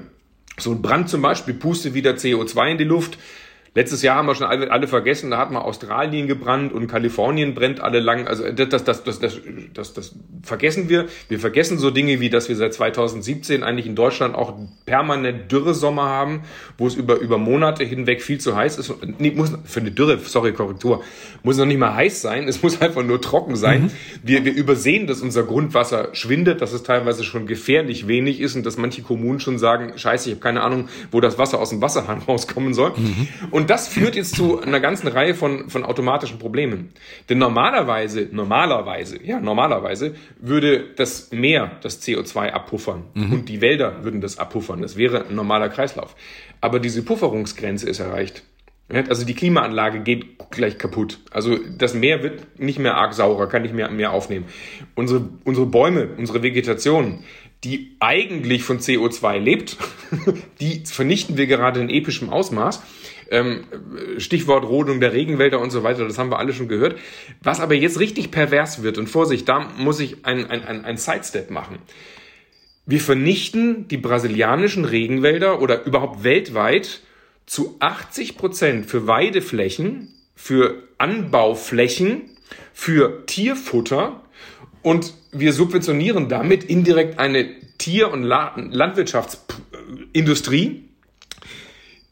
So 0.61 0.73
ein 0.73 0.83
Brand 0.83 1.09
zum 1.09 1.23
Beispiel 1.23 1.55
pustet 1.55 1.95
wieder 1.95 2.13
CO2 2.13 2.73
in 2.73 2.79
die 2.79 2.85
Luft. 2.85 3.19
Letztes 3.73 4.03
Jahr 4.03 4.17
haben 4.17 4.27
wir 4.27 4.35
schon 4.35 4.49
alle, 4.49 4.73
alle 4.73 4.89
vergessen, 4.89 5.31
da 5.31 5.39
hat 5.39 5.53
man 5.53 5.63
Australien 5.63 6.27
gebrannt 6.27 6.73
und 6.73 6.89
Kalifornien 6.89 7.55
brennt 7.55 7.81
alle 7.81 8.01
lang. 8.01 8.27
Also 8.27 8.51
das, 8.51 8.69
das, 8.69 9.05
das, 9.05 9.21
das, 9.21 9.41
das, 9.73 9.93
das 9.95 10.15
vergessen 10.43 10.89
wir. 10.89 11.07
Wir 11.29 11.39
vergessen 11.39 11.79
so 11.79 11.93
Dinge 11.93 12.19
wie, 12.19 12.31
dass 12.31 12.49
wir 12.49 12.57
seit 12.57 12.75
2017 12.75 13.63
eigentlich 13.63 13.87
in 13.87 13.95
Deutschland 13.95 14.35
auch 14.35 14.55
permanent 14.87 15.53
Dürresommer 15.53 16.03
haben, 16.03 16.43
wo 16.79 16.89
es 16.89 16.97
über, 16.97 17.19
über 17.21 17.39
Monate 17.39 17.85
hinweg 17.85 18.23
viel 18.23 18.39
zu 18.39 18.57
heiß 18.57 18.77
ist. 18.77 18.93
Nee, 19.19 19.31
muss, 19.37 19.53
für 19.65 19.79
eine 19.79 19.93
Dürre, 19.93 20.19
sorry, 20.19 20.53
Korrektur, 20.53 21.05
muss 21.45 21.57
noch 21.57 21.67
nicht 21.67 21.79
mal 21.79 21.95
heiß 21.95 22.23
sein, 22.23 22.49
es 22.49 22.65
muss 22.65 22.81
einfach 22.83 23.05
nur 23.05 23.21
trocken 23.21 23.55
sein. 23.55 23.83
Mhm. 23.83 23.91
Wir, 24.25 24.45
wir 24.45 24.53
übersehen, 24.53 25.07
dass 25.07 25.21
unser 25.21 25.45
Grundwasser 25.45 26.09
schwindet, 26.13 26.61
dass 26.61 26.73
es 26.73 26.83
teilweise 26.83 27.23
schon 27.23 27.47
gefährlich 27.47 28.09
wenig 28.09 28.41
ist 28.41 28.57
und 28.57 28.67
dass 28.67 28.79
manche 28.79 29.03
Kommunen 29.03 29.39
schon 29.39 29.61
sagen, 29.61 29.93
scheiße, 29.97 30.29
ich 30.29 30.35
habe 30.35 30.43
keine 30.43 30.63
Ahnung, 30.63 30.89
wo 31.13 31.21
das 31.21 31.39
Wasser 31.39 31.61
aus 31.61 31.71
dem 31.71 31.81
Wasserhahn 31.81 32.19
rauskommen 32.27 32.75
soll. 32.75 32.91
Mhm. 32.97 33.29
Und 33.61 33.69
das 33.69 33.89
führt 33.89 34.17
jetzt 34.17 34.37
zu 34.37 34.59
einer 34.63 34.81
ganzen 34.81 35.07
Reihe 35.07 35.35
von, 35.35 35.69
von 35.69 35.85
automatischen 35.85 36.39
Problemen. 36.39 36.95
Denn 37.29 37.37
normalerweise, 37.37 38.27
normalerweise, 38.33 39.23
ja, 39.23 39.39
normalerweise 39.39 40.15
würde 40.39 40.95
das 40.97 41.31
Meer 41.31 41.73
das 41.83 42.03
CO2 42.03 42.53
abpuffern 42.53 43.03
mhm. 43.13 43.33
und 43.35 43.49
die 43.51 43.61
Wälder 43.61 44.03
würden 44.03 44.23
das 44.23 44.39
abpuffern. 44.39 44.81
Das 44.81 44.97
wäre 44.97 45.27
ein 45.27 45.35
normaler 45.35 45.69
Kreislauf. 45.69 46.17
Aber 46.63 46.81
diese 46.81 47.03
Pufferungsgrenze 47.03 47.87
ist 47.87 48.01
erreicht. 48.01 48.45
Also 48.89 49.27
die 49.27 49.35
Klimaanlage 49.35 50.01
geht 50.01 50.39
gleich 50.51 50.79
kaputt. 50.79 51.19
Also 51.31 51.59
das 51.59 51.93
Meer 51.93 52.23
wird 52.23 52.59
nicht 52.59 52.79
mehr 52.79 52.97
arg 52.97 53.13
saurer, 53.13 53.47
kann 53.47 53.61
nicht 53.61 53.75
mehr, 53.75 53.91
mehr 53.91 54.13
aufnehmen. 54.13 54.47
Unsere, 54.95 55.29
unsere 55.45 55.67
Bäume, 55.67 56.09
unsere 56.17 56.43
Vegetation, 56.43 57.25
die 57.63 57.95
eigentlich 58.01 58.65
von 58.65 58.79
CO2 58.79 59.39
lebt, 59.39 59.77
die 60.63 60.83
vernichten 60.87 61.37
wir 61.37 61.47
gerade 61.47 61.81
in 61.81 61.91
epischem 61.91 62.31
Ausmaß. 62.31 62.83
Ähm, 63.31 63.65
Stichwort 64.19 64.65
Rodung 64.65 65.01
der 65.01 65.13
Regenwälder 65.13 65.61
und 65.61 65.71
so 65.71 65.83
weiter, 65.83 66.07
das 66.07 66.19
haben 66.19 66.31
wir 66.31 66.39
alle 66.39 66.53
schon 66.53 66.69
gehört. 66.69 66.99
Was 67.43 67.61
aber 67.61 67.75
jetzt 67.75 68.01
richtig 68.01 68.31
pervers 68.31 68.83
wird, 68.83 68.99
und 68.99 69.09
Vorsicht, 69.09 69.49
da 69.49 69.61
muss 69.79 70.01
ich 70.01 70.25
ein, 70.25 70.51
ein, 70.51 70.65
ein, 70.65 70.85
ein 70.85 70.97
Sidestep 70.97 71.51
machen. 71.51 71.79
Wir 72.87 73.01
vernichten 73.01 73.87
die 73.89 73.99
brasilianischen 73.99 74.85
Regenwälder 74.85 75.63
oder 75.63 75.85
überhaupt 75.85 76.25
weltweit 76.25 77.01
zu 77.47 77.77
80 77.79 78.37
Prozent 78.37 78.87
für 78.87 79.07
Weideflächen, 79.07 80.09
für 80.35 80.83
Anbauflächen, 80.99 82.23
für 82.73 83.27
Tierfutter 83.27 84.23
und 84.83 85.15
wir 85.33 85.53
subventionieren 85.53 86.29
damit 86.29 86.65
indirekt 86.65 87.19
eine 87.19 87.49
Tier- 87.79 88.13
und 88.13 88.23
Landwirtschaftsindustrie, 88.25 90.90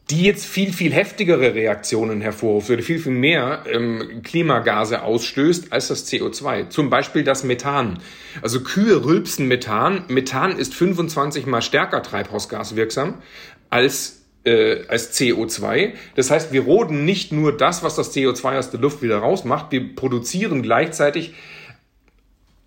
die 0.09 0.23
jetzt 0.23 0.45
viel, 0.45 0.73
viel 0.73 0.91
heftigere 0.91 1.53
Reaktionen 1.53 2.21
hervorruft 2.21 2.69
oder 2.71 2.81
viel, 2.81 2.99
viel 2.99 3.11
mehr 3.11 3.63
ähm, 3.71 4.21
Klimagase 4.23 5.03
ausstößt 5.03 5.71
als 5.71 5.89
das 5.89 6.07
CO2. 6.07 6.69
Zum 6.69 6.89
Beispiel 6.89 7.23
das 7.23 7.43
Methan. 7.43 7.99
Also 8.41 8.61
Kühe 8.61 9.05
rülpsen 9.05 9.47
Methan. 9.47 10.05
Methan 10.07 10.57
ist 10.57 10.73
25 10.73 11.45
mal 11.45 11.61
stärker 11.61 12.01
treibhausgaswirksam 12.01 13.21
als 13.69 14.19
äh, 14.45 14.85
als 14.87 15.19
CO2. 15.19 15.93
Das 16.15 16.31
heißt, 16.31 16.51
wir 16.53 16.61
roden 16.61 17.05
nicht 17.05 17.31
nur 17.31 17.55
das, 17.55 17.83
was 17.83 17.95
das 17.95 18.15
CO2 18.15 18.57
aus 18.57 18.71
der 18.71 18.79
Luft 18.79 19.01
wieder 19.01 19.17
rausmacht, 19.17 19.71
wir 19.71 19.95
produzieren 19.95 20.63
gleichzeitig 20.63 21.33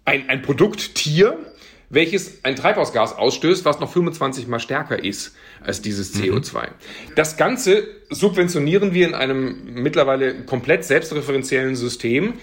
ein, 0.04 0.28
ein 0.28 0.42
Produkt 0.42 0.94
Tier, 0.94 1.38
welches 1.92 2.42
ein 2.42 2.56
Treibhausgas 2.56 3.16
ausstößt, 3.16 3.64
was 3.64 3.78
noch 3.78 3.92
25 3.92 4.48
mal 4.48 4.58
stärker 4.58 5.02
ist 5.02 5.36
als 5.60 5.82
dieses 5.82 6.14
CO2. 6.14 6.62
Mhm. 6.62 6.66
Das 7.14 7.36
Ganze 7.36 7.86
subventionieren 8.08 8.94
wir 8.94 9.06
in 9.06 9.14
einem 9.14 9.74
mittlerweile 9.74 10.44
komplett 10.44 10.84
selbstreferenziellen 10.84 11.76
System. 11.76 12.34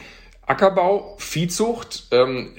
Ackerbau, 0.45 1.15
Viehzucht, 1.19 2.07
ähm, 2.11 2.53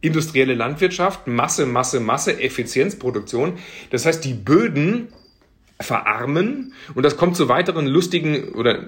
industrielle 0.00 0.54
Landwirtschaft, 0.54 1.28
Masse, 1.28 1.64
Masse, 1.64 2.00
Masse, 2.00 2.40
Effizienzproduktion. 2.40 3.58
Das 3.90 4.04
heißt, 4.04 4.24
die 4.24 4.34
Böden 4.34 5.12
verarmen 5.82 6.72
und 6.94 7.04
das 7.04 7.16
kommt 7.16 7.36
zu 7.36 7.48
weiteren 7.48 7.86
lustigen 7.86 8.50
oder 8.54 8.78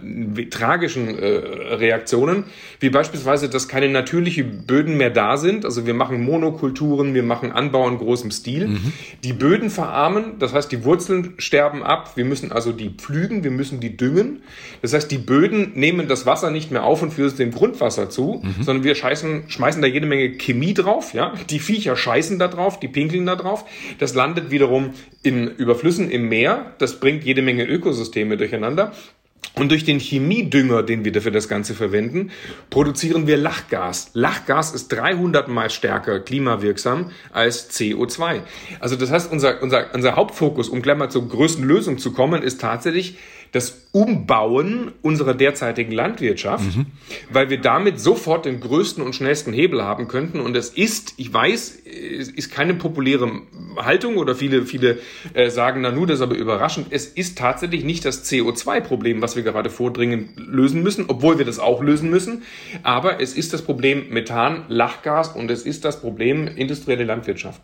tragischen 0.50 1.18
äh, 1.18 1.26
Reaktionen, 1.74 2.44
wie 2.80 2.90
beispielsweise, 2.90 3.48
dass 3.48 3.68
keine 3.68 3.88
natürlichen 3.88 4.66
Böden 4.66 4.96
mehr 4.96 5.10
da 5.10 5.36
sind. 5.36 5.64
Also 5.64 5.86
wir 5.86 5.94
machen 5.94 6.22
Monokulturen, 6.22 7.14
wir 7.14 7.22
machen 7.22 7.52
Anbau 7.52 7.88
in 7.88 7.98
großem 7.98 8.30
Stil. 8.30 8.68
Mhm. 8.68 8.92
Die 9.22 9.32
Böden 9.32 9.70
verarmen, 9.70 10.38
das 10.38 10.52
heißt, 10.52 10.70
die 10.70 10.84
Wurzeln 10.84 11.34
sterben 11.38 11.82
ab. 11.82 12.16
Wir 12.16 12.24
müssen 12.24 12.52
also 12.52 12.72
die 12.72 12.90
pflügen, 12.90 13.44
wir 13.44 13.50
müssen 13.50 13.80
die 13.80 13.96
düngen. 13.96 14.42
Das 14.82 14.92
heißt, 14.92 15.10
die 15.10 15.18
Böden 15.18 15.72
nehmen 15.74 16.08
das 16.08 16.26
Wasser 16.26 16.50
nicht 16.50 16.70
mehr 16.70 16.84
auf 16.84 17.02
und 17.02 17.12
führen 17.12 17.28
es 17.28 17.36
dem 17.36 17.52
Grundwasser 17.52 18.10
zu, 18.10 18.42
mhm. 18.42 18.62
sondern 18.62 18.84
wir 18.84 18.94
scheißen, 18.94 19.44
schmeißen 19.48 19.80
da 19.80 19.88
jede 19.88 20.06
Menge 20.06 20.30
Chemie 20.32 20.74
drauf. 20.74 21.14
Ja, 21.14 21.34
die 21.50 21.58
Viecher 21.58 21.96
scheißen 21.96 22.38
da 22.38 22.48
drauf, 22.48 22.80
die 22.80 22.88
pinkeln 22.88 23.26
da 23.26 23.36
drauf. 23.36 23.64
Das 23.98 24.14
landet 24.14 24.50
wiederum 24.50 24.90
in 25.22 25.48
Überflüssen 25.48 26.10
im 26.10 26.28
Meer. 26.28 26.72
Das 26.78 26.83
bringt 26.92 27.24
jede 27.24 27.42
Menge 27.42 27.66
Ökosysteme 27.66 28.36
durcheinander. 28.36 28.92
Und 29.56 29.70
durch 29.70 29.84
den 29.84 30.00
Chemiedünger, 30.00 30.82
den 30.82 31.04
wir 31.04 31.12
dafür 31.12 31.30
das 31.30 31.48
Ganze 31.48 31.74
verwenden, 31.74 32.30
produzieren 32.70 33.28
wir 33.28 33.36
Lachgas. 33.36 34.10
Lachgas 34.12 34.74
ist 34.74 34.88
300 34.88 35.48
mal 35.48 35.70
stärker 35.70 36.18
klimawirksam 36.18 37.12
als 37.32 37.70
CO2. 37.70 38.40
Also 38.80 38.96
das 38.96 39.12
heißt, 39.12 39.30
unser, 39.30 39.62
unser, 39.62 39.94
unser 39.94 40.16
Hauptfokus, 40.16 40.68
um 40.68 40.82
gleich 40.82 40.96
mal 40.96 41.08
zur 41.08 41.28
größten 41.28 41.64
Lösung 41.64 41.98
zu 41.98 42.12
kommen, 42.12 42.42
ist 42.42 42.60
tatsächlich 42.60 43.16
das 43.54 43.86
Umbauen 43.92 44.90
unserer 45.00 45.32
derzeitigen 45.32 45.92
Landwirtschaft, 45.92 46.76
mhm. 46.76 46.86
weil 47.30 47.50
wir 47.50 47.60
damit 47.60 48.00
sofort 48.00 48.46
den 48.46 48.58
größten 48.58 49.00
und 49.00 49.14
schnellsten 49.14 49.52
Hebel 49.52 49.84
haben 49.84 50.08
könnten. 50.08 50.40
Und 50.40 50.56
es 50.56 50.70
ist, 50.70 51.14
ich 51.18 51.32
weiß, 51.32 51.78
es 51.86 52.30
ist 52.30 52.50
keine 52.50 52.74
populäre 52.74 53.30
Haltung 53.76 54.16
oder 54.16 54.34
viele, 54.34 54.66
viele 54.66 54.98
äh, 55.34 55.50
sagen, 55.50 55.82
na 55.82 55.92
nu, 55.92 56.04
das 56.04 56.16
ist 56.16 56.22
aber 56.22 56.34
überraschend. 56.34 56.88
Es 56.90 57.06
ist 57.06 57.38
tatsächlich 57.38 57.84
nicht 57.84 58.04
das 58.04 58.28
CO2-Problem, 58.28 59.22
was 59.22 59.36
wir 59.36 59.43
gerade 59.44 59.70
vordringend 59.70 60.30
lösen 60.36 60.82
müssen, 60.82 61.04
obwohl 61.08 61.38
wir 61.38 61.44
das 61.44 61.58
auch 61.58 61.82
lösen 61.82 62.10
müssen. 62.10 62.42
Aber 62.82 63.20
es 63.20 63.34
ist 63.34 63.52
das 63.52 63.62
Problem 63.62 64.08
Methan, 64.10 64.64
Lachgas 64.68 65.28
und 65.28 65.50
es 65.50 65.62
ist 65.62 65.84
das 65.84 66.00
Problem 66.00 66.48
industrielle 66.48 67.04
Landwirtschaft. 67.04 67.62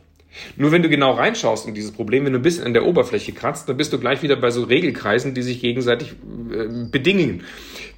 Nur 0.57 0.71
wenn 0.71 0.83
du 0.83 0.89
genau 0.89 1.13
reinschaust 1.13 1.67
in 1.67 1.75
dieses 1.75 1.91
Problem, 1.91 2.25
wenn 2.25 2.33
du 2.33 2.39
ein 2.39 2.43
bisschen 2.43 2.65
an 2.65 2.73
der 2.73 2.87
Oberfläche 2.87 3.33
kratzt, 3.33 3.69
dann 3.69 3.77
bist 3.77 3.93
du 3.93 3.99
gleich 3.99 4.23
wieder 4.23 4.37
bei 4.37 4.51
so 4.51 4.63
Regelkreisen, 4.63 5.35
die 5.35 5.43
sich 5.43 5.61
gegenseitig 5.61 6.13
äh, 6.13 6.87
bedingen. 6.91 7.43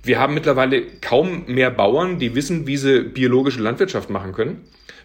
Wir 0.03 0.19
haben 0.19 0.35
mittlerweile 0.35 0.83
kaum 1.01 1.45
mehr 1.47 1.71
Bauern, 1.71 2.19
die 2.19 2.35
wissen, 2.35 2.67
wie 2.67 2.77
sie 2.77 3.03
biologische 3.03 3.61
Landwirtschaft 3.61 4.11
machen 4.11 4.33
können. 4.33 4.63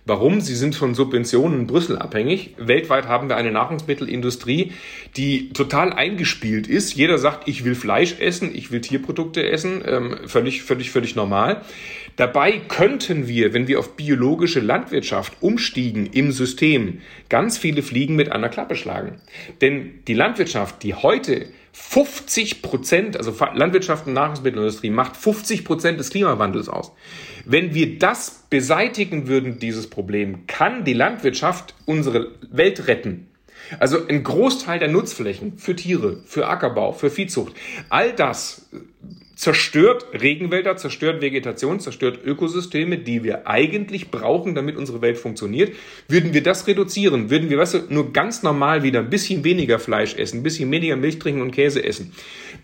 Warum? 0.09 0.39
Sie 0.39 0.55
sind 0.55 0.73
von 0.73 0.95
Subventionen 0.95 1.59
in 1.59 1.67
Brüssel 1.67 1.97
abhängig. 1.97 2.51
Weltweit 2.57 3.09
haben 3.09 3.27
wir 3.27 3.35
eine 3.35 3.51
Nahrungsmittelindustrie, 3.51 4.71
die 5.17 5.49
total 5.49 5.91
eingespielt 5.91 6.65
ist. 6.65 6.95
Jeder 6.95 7.17
sagt, 7.17 7.49
ich 7.49 7.65
will 7.65 7.75
Fleisch 7.75 8.17
essen, 8.21 8.55
ich 8.55 8.71
will 8.71 8.79
Tierprodukte 8.79 9.45
essen, 9.45 9.83
ähm, 9.85 10.15
völlig, 10.25 10.63
völlig, 10.63 10.91
völlig 10.91 11.17
normal. 11.17 11.61
Dabei 12.15 12.53
könnten 12.69 13.27
wir, 13.27 13.53
wenn 13.53 13.67
wir 13.67 13.79
auf 13.79 13.97
biologische 13.97 14.61
Landwirtschaft 14.61 15.33
umstiegen 15.41 16.07
im 16.13 16.31
System, 16.31 17.01
ganz 17.27 17.57
viele 17.57 17.83
Fliegen 17.83 18.15
mit 18.15 18.31
einer 18.31 18.47
Klappe 18.47 18.75
schlagen. 18.75 19.19
Denn 19.59 19.99
die 20.07 20.13
Landwirtschaft, 20.13 20.83
die 20.83 20.93
heute 20.93 21.47
50 21.79 22.63
Prozent, 22.63 23.17
also 23.17 23.33
Landwirtschaft 23.53 24.07
und 24.07 24.13
Nahrungsmittelindustrie 24.13 24.89
macht 24.89 25.15
50 25.15 25.63
Prozent 25.63 25.99
des 25.99 26.09
Klimawandels 26.09 26.69
aus. 26.69 26.91
Wenn 27.45 27.75
wir 27.75 27.99
das 27.99 28.45
beseitigen 28.49 29.27
würden, 29.27 29.59
dieses 29.59 29.87
Problem, 29.87 30.47
kann 30.47 30.83
die 30.83 30.93
Landwirtschaft 30.93 31.75
unsere 31.85 32.31
Welt 32.49 32.87
retten. 32.87 33.27
Also 33.79 34.05
ein 34.07 34.23
Großteil 34.23 34.79
der 34.79 34.89
Nutzflächen 34.89 35.59
für 35.59 35.75
Tiere, 35.75 36.23
für 36.25 36.47
Ackerbau, 36.47 36.93
für 36.93 37.11
Viehzucht, 37.11 37.53
all 37.89 38.11
das 38.11 38.69
zerstört 39.37 40.07
Regenwälder, 40.19 40.77
zerstört 40.77 41.21
Vegetation, 41.21 41.79
zerstört 41.79 42.19
Ökosysteme, 42.25 42.97
die 42.97 43.23
wir 43.23 43.47
eigentlich 43.47 44.09
brauchen, 44.09 44.55
damit 44.55 44.75
unsere 44.77 45.01
Welt 45.01 45.19
funktioniert. 45.19 45.75
Würden 46.07 46.33
wir 46.33 46.41
das 46.41 46.65
reduzieren, 46.65 47.29
würden 47.29 47.51
wir 47.51 47.59
weißt 47.59 47.73
du, 47.75 47.79
nur 47.89 48.11
ganz 48.13 48.41
normal 48.41 48.81
wieder 48.81 48.99
ein 48.99 49.11
bisschen 49.11 49.43
weniger 49.43 49.77
Fleisch 49.77 50.15
essen, 50.15 50.39
ein 50.39 50.43
bisschen 50.43 50.71
weniger 50.71 50.95
Milch 50.95 51.19
trinken 51.19 51.41
und 51.41 51.51
Käse 51.51 51.83
essen, 51.83 52.13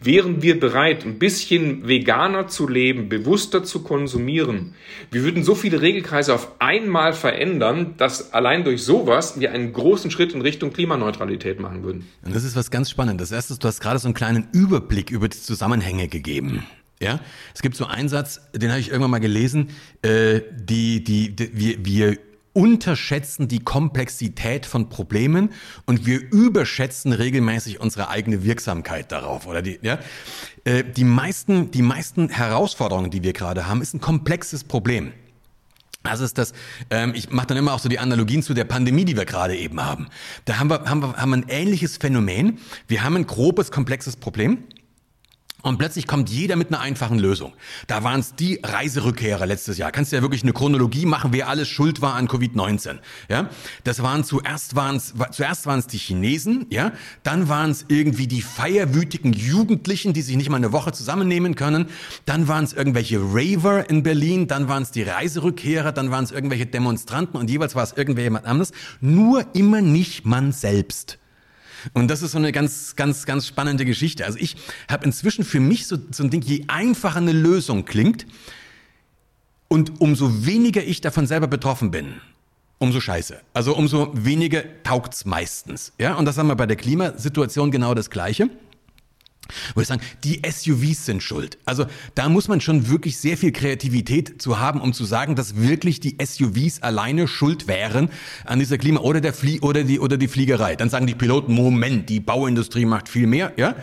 wären 0.01 0.41
wir 0.41 0.59
bereit, 0.59 1.05
ein 1.05 1.19
bisschen 1.19 1.87
veganer 1.87 2.47
zu 2.47 2.67
leben, 2.67 3.09
bewusster 3.09 3.63
zu 3.63 3.83
konsumieren. 3.83 4.75
Wir 5.11 5.23
würden 5.23 5.43
so 5.43 5.55
viele 5.55 5.81
Regelkreise 5.81 6.33
auf 6.33 6.59
einmal 6.59 7.13
verändern, 7.13 7.95
dass 7.97 8.33
allein 8.33 8.63
durch 8.63 8.83
sowas 8.83 9.39
wir 9.39 9.51
einen 9.51 9.73
großen 9.73 10.11
Schritt 10.11 10.33
in 10.33 10.41
Richtung 10.41 10.73
Klimaneutralität 10.73 11.59
machen 11.59 11.83
würden. 11.83 12.07
Und 12.23 12.35
das 12.35 12.43
ist 12.43 12.55
was 12.55 12.71
ganz 12.71 12.89
Spannendes. 12.89 13.29
Das 13.29 13.35
erste, 13.35 13.57
du 13.57 13.67
hast 13.67 13.79
gerade 13.79 13.99
so 13.99 14.07
einen 14.07 14.15
kleinen 14.15 14.47
Überblick 14.51 15.11
über 15.11 15.27
die 15.27 15.39
Zusammenhänge 15.39 16.07
gegeben. 16.07 16.63
Ja, 17.01 17.19
es 17.53 17.61
gibt 17.61 17.75
so 17.75 17.85
einen 17.85 18.07
Satz, 18.07 18.39
den 18.53 18.69
habe 18.69 18.79
ich 18.79 18.89
irgendwann 18.89 19.11
mal 19.11 19.19
gelesen, 19.19 19.69
äh, 20.03 20.41
die, 20.53 21.03
die, 21.03 21.35
die 21.35 21.49
wir, 21.53 21.85
wir 21.85 22.17
unterschätzen 22.53 23.47
die 23.47 23.59
Komplexität 23.59 24.65
von 24.65 24.89
Problemen 24.89 25.49
und 25.85 26.05
wir 26.05 26.19
überschätzen 26.31 27.11
regelmäßig 27.11 27.79
unsere 27.79 28.09
eigene 28.09 28.43
Wirksamkeit 28.43 29.11
darauf. 29.11 29.47
Oder 29.47 29.61
die, 29.61 29.79
ja, 29.81 29.99
äh, 30.63 30.83
die 30.83 31.03
meisten, 31.03 31.71
die 31.71 31.81
meisten 31.81 32.29
Herausforderungen, 32.29 33.11
die 33.11 33.23
wir 33.23 33.33
gerade 33.33 33.67
haben, 33.67 33.81
ist 33.81 33.93
ein 33.93 34.01
komplexes 34.01 34.63
Problem. 34.63 35.11
Also 36.03 36.25
ist 36.25 36.37
das, 36.37 36.53
ähm, 36.89 37.13
ich 37.15 37.29
mache 37.31 37.47
dann 37.47 37.57
immer 37.57 37.73
auch 37.73 37.79
so 37.79 37.87
die 37.87 37.97
Analogien 37.97 38.43
zu 38.43 38.53
der 38.53 38.65
Pandemie, 38.65 39.05
die 39.05 39.15
wir 39.15 39.25
gerade 39.25 39.55
eben 39.55 39.83
haben. 39.83 40.07
Da 40.45 40.59
haben 40.59 40.69
wir, 40.69 40.83
haben 40.83 41.01
wir 41.01 41.15
haben 41.15 41.29
wir 41.29 41.37
ein 41.37 41.45
ähnliches 41.47 41.97
Phänomen. 41.97 42.59
Wir 42.87 43.03
haben 43.03 43.15
ein 43.15 43.25
grobes, 43.25 43.71
komplexes 43.71 44.17
Problem. 44.17 44.65
Und 45.63 45.77
plötzlich 45.77 46.07
kommt 46.07 46.29
jeder 46.29 46.57
mit 46.57 46.67
einer 46.67 46.81
einfachen 46.81 47.17
Lösung. 47.17 47.53
Da 47.87 48.03
waren 48.03 48.19
es 48.19 48.35
die 48.35 48.59
Reiserückkehrer 48.61 49.45
letztes 49.45 49.77
Jahr. 49.77 49.93
Kannst 49.93 50.11
du 50.11 50.17
ja 50.17 50.21
wirklich 50.21 50.43
eine 50.43 50.51
Chronologie 50.51 51.05
machen, 51.05 51.31
wer 51.31 51.47
alles 51.47 51.69
schuld 51.69 52.01
war 52.01 52.15
an 52.15 52.27
Covid-19. 52.27 52.99
Ja, 53.29 53.49
das 53.85 54.03
waren 54.03 54.25
zuerst 54.25 54.75
waren 54.75 54.97
es 54.97 55.13
zuerst 55.31 55.65
waren 55.65 55.79
es 55.79 55.87
die 55.87 55.97
Chinesen, 55.97 56.65
ja, 56.69 56.91
dann 57.23 57.47
waren 57.47 57.71
es 57.71 57.85
irgendwie 57.87 58.27
die 58.27 58.41
feierwütigen 58.41 59.31
Jugendlichen, 59.31 60.11
die 60.11 60.21
sich 60.21 60.35
nicht 60.35 60.49
mal 60.49 60.57
eine 60.57 60.73
Woche 60.73 60.91
zusammennehmen 60.91 61.55
können. 61.55 61.85
Dann 62.25 62.49
waren 62.49 62.65
es 62.65 62.73
irgendwelche 62.73 63.19
Raver 63.21 63.89
in 63.89 64.03
Berlin, 64.03 64.47
dann 64.47 64.67
waren 64.67 64.83
es 64.83 64.91
die 64.91 65.03
Reiserückkehrer, 65.03 65.93
dann 65.93 66.11
waren 66.11 66.25
es 66.25 66.31
irgendwelche 66.31 66.65
Demonstranten 66.65 67.39
und 67.39 67.49
jeweils 67.49 67.73
war 67.73 67.83
es 67.83 67.93
irgendwer 67.93 68.45
anderes. 68.45 68.73
Nur 68.99 69.45
immer 69.53 69.79
nicht 69.79 70.25
man 70.25 70.51
selbst. 70.51 71.19
Und 71.91 72.07
das 72.09 72.21
ist 72.21 72.31
so 72.31 72.37
eine 72.37 72.51
ganz, 72.51 72.95
ganz, 72.95 73.25
ganz 73.25 73.47
spannende 73.47 73.85
Geschichte. 73.85 74.25
Also 74.25 74.37
ich 74.39 74.55
habe 74.89 75.05
inzwischen 75.05 75.43
für 75.43 75.59
mich 75.59 75.87
so, 75.87 75.97
so 76.11 76.23
ein 76.23 76.29
Ding, 76.29 76.41
je 76.41 76.63
einfacher 76.67 77.17
eine 77.17 77.33
Lösung 77.33 77.85
klingt 77.85 78.25
und 79.67 79.99
umso 79.99 80.45
weniger 80.45 80.83
ich 80.83 81.01
davon 81.01 81.27
selber 81.27 81.47
betroffen 81.47 81.91
bin, 81.91 82.21
umso 82.77 82.99
scheiße. 82.99 83.41
Also 83.53 83.75
umso 83.75 84.11
weniger 84.13 84.63
taugt's 84.83 85.25
meistens. 85.25 85.93
Ja, 85.97 86.15
und 86.15 86.25
das 86.25 86.37
haben 86.37 86.47
wir 86.47 86.55
bei 86.55 86.67
der 86.67 86.77
Klimasituation 86.77 87.71
genau 87.71 87.93
das 87.93 88.09
Gleiche. 88.09 88.49
Würde 89.73 89.81
ich 89.81 89.87
sagen, 89.87 90.01
die 90.23 90.41
SUVs 90.49 91.05
sind 91.05 91.21
schuld. 91.21 91.57
Also 91.65 91.85
da 92.15 92.29
muss 92.29 92.47
man 92.47 92.61
schon 92.61 92.89
wirklich 92.89 93.17
sehr 93.17 93.37
viel 93.37 93.51
Kreativität 93.51 94.41
zu 94.41 94.59
haben, 94.59 94.81
um 94.81 94.93
zu 94.93 95.05
sagen, 95.05 95.35
dass 95.35 95.57
wirklich 95.57 95.99
die 95.99 96.17
SUVs 96.23 96.81
alleine 96.81 97.27
schuld 97.27 97.67
wären 97.67 98.09
an 98.45 98.59
dieser 98.59 98.77
Klima 98.77 99.01
oder 99.01 99.21
der 99.21 99.33
Flie 99.33 99.59
oder 99.59 99.83
die 99.83 99.99
oder 99.99 100.17
die 100.17 100.27
Fliegerei. 100.27 100.75
Dann 100.75 100.89
sagen 100.89 101.07
die 101.07 101.15
Piloten, 101.15 101.53
Moment, 101.53 102.09
die 102.09 102.19
Bauindustrie 102.19 102.85
macht 102.85 103.09
viel 103.09 103.27
mehr, 103.27 103.53
ja? 103.57 103.75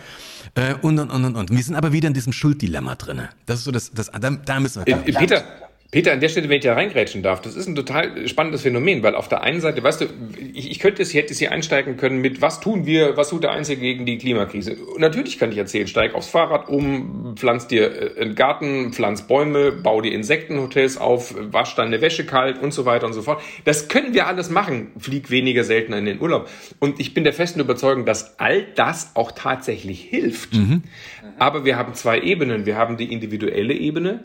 Äh, 0.55 0.75
und 0.81 0.99
und 0.99 1.09
und 1.09 1.25
und 1.25 1.35
und. 1.35 1.49
Wir 1.51 1.63
sind 1.63 1.75
aber 1.75 1.93
wieder 1.93 2.07
in 2.07 2.13
diesem 2.13 2.33
Schulddilemma 2.33 2.95
drinne. 2.95 3.29
Das 3.45 3.59
ist 3.59 3.65
so 3.65 3.71
das, 3.71 3.91
das 3.91 4.11
da, 4.11 4.29
da 4.31 4.59
müssen 4.59 4.85
wir. 4.85 4.97
Äh, 5.07 5.13
Peter, 5.13 5.43
Peter, 5.91 6.13
an 6.13 6.21
der 6.21 6.29
Stelle, 6.29 6.47
wenn 6.47 6.59
ich 6.59 6.63
da 6.63 6.73
reingrätschen 6.73 7.21
darf, 7.21 7.41
das 7.41 7.57
ist 7.57 7.67
ein 7.67 7.75
total 7.75 8.25
spannendes 8.29 8.61
Phänomen, 8.61 9.03
weil 9.03 9.13
auf 9.13 9.27
der 9.27 9.43
einen 9.43 9.59
Seite, 9.59 9.83
weißt 9.83 9.99
du, 9.99 10.05
ich, 10.53 10.71
ich 10.71 10.79
könnte 10.79 11.01
es, 11.01 11.13
hätte 11.13 11.33
es 11.33 11.39
hier 11.39 11.51
einsteigen 11.51 11.97
können 11.97 12.19
mit, 12.19 12.41
was 12.41 12.61
tun 12.61 12.85
wir, 12.85 13.17
was 13.17 13.27
tut 13.27 13.43
der 13.43 13.51
Einzige 13.51 13.81
gegen 13.81 14.05
die 14.05 14.17
Klimakrise? 14.17 14.75
Und 14.75 15.01
natürlich 15.01 15.37
kann 15.37 15.51
ich 15.51 15.57
erzählen, 15.57 15.87
steig 15.87 16.15
aufs 16.15 16.29
Fahrrad 16.29 16.69
um, 16.69 17.35
pflanz 17.35 17.67
dir 17.67 18.15
äh, 18.17 18.21
einen 18.21 18.35
Garten, 18.35 18.93
pflanz 18.93 19.23
Bäume, 19.23 19.73
bau 19.73 19.99
dir 19.99 20.13
Insektenhotels 20.13 20.97
auf, 20.97 21.35
wasch 21.37 21.75
deine 21.75 21.99
Wäsche 21.99 22.25
kalt 22.25 22.61
und 22.61 22.73
so 22.73 22.85
weiter 22.85 23.05
und 23.05 23.11
so 23.11 23.21
fort. 23.21 23.41
Das 23.65 23.89
können 23.89 24.13
wir 24.13 24.27
alles 24.27 24.49
machen, 24.49 24.91
flieg 24.97 25.29
weniger 25.29 25.65
seltener 25.65 25.97
in 25.97 26.05
den 26.05 26.21
Urlaub. 26.21 26.49
Und 26.79 27.01
ich 27.01 27.13
bin 27.13 27.25
der 27.25 27.33
festen 27.33 27.59
Überzeugung, 27.59 28.05
dass 28.05 28.39
all 28.39 28.63
das 28.75 29.11
auch 29.15 29.33
tatsächlich 29.33 30.01
hilft. 30.03 30.53
Mhm. 30.53 30.83
Aber 31.37 31.65
wir 31.65 31.75
haben 31.75 31.95
zwei 31.95 32.21
Ebenen. 32.21 32.65
Wir 32.65 32.77
haben 32.77 32.95
die 32.95 33.11
individuelle 33.11 33.73
Ebene, 33.73 34.21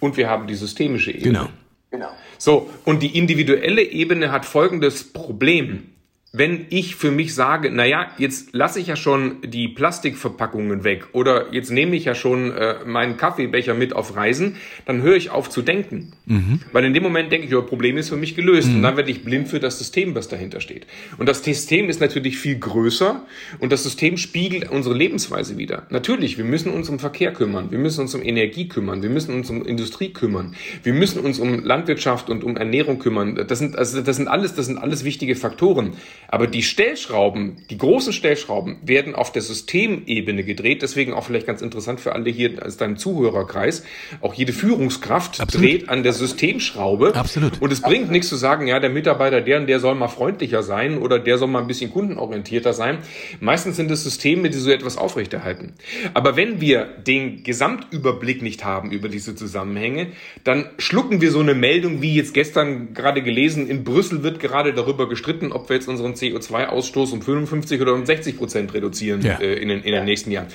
und 0.00 0.16
wir 0.16 0.28
haben 0.28 0.46
die 0.46 0.54
systemische 0.54 1.12
Ebene. 1.12 1.24
Genau. 1.24 1.48
genau. 1.90 2.08
So, 2.38 2.70
und 2.84 3.02
die 3.02 3.16
individuelle 3.16 3.82
Ebene 3.82 4.32
hat 4.32 4.44
folgendes 4.44 5.12
Problem. 5.12 5.90
Wenn 6.32 6.66
ich 6.70 6.94
für 6.94 7.10
mich 7.10 7.34
sage, 7.34 7.72
naja, 7.72 8.12
jetzt 8.16 8.50
lasse 8.52 8.78
ich 8.78 8.86
ja 8.86 8.94
schon 8.94 9.38
die 9.42 9.66
Plastikverpackungen 9.66 10.84
weg 10.84 11.08
oder 11.12 11.52
jetzt 11.52 11.72
nehme 11.72 11.96
ich 11.96 12.04
ja 12.04 12.14
schon 12.14 12.52
äh, 12.52 12.84
meinen 12.86 13.16
Kaffeebecher 13.16 13.74
mit 13.74 13.96
auf 13.96 14.14
Reisen, 14.14 14.54
dann 14.86 15.02
höre 15.02 15.16
ich 15.16 15.30
auf 15.30 15.50
zu 15.50 15.60
denken. 15.60 16.12
Mhm. 16.26 16.60
Weil 16.70 16.84
in 16.84 16.94
dem 16.94 17.02
Moment 17.02 17.32
denke 17.32 17.46
ich, 17.46 17.52
das 17.52 17.66
Problem 17.66 17.96
ist 17.96 18.10
für 18.10 18.16
mich 18.16 18.36
gelöst. 18.36 18.68
Mhm. 18.68 18.76
Und 18.76 18.82
dann 18.82 18.96
werde 18.96 19.10
ich 19.10 19.24
blind 19.24 19.48
für 19.48 19.58
das 19.58 19.78
System, 19.78 20.14
was 20.14 20.28
dahinter 20.28 20.60
steht. 20.60 20.86
Und 21.18 21.28
das 21.28 21.42
System 21.42 21.88
ist 21.88 22.00
natürlich 22.00 22.38
viel 22.38 22.58
größer 22.60 23.26
und 23.58 23.72
das 23.72 23.82
System 23.82 24.16
spiegelt 24.16 24.70
unsere 24.70 24.94
Lebensweise 24.94 25.58
wieder. 25.58 25.88
Natürlich, 25.90 26.38
wir 26.38 26.44
müssen 26.44 26.72
uns 26.72 26.88
um 26.88 27.00
Verkehr 27.00 27.32
kümmern, 27.32 27.72
wir 27.72 27.78
müssen 27.78 28.02
uns 28.02 28.14
um 28.14 28.22
Energie 28.22 28.68
kümmern, 28.68 29.02
wir 29.02 29.10
müssen 29.10 29.34
uns 29.34 29.50
um 29.50 29.66
Industrie 29.66 30.12
kümmern, 30.12 30.54
wir 30.84 30.92
müssen 30.92 31.24
uns 31.24 31.40
um 31.40 31.64
Landwirtschaft 31.64 32.30
und 32.30 32.44
um 32.44 32.56
Ernährung 32.56 33.00
kümmern. 33.00 33.34
Das 33.48 33.58
sind, 33.58 33.76
also 33.76 34.00
das 34.00 34.14
sind 34.14 34.28
alles, 34.28 34.54
das 34.54 34.66
sind 34.66 34.78
alles 34.78 35.02
wichtige 35.02 35.34
Faktoren. 35.34 35.94
Aber 36.32 36.46
die 36.46 36.62
Stellschrauben, 36.62 37.56
die 37.70 37.76
großen 37.76 38.12
Stellschrauben 38.12 38.78
werden 38.82 39.16
auf 39.16 39.32
der 39.32 39.42
Systemebene 39.42 40.44
gedreht. 40.44 40.80
Deswegen 40.80 41.12
auch 41.12 41.24
vielleicht 41.24 41.46
ganz 41.46 41.60
interessant 41.60 42.00
für 42.00 42.12
alle 42.12 42.30
hier 42.30 42.64
aus 42.64 42.76
deinem 42.76 42.96
Zuhörerkreis. 42.96 43.82
Auch 44.20 44.32
jede 44.34 44.52
Führungskraft 44.52 45.40
Absolut. 45.40 45.66
dreht 45.66 45.88
an 45.88 46.04
der 46.04 46.12
Systemschraube. 46.12 47.16
Absolut. 47.16 47.60
Und 47.60 47.72
es 47.72 47.80
bringt 47.82 48.12
nichts 48.12 48.28
zu 48.28 48.36
sagen, 48.36 48.68
ja, 48.68 48.78
der 48.78 48.90
Mitarbeiter, 48.90 49.40
der 49.40 49.58
und 49.58 49.66
der 49.66 49.80
soll 49.80 49.96
mal 49.96 50.06
freundlicher 50.06 50.62
sein 50.62 50.98
oder 50.98 51.18
der 51.18 51.36
soll 51.36 51.48
mal 51.48 51.62
ein 51.62 51.66
bisschen 51.66 51.90
kundenorientierter 51.90 52.74
sein. 52.74 52.98
Meistens 53.40 53.74
sind 53.74 53.90
es 53.90 54.04
Systeme, 54.04 54.50
die 54.50 54.58
so 54.58 54.70
etwas 54.70 54.98
aufrechterhalten. 54.98 55.72
Aber 56.14 56.36
wenn 56.36 56.60
wir 56.60 56.84
den 56.84 57.42
Gesamtüberblick 57.42 58.40
nicht 58.40 58.64
haben 58.64 58.92
über 58.92 59.08
diese 59.08 59.34
Zusammenhänge, 59.34 60.06
dann 60.44 60.66
schlucken 60.78 61.20
wir 61.20 61.32
so 61.32 61.40
eine 61.40 61.54
Meldung, 61.54 62.02
wie 62.02 62.14
jetzt 62.14 62.34
gestern 62.34 62.94
gerade 62.94 63.20
gelesen, 63.20 63.68
in 63.68 63.82
Brüssel 63.82 64.22
wird 64.22 64.38
gerade 64.38 64.72
darüber 64.72 65.08
gestritten, 65.08 65.50
ob 65.50 65.68
wir 65.68 65.74
jetzt 65.74 65.88
unseren 65.88 66.14
CO2-Ausstoß 66.20 67.12
um 67.12 67.22
55 67.22 67.80
oder 67.80 67.94
um 67.94 68.04
60 68.04 68.36
Prozent 68.36 68.74
reduzieren 68.74 69.22
ja. 69.22 69.38
äh, 69.38 69.54
in, 69.54 69.68
den, 69.68 69.82
in 69.82 69.92
den 69.92 70.04
nächsten 70.04 70.30
Jahren. 70.30 70.48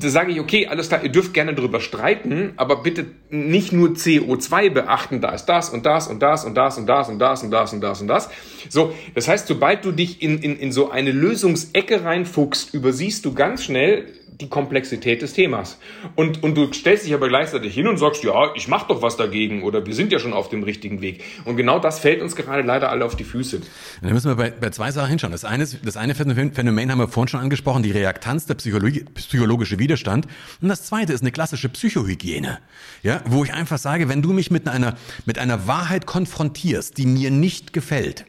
Da 0.00 0.10
sage 0.10 0.32
ich, 0.32 0.40
okay, 0.40 0.66
alles 0.66 0.88
klar, 0.88 1.02
ihr 1.02 1.08
dürft 1.08 1.32
gerne 1.32 1.54
darüber 1.54 1.80
streiten, 1.80 2.52
aber 2.56 2.82
bitte 2.82 3.06
nicht 3.30 3.72
nur 3.72 3.90
CO2 3.90 4.68
beachten, 4.68 5.22
da 5.22 5.30
ist 5.30 5.46
das 5.46 5.70
und 5.70 5.86
das 5.86 6.08
und 6.08 6.20
das 6.20 6.44
und 6.44 6.56
das 6.56 6.76
und 6.76 6.86
das 6.86 7.08
und 7.08 7.18
das 7.18 7.42
und 7.42 7.50
das 7.50 7.72
und 7.72 7.80
das 7.80 8.00
und 8.02 8.08
das. 8.08 8.28
So, 8.68 8.92
das 9.14 9.28
heißt, 9.28 9.46
sobald 9.46 9.86
du 9.86 9.92
dich 9.92 10.20
in, 10.20 10.38
in, 10.40 10.58
in 10.58 10.72
so 10.72 10.90
eine 10.90 11.10
Lösungsecke 11.10 12.04
reinfuchst, 12.04 12.74
übersiehst 12.74 13.24
du 13.24 13.32
ganz 13.32 13.64
schnell, 13.64 14.12
die 14.40 14.48
Komplexität 14.48 15.20
des 15.20 15.32
Themas. 15.32 15.78
Und, 16.14 16.42
und 16.44 16.54
du 16.54 16.72
stellst 16.72 17.04
dich 17.04 17.14
aber 17.14 17.28
gleichzeitig 17.28 17.74
hin 17.74 17.88
und 17.88 17.96
sagst, 17.96 18.22
ja, 18.22 18.54
ich 18.54 18.68
mach 18.68 18.86
doch 18.86 19.02
was 19.02 19.16
dagegen 19.16 19.62
oder 19.64 19.84
wir 19.84 19.94
sind 19.94 20.12
ja 20.12 20.18
schon 20.18 20.32
auf 20.32 20.48
dem 20.48 20.62
richtigen 20.62 21.00
Weg. 21.00 21.24
Und 21.44 21.56
genau 21.56 21.78
das 21.80 21.98
fällt 21.98 22.22
uns 22.22 22.36
gerade 22.36 22.62
leider 22.62 22.90
alle 22.90 23.04
auf 23.04 23.16
die 23.16 23.24
Füße. 23.24 23.60
Dann 24.00 24.12
müssen 24.12 24.30
wir 24.30 24.36
bei, 24.36 24.50
bei 24.50 24.70
zwei 24.70 24.92
Sachen 24.92 25.08
hinschauen. 25.08 25.32
Das 25.32 25.44
eine, 25.44 25.66
das 25.66 25.96
eine 25.96 26.14
Phänomen 26.14 26.90
haben 26.90 26.98
wir 26.98 27.08
vorhin 27.08 27.28
schon 27.28 27.40
angesprochen, 27.40 27.82
die 27.82 27.90
Reaktanz, 27.90 28.46
der 28.46 28.54
psychologische 28.54 29.78
Widerstand. 29.78 30.26
Und 30.62 30.68
das 30.68 30.84
zweite 30.84 31.12
ist 31.12 31.22
eine 31.22 31.32
klassische 31.32 31.68
Psychohygiene. 31.68 32.58
Ja, 33.02 33.22
wo 33.26 33.44
ich 33.44 33.52
einfach 33.52 33.78
sage, 33.78 34.08
wenn 34.08 34.22
du 34.22 34.32
mich 34.32 34.50
mit 34.50 34.68
einer, 34.68 34.96
mit 35.26 35.38
einer 35.38 35.66
Wahrheit 35.66 36.06
konfrontierst, 36.06 36.96
die 36.96 37.06
mir 37.06 37.30
nicht 37.30 37.72
gefällt, 37.72 38.24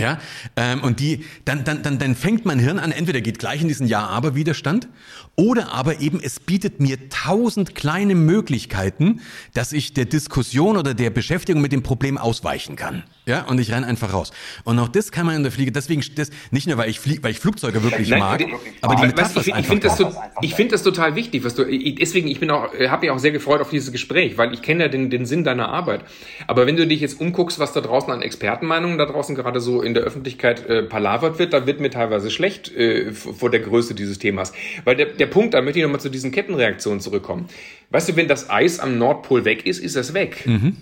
ja, 0.00 0.18
ähm, 0.56 0.82
und 0.82 1.00
die, 1.00 1.24
dann, 1.44 1.64
dann, 1.64 1.82
dann, 1.82 1.98
dann 1.98 2.16
fängt 2.16 2.44
mein 2.44 2.58
Hirn 2.58 2.78
an, 2.78 2.92
entweder 2.92 3.20
geht 3.20 3.38
gleich 3.38 3.60
in 3.60 3.68
diesen 3.68 3.86
Ja-Aber-Widerstand 3.86 4.88
oder 5.36 5.72
aber 5.72 6.00
eben 6.00 6.20
es 6.20 6.40
bietet 6.40 6.80
mir 6.80 7.08
tausend 7.08 7.74
kleine 7.74 8.14
Möglichkeiten, 8.14 9.20
dass 9.54 9.72
ich 9.72 9.94
der 9.94 10.04
Diskussion 10.04 10.76
oder 10.76 10.94
der 10.94 11.10
Beschäftigung 11.10 11.62
mit 11.62 11.72
dem 11.72 11.82
Problem 11.82 12.18
ausweichen 12.18 12.76
kann. 12.76 13.04
Ja, 13.24 13.44
und 13.44 13.60
ich 13.60 13.70
renne 13.70 13.86
einfach 13.86 14.12
raus. 14.12 14.32
Und 14.64 14.78
auch 14.80 14.88
das 14.88 15.12
kann 15.12 15.26
man 15.26 15.36
in 15.36 15.42
der 15.44 15.52
Fliege, 15.52 15.70
deswegen, 15.70 16.02
das, 16.16 16.30
nicht 16.50 16.66
nur, 16.66 16.76
weil 16.76 16.90
ich, 16.90 16.98
flieg, 16.98 17.22
weil 17.22 17.30
ich 17.30 17.38
Flugzeuge 17.38 17.82
wirklich 17.84 18.08
Nein, 18.08 18.18
mag, 18.18 18.38
die, 18.38 18.52
aber 18.80 18.96
die 18.96 19.06
Metapher 19.06 19.36
weißt, 19.36 19.46
ich, 19.46 19.54
ich 19.54 19.66
finde 19.66 19.86
das, 19.86 19.96
so, 19.96 20.12
ich 20.40 20.54
find 20.54 20.72
das 20.72 20.82
total 20.82 21.14
wichtig, 21.14 21.44
was 21.44 21.54
du, 21.54 21.64
deswegen, 21.64 22.26
ich 22.26 22.40
bin 22.40 22.50
auch, 22.50 22.74
habe 22.74 23.02
mich 23.02 23.10
auch 23.10 23.20
sehr 23.20 23.30
gefreut 23.30 23.60
auf 23.60 23.70
dieses 23.70 23.92
Gespräch, 23.92 24.38
weil 24.38 24.52
ich 24.52 24.60
kenne 24.60 24.84
ja 24.84 24.88
den, 24.88 25.08
den 25.08 25.24
Sinn 25.24 25.44
deiner 25.44 25.68
Arbeit. 25.68 26.04
Aber 26.48 26.66
wenn 26.66 26.76
du 26.76 26.84
dich 26.84 27.00
jetzt 27.00 27.20
umguckst, 27.20 27.60
was 27.60 27.72
da 27.72 27.80
draußen 27.80 28.12
an 28.12 28.22
Expertenmeinungen 28.22 28.98
da 28.98 29.06
draußen 29.06 29.36
gerade 29.36 29.60
so 29.60 29.81
in 29.82 29.94
der 29.94 30.02
Öffentlichkeit 30.02 30.66
äh, 30.68 30.82
palavert 30.82 31.38
wird, 31.38 31.52
da 31.52 31.66
wird 31.66 31.80
mir 31.80 31.90
teilweise 31.90 32.30
schlecht 32.30 32.74
äh, 32.74 33.12
vor 33.12 33.50
der 33.50 33.60
Größe 33.60 33.94
dieses 33.94 34.18
Themas. 34.18 34.52
Weil 34.84 34.96
der, 34.96 35.06
der 35.06 35.26
Punkt, 35.26 35.54
da 35.54 35.62
möchte 35.62 35.78
ich 35.78 35.84
nochmal 35.84 36.00
zu 36.00 36.08
diesen 36.08 36.32
Kettenreaktionen 36.32 37.00
zurückkommen. 37.00 37.48
Weißt 37.90 38.08
du, 38.08 38.16
wenn 38.16 38.28
das 38.28 38.50
Eis 38.50 38.80
am 38.80 38.98
Nordpol 38.98 39.44
weg 39.44 39.66
ist, 39.66 39.78
ist 39.78 39.96
es 39.96 40.14
weg. 40.14 40.46
Mhm 40.46 40.76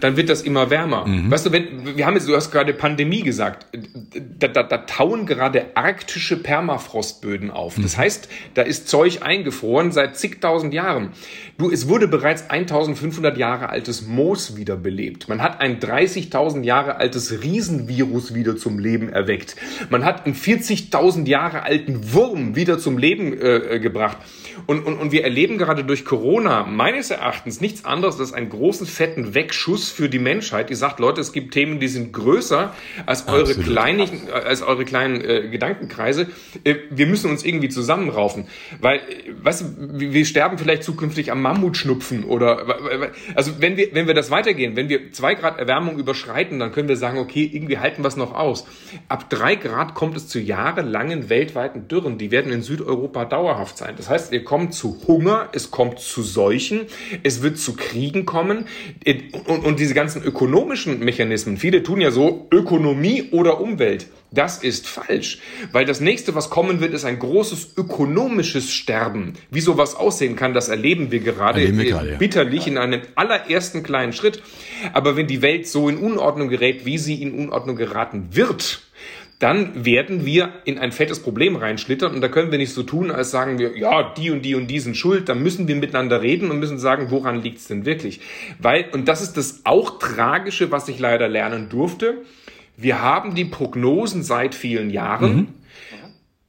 dann 0.00 0.16
wird 0.16 0.28
das 0.28 0.42
immer 0.42 0.70
wärmer. 0.70 1.06
Mhm. 1.06 1.30
Weißt 1.30 1.46
du, 1.46 1.52
wenn, 1.52 1.96
wir 1.96 2.06
haben 2.06 2.14
jetzt, 2.14 2.28
du 2.28 2.36
hast 2.36 2.52
gerade 2.52 2.72
Pandemie 2.72 3.22
gesagt, 3.22 3.66
da, 4.38 4.46
da, 4.46 4.62
da 4.62 4.78
tauen 4.78 5.26
gerade 5.26 5.66
arktische 5.74 6.36
Permafrostböden 6.36 7.50
auf. 7.50 7.74
Das 7.80 7.96
mhm. 7.96 8.02
heißt, 8.02 8.28
da 8.54 8.62
ist 8.62 8.88
Zeug 8.88 9.22
eingefroren 9.22 9.90
seit 9.90 10.16
zigtausend 10.16 10.72
Jahren. 10.72 11.10
Du, 11.58 11.70
es 11.70 11.88
wurde 11.88 12.06
bereits 12.06 12.48
1500 12.48 13.36
Jahre 13.36 13.70
altes 13.70 14.06
Moos 14.06 14.56
wiederbelebt. 14.56 15.28
Man 15.28 15.42
hat 15.42 15.60
ein 15.60 15.80
30.000 15.80 16.62
Jahre 16.62 16.96
altes 16.96 17.42
Riesenvirus 17.42 18.34
wieder 18.34 18.56
zum 18.56 18.78
Leben 18.78 19.08
erweckt. 19.08 19.56
Man 19.90 20.04
hat 20.04 20.26
einen 20.26 20.36
40.000 20.36 21.26
Jahre 21.26 21.64
alten 21.64 22.12
Wurm 22.12 22.54
wieder 22.54 22.78
zum 22.78 22.98
Leben 22.98 23.32
äh, 23.32 23.80
gebracht. 23.80 24.18
Und, 24.66 24.86
und, 24.86 24.96
und 24.98 25.12
wir 25.12 25.24
erleben 25.24 25.58
gerade 25.58 25.84
durch 25.84 26.04
Corona 26.04 26.64
meines 26.64 27.10
Erachtens 27.10 27.60
nichts 27.60 27.84
anderes 27.84 28.18
als 28.20 28.32
einen 28.32 28.48
großen, 28.48 28.86
fetten 28.86 29.34
Wegschuss 29.56 29.90
für 29.90 30.08
die 30.08 30.18
Menschheit, 30.18 30.70
die 30.70 30.74
sagt, 30.74 31.00
Leute, 31.00 31.20
es 31.20 31.32
gibt 31.32 31.54
Themen, 31.54 31.80
die 31.80 31.88
sind 31.88 32.12
größer 32.12 32.74
als 33.06 33.26
eure, 33.26 33.54
kleinen, 33.54 34.28
als 34.30 34.62
eure 34.62 34.84
kleinen 34.84 35.22
äh, 35.22 35.48
Gedankenkreise. 35.48 36.28
Äh, 36.64 36.74
wir 36.90 37.06
müssen 37.06 37.30
uns 37.30 37.44
irgendwie 37.44 37.70
zusammenraufen. 37.70 38.46
Weil, 38.80 38.98
äh, 38.98 39.32
weißt 39.42 39.62
du, 39.62 39.64
wir 39.98 40.24
sterben 40.26 40.58
vielleicht 40.58 40.82
zukünftig 40.82 41.32
am 41.32 41.40
Mammutschnupfen 41.40 42.24
oder, 42.24 42.66
also 43.34 43.52
wenn 43.60 43.76
wir, 43.76 43.94
wenn 43.94 44.06
wir 44.06 44.14
das 44.14 44.30
weitergehen, 44.30 44.76
wenn 44.76 44.88
wir 44.88 45.12
zwei 45.12 45.34
Grad 45.34 45.58
Erwärmung 45.58 45.98
überschreiten, 45.98 46.58
dann 46.58 46.72
können 46.72 46.88
wir 46.88 46.96
sagen, 46.96 47.18
okay, 47.18 47.48
irgendwie 47.50 47.78
halten 47.78 48.02
wir 48.04 48.08
es 48.08 48.16
noch 48.16 48.34
aus. 48.34 48.66
Ab 49.08 49.30
drei 49.30 49.56
Grad 49.56 49.94
kommt 49.94 50.16
es 50.16 50.28
zu 50.28 50.38
jahrelangen 50.38 51.30
weltweiten 51.30 51.88
Dürren. 51.88 52.18
Die 52.18 52.30
werden 52.30 52.52
in 52.52 52.62
Südeuropa 52.62 53.24
dauerhaft 53.24 53.78
sein. 53.78 53.94
Das 53.96 54.10
heißt, 54.10 54.32
ihr 54.32 54.44
kommt 54.44 54.74
zu 54.74 54.98
Hunger, 55.06 55.48
es 55.52 55.70
kommt 55.70 55.98
zu 56.00 56.22
Seuchen, 56.22 56.82
es 57.22 57.42
wird 57.42 57.58
zu 57.58 57.74
Kriegen 57.74 58.26
kommen 58.26 58.66
und, 59.48 59.64
und 59.64 59.80
diese 59.80 59.94
ganzen 59.94 60.22
ökonomischen 60.22 60.98
Mechanismen. 61.00 61.56
Viele 61.56 61.82
tun 61.82 62.00
ja 62.00 62.10
so 62.10 62.46
Ökonomie 62.50 63.28
oder 63.30 63.60
Umwelt. 63.60 64.06
Das 64.32 64.62
ist 64.62 64.88
falsch, 64.88 65.38
weil 65.72 65.84
das 65.84 66.00
nächste, 66.00 66.34
was 66.34 66.50
kommen 66.50 66.80
wird, 66.80 66.92
ist 66.92 67.04
ein 67.04 67.18
großes 67.18 67.74
ökonomisches 67.76 68.72
Sterben. 68.72 69.34
Wie 69.50 69.60
sowas 69.60 69.94
aussehen 69.94 70.36
kann, 70.36 70.52
das 70.52 70.68
erleben 70.68 71.10
wir 71.12 71.20
gerade, 71.20 71.60
erleben 71.60 71.78
wir 71.78 71.84
gerade 71.86 72.16
bitterlich 72.18 72.66
ja. 72.66 72.72
in 72.72 72.78
einem 72.78 73.02
allerersten 73.14 73.82
kleinen 73.82 74.12
Schritt. 74.12 74.42
Aber 74.92 75.16
wenn 75.16 75.26
die 75.26 75.42
Welt 75.42 75.68
so 75.68 75.88
in 75.88 75.96
Unordnung 75.98 76.48
gerät, 76.48 76.84
wie 76.84 76.98
sie 76.98 77.22
in 77.22 77.32
Unordnung 77.32 77.76
geraten 77.76 78.28
wird, 78.32 78.82
dann 79.38 79.84
werden 79.84 80.24
wir 80.24 80.50
in 80.64 80.78
ein 80.78 80.92
fettes 80.92 81.20
Problem 81.20 81.56
reinschlittern 81.56 82.14
und 82.14 82.20
da 82.22 82.28
können 82.28 82.50
wir 82.50 82.58
nicht 82.58 82.72
so 82.72 82.82
tun, 82.82 83.10
als 83.10 83.30
sagen 83.30 83.58
wir, 83.58 83.76
ja, 83.76 84.14
die 84.16 84.30
und 84.30 84.42
die 84.42 84.54
und 84.54 84.66
die 84.68 84.80
sind 84.80 84.96
schuld, 84.96 85.28
da 85.28 85.34
müssen 85.34 85.68
wir 85.68 85.76
miteinander 85.76 86.22
reden 86.22 86.50
und 86.50 86.58
müssen 86.58 86.78
sagen, 86.78 87.10
woran 87.10 87.42
liegt 87.42 87.58
es 87.58 87.68
denn 87.68 87.84
wirklich? 87.84 88.20
Weil, 88.58 88.86
und 88.92 89.08
das 89.08 89.20
ist 89.20 89.36
das 89.36 89.60
auch 89.64 89.98
Tragische, 89.98 90.70
was 90.70 90.88
ich 90.88 90.98
leider 90.98 91.28
lernen 91.28 91.68
durfte, 91.68 92.22
wir 92.76 93.02
haben 93.02 93.34
die 93.34 93.44
Prognosen 93.44 94.22
seit 94.22 94.54
vielen 94.54 94.90
Jahren. 94.90 95.36
Mhm. 95.36 95.48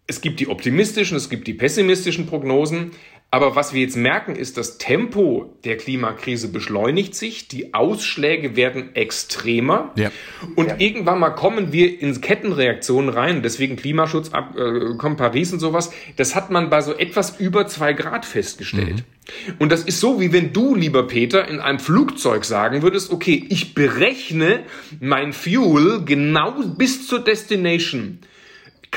Es 0.08 0.22
gibt 0.22 0.40
die 0.40 0.48
optimistischen, 0.48 1.18
es 1.18 1.30
gibt 1.30 1.48
die 1.48 1.54
pessimistischen 1.54 2.28
Prognosen. 2.28 2.92
Aber 3.38 3.56
was 3.56 3.72
wir 3.72 3.82
jetzt 3.82 3.96
merken, 3.96 4.36
ist, 4.36 4.58
das 4.58 4.80
Tempo 4.80 5.54
der 5.64 5.78
Klimakrise 5.78 6.48
beschleunigt 6.48 7.14
sich, 7.14 7.48
die 7.48 7.76
Ausschläge 7.76 8.56
werden 8.56 8.96
extremer 8.96 9.92
ja. 9.96 10.12
und 10.56 10.70
ja. 10.70 10.76
irgendwann 10.80 11.20
mal 11.20 11.30
kommen 11.30 11.72
wir 11.72 12.02
in 12.02 12.20
Kettenreaktionen 12.20 13.12
rein. 13.12 13.44
Deswegen 13.44 13.76
Klimaschutz, 13.76 14.30
äh, 14.30 14.98
kommt 14.98 15.18
Paris 15.18 15.54
und 15.54 15.60
sowas. 15.60 15.92
Das 16.16 16.34
hat 16.34 16.50
man 16.50 16.72
bei 16.72 16.82
so 16.82 16.96
etwas 16.96 17.40
über 17.40 17.68
zwei 17.68 17.94
Grad 17.94 18.26
festgestellt. 18.26 19.04
Mhm. 19.48 19.54
Und 19.60 19.72
das 19.72 19.84
ist 19.84 20.00
so, 20.00 20.20
wie 20.20 20.34
wenn 20.34 20.52
du, 20.52 20.74
lieber 20.74 21.06
Peter, 21.06 21.48
in 21.48 21.60
einem 21.60 21.78
Flugzeug 21.78 22.44
sagen 22.44 22.82
würdest, 22.82 23.12
okay, 23.12 23.46
ich 23.50 23.76
berechne 23.76 24.62
mein 25.00 25.32
Fuel 25.32 26.02
genau 26.06 26.54
bis 26.76 27.06
zur 27.06 27.20
Destination. 27.20 28.18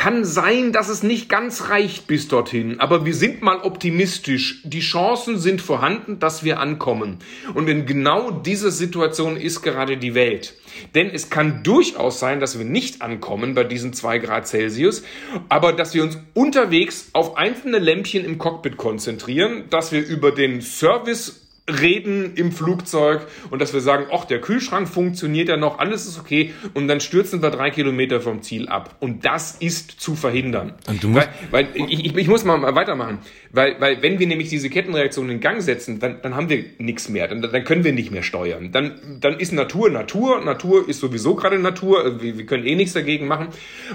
Kann 0.01 0.25
sein, 0.25 0.73
dass 0.73 0.89
es 0.89 1.03
nicht 1.03 1.29
ganz 1.29 1.69
reicht 1.69 2.07
bis 2.07 2.27
dorthin, 2.27 2.81
aber 2.81 3.05
wir 3.05 3.15
sind 3.15 3.43
mal 3.43 3.61
optimistisch. 3.61 4.63
Die 4.65 4.81
Chancen 4.81 5.39
sind 5.39 5.61
vorhanden, 5.61 6.19
dass 6.19 6.43
wir 6.43 6.59
ankommen. 6.59 7.19
Und 7.53 7.69
in 7.69 7.85
genau 7.85 8.31
dieser 8.31 8.71
Situation 8.71 9.37
ist 9.37 9.61
gerade 9.61 9.99
die 9.99 10.15
Welt. 10.15 10.55
Denn 10.95 11.11
es 11.11 11.29
kann 11.29 11.63
durchaus 11.65 12.19
sein, 12.19 12.41
dass 12.41 12.59
wir 12.59 12.65
nicht 12.65 13.03
ankommen 13.03 13.55
bei 13.55 13.65
diesen 13.65 13.93
zwei 13.93 14.17
Grad 14.17 14.49
Celsius, 14.49 15.03
aber 15.51 15.75
dass 15.75 15.93
wir 15.93 16.03
uns 16.03 16.17
unterwegs 16.33 17.11
auf 17.13 17.37
einzelne 17.37 17.79
Lämpchen 17.79 18.25
im 18.25 18.39
Cockpit 18.39 18.79
konzentrieren, 18.79 19.65
dass 19.69 19.93
wir 19.93 20.03
über 20.03 20.33
den 20.33 20.63
Service 20.63 21.43
reden 21.69 22.35
im 22.35 22.53
Flugzeug 22.53 23.27
und 23.51 23.61
dass 23.61 23.73
wir 23.73 23.81
sagen, 23.81 24.07
ach, 24.13 24.25
der 24.25 24.41
Kühlschrank 24.41 24.89
funktioniert 24.89 25.49
ja 25.49 25.57
noch, 25.57 25.79
alles 25.79 26.07
ist 26.07 26.19
okay 26.19 26.53
und 26.75 26.89
dann 26.89 27.01
stürzen 27.01 27.43
wir 27.43 27.51
drei 27.51 27.71
Kilometer 27.71 28.21
vom 28.21 28.43
Ziel 28.43 28.69
ab. 28.69 28.97
Und 29.01 29.25
das 29.25 29.57
ist 29.57 30.01
zu 30.01 30.15
verhindern. 30.15 30.75
weil, 31.03 31.29
weil 31.51 31.69
ich, 31.75 32.07
ich, 32.07 32.17
ich 32.17 32.29
muss 32.29 32.45
mal 32.45 32.75
weitermachen. 32.75 33.19
Weil, 33.53 33.81
weil 33.81 34.01
wenn 34.01 34.19
wir 34.19 34.27
nämlich 34.29 34.49
diese 34.49 34.71
Kettenreaktion 34.71 35.29
in 35.29 35.41
Gang 35.41 35.61
setzen, 35.61 35.99
dann, 35.99 36.23
dann 36.23 36.37
haben 36.37 36.49
wir 36.49 36.65
nichts 36.79 37.09
mehr. 37.09 37.27
Dann, 37.27 37.43
dann 37.43 37.65
können 37.65 37.83
wir 37.83 37.93
nicht 37.93 38.13
mehr 38.13 38.23
steuern. 38.23 38.71
Dann, 38.71 38.93
dann 39.21 39.39
ist 39.41 39.53
Natur 39.53 39.91
Natur. 39.91 40.41
Natur 40.45 40.89
ist 40.89 41.01
sowieso 41.01 41.35
gerade 41.35 41.59
Natur. 41.59 42.23
Wir, 42.23 42.39
wir 42.39 42.47
können 42.47 42.65
eh 42.65 42.77
nichts 42.77 42.93
dagegen 42.93 43.27
machen. 43.27 43.49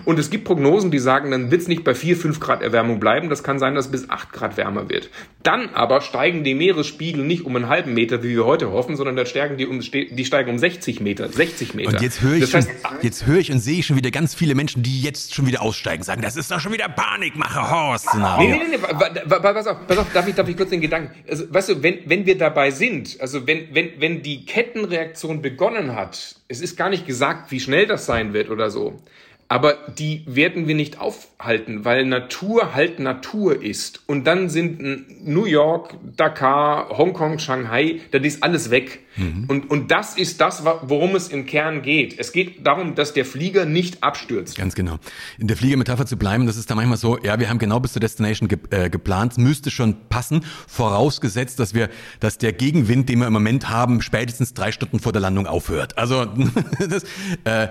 Und 0.04 0.20
es 0.20 0.30
gibt 0.30 0.44
Prognosen, 0.44 0.92
die 0.92 1.00
sagen, 1.00 1.32
dann 1.32 1.52
wird 1.52 1.62
es 1.62 1.68
nicht 1.70 1.86
bei 1.86 1.96
4, 1.96 2.18
5 2.18 2.40
Grad 2.42 2.62
Erwärmung 2.62 3.00
bleiben. 3.00 3.30
Das 3.30 3.44
kann 3.44 3.58
sein, 3.58 3.76
dass 3.76 3.86
es 3.86 3.92
bis 3.92 4.10
8 4.10 4.34
Grad 4.34 4.58
wärmer 4.58 4.90
wird. 4.90 5.10
Dann 5.44 5.70
aber 5.70 6.02
steigen 6.02 6.44
die 6.44 6.54
Meeresspiegel 6.54 7.24
nicht 7.24 7.46
um 7.46 7.56
einen 7.56 7.70
halben 7.70 7.94
Meter, 7.94 8.24
wie 8.24 8.36
wir 8.36 8.46
heute 8.46 8.72
hoffen, 8.72 8.98
sondern 8.98 9.16
dann 9.16 9.26
steigen 9.26 9.58
die 9.58 9.68
um, 9.68 9.80
die 9.80 10.26
steigen 10.26 10.50
um 10.50 10.58
60 10.58 11.00
Meter, 11.00 11.30
60 11.30 11.76
Meter. 11.76 11.90
Und 11.92 12.02
jetzt 12.02 12.22
höre 12.22 12.34
ich, 12.34 12.42
das 12.42 12.54
heißt, 12.54 12.70
schon, 12.70 12.98
jetzt 13.02 13.26
höre 13.26 13.38
ich 13.38 13.52
und 13.52 13.60
sehe 13.60 13.80
ich 13.80 13.86
schon 13.86 13.96
wieder 13.96 14.12
ganz 14.12 14.36
viele 14.36 14.56
Menschen, 14.56 14.84
die 14.84 15.02
jetzt 15.02 15.34
schon 15.34 15.48
wieder 15.48 15.62
aussteigen, 15.62 16.04
sagen, 16.04 16.22
das 16.22 16.36
ist 16.36 16.52
doch 16.52 16.60
schon 16.60 16.74
wieder 16.74 16.90
Panikmache, 16.90 17.72
Horror-Szenario. 17.72 18.50
Nee, 18.50 18.62
nee, 18.70 18.78
nee, 18.78 19.45
pass 19.54 19.68
auf, 19.68 19.88
pass 19.88 19.98
auf, 19.98 20.14
darf 20.14 20.28
ich, 20.28 20.36
darf 20.36 20.48
ich 20.48 20.58
kurz 20.58 20.70
den 20.70 20.82
Gedanken, 20.82 21.14
also, 21.30 21.54
weißt 21.54 21.70
du, 21.70 21.84
wenn, 21.84 22.00
wenn 22.06 22.26
wir 22.26 22.38
dabei 22.38 22.72
sind, 22.72 23.18
also 23.20 23.46
wenn, 23.48 23.74
wenn, 23.74 24.00
wenn 24.00 24.22
die 24.22 24.46
Kettenreaktion 24.46 25.42
begonnen 25.42 25.96
hat, 25.96 26.36
es 26.48 26.62
ist 26.62 26.78
gar 26.78 26.90
nicht 26.90 27.06
gesagt, 27.06 27.52
wie 27.52 27.60
schnell 27.60 27.88
das 27.88 28.06
sein 28.06 28.34
wird 28.34 28.50
oder 28.50 28.70
so, 28.70 29.02
aber 29.48 29.78
die 29.98 30.24
werden 30.26 30.68
wir 30.68 30.74
nicht 30.74 31.00
aufhalten, 31.00 31.86
weil 31.86 32.06
Natur 32.06 32.74
halt 32.74 33.00
Natur 33.00 33.62
ist. 33.62 34.02
Und 34.08 34.26
dann 34.26 34.50
sind 34.50 35.24
New 35.26 35.46
York, 35.46 35.96
Dakar, 36.18 36.90
Hongkong, 36.90 37.38
Shanghai, 37.38 38.02
das 38.10 38.24
ist 38.24 38.44
alles 38.44 38.72
weg. 38.72 39.02
Mhm. 39.18 39.46
Und, 39.48 39.70
und 39.70 39.92
das 39.92 40.18
ist 40.18 40.42
das, 40.42 40.66
worum 40.66 41.16
es 41.16 41.28
im 41.30 41.46
Kern 41.46 41.84
geht. 41.84 42.18
Es 42.18 42.32
geht 42.32 42.66
darum, 42.66 42.96
dass 42.96 43.14
der 43.14 43.24
Flieger 43.24 43.66
nicht 43.66 44.04
abstürzt. 44.04 44.58
Ganz 44.58 44.74
genau. 44.74 44.98
In 45.38 45.48
der 45.48 45.56
Fliegermetapher 45.56 46.08
zu 46.08 46.18
bleiben, 46.18 46.48
das 46.48 46.58
ist 46.58 46.72
da 46.72 46.76
manchmal 46.76 46.98
so, 46.98 47.20
ja, 47.20 47.40
wir 47.40 47.48
haben 47.48 47.60
genau 47.60 47.80
bis 47.80 47.94
zur 47.94 48.00
Destination 48.00 48.50
ge 48.50 48.58
äh, 48.72 48.90
geplant, 48.90 49.38
müsste 49.38 49.70
schon 49.70 50.10
passen, 50.10 50.44
vorausgesetzt, 50.68 51.60
dass 51.60 51.76
wir, 51.76 51.90
dass 52.20 52.40
der 52.40 52.52
Gegenwind, 52.52 53.10
den 53.10 53.20
wir 53.20 53.28
im 53.28 53.34
Moment 53.34 53.70
haben, 53.70 54.02
spätestens 54.02 54.56
drei 54.56 54.72
Stunden 54.72 55.00
vor 55.00 55.12
der 55.12 55.22
Landung 55.22 55.46
aufhört. 55.46 55.98
Also, 56.00 56.26
das, 56.90 57.04
äh, 57.44 57.70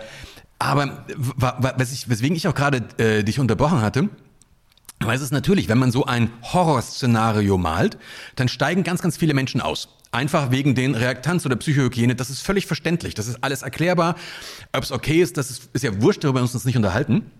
aber 0.64 1.04
was 1.76 1.92
ich, 1.92 2.08
weswegen 2.08 2.36
ich 2.36 2.48
auch 2.48 2.54
gerade 2.54 2.82
äh, 2.98 3.22
dich 3.22 3.38
unterbrochen 3.38 3.82
hatte, 3.82 4.08
weil 5.00 5.16
es 5.16 5.22
ist 5.22 5.32
natürlich, 5.32 5.68
wenn 5.68 5.78
man 5.78 5.90
so 5.90 6.06
ein 6.06 6.30
Horrorszenario 6.42 7.58
malt, 7.58 7.98
dann 8.36 8.48
steigen 8.48 8.82
ganz, 8.82 9.02
ganz 9.02 9.16
viele 9.16 9.34
Menschen 9.34 9.60
aus. 9.60 9.88
Einfach 10.10 10.50
wegen 10.50 10.74
den 10.74 10.94
Reaktanz 10.94 11.44
oder 11.44 11.56
Psychohygiene. 11.56 12.14
Das 12.14 12.30
ist 12.30 12.40
völlig 12.40 12.66
verständlich. 12.66 13.14
Das 13.14 13.26
ist 13.26 13.42
alles 13.42 13.62
erklärbar. 13.62 14.14
Ob 14.72 14.84
es 14.84 14.92
okay 14.92 15.20
ist, 15.20 15.36
das 15.36 15.50
ist, 15.50 15.68
ist 15.74 15.82
ja 15.82 16.00
wurscht, 16.00 16.24
darüber 16.24 16.40
uns 16.40 16.64
nicht 16.64 16.76
unterhalten. 16.76 17.30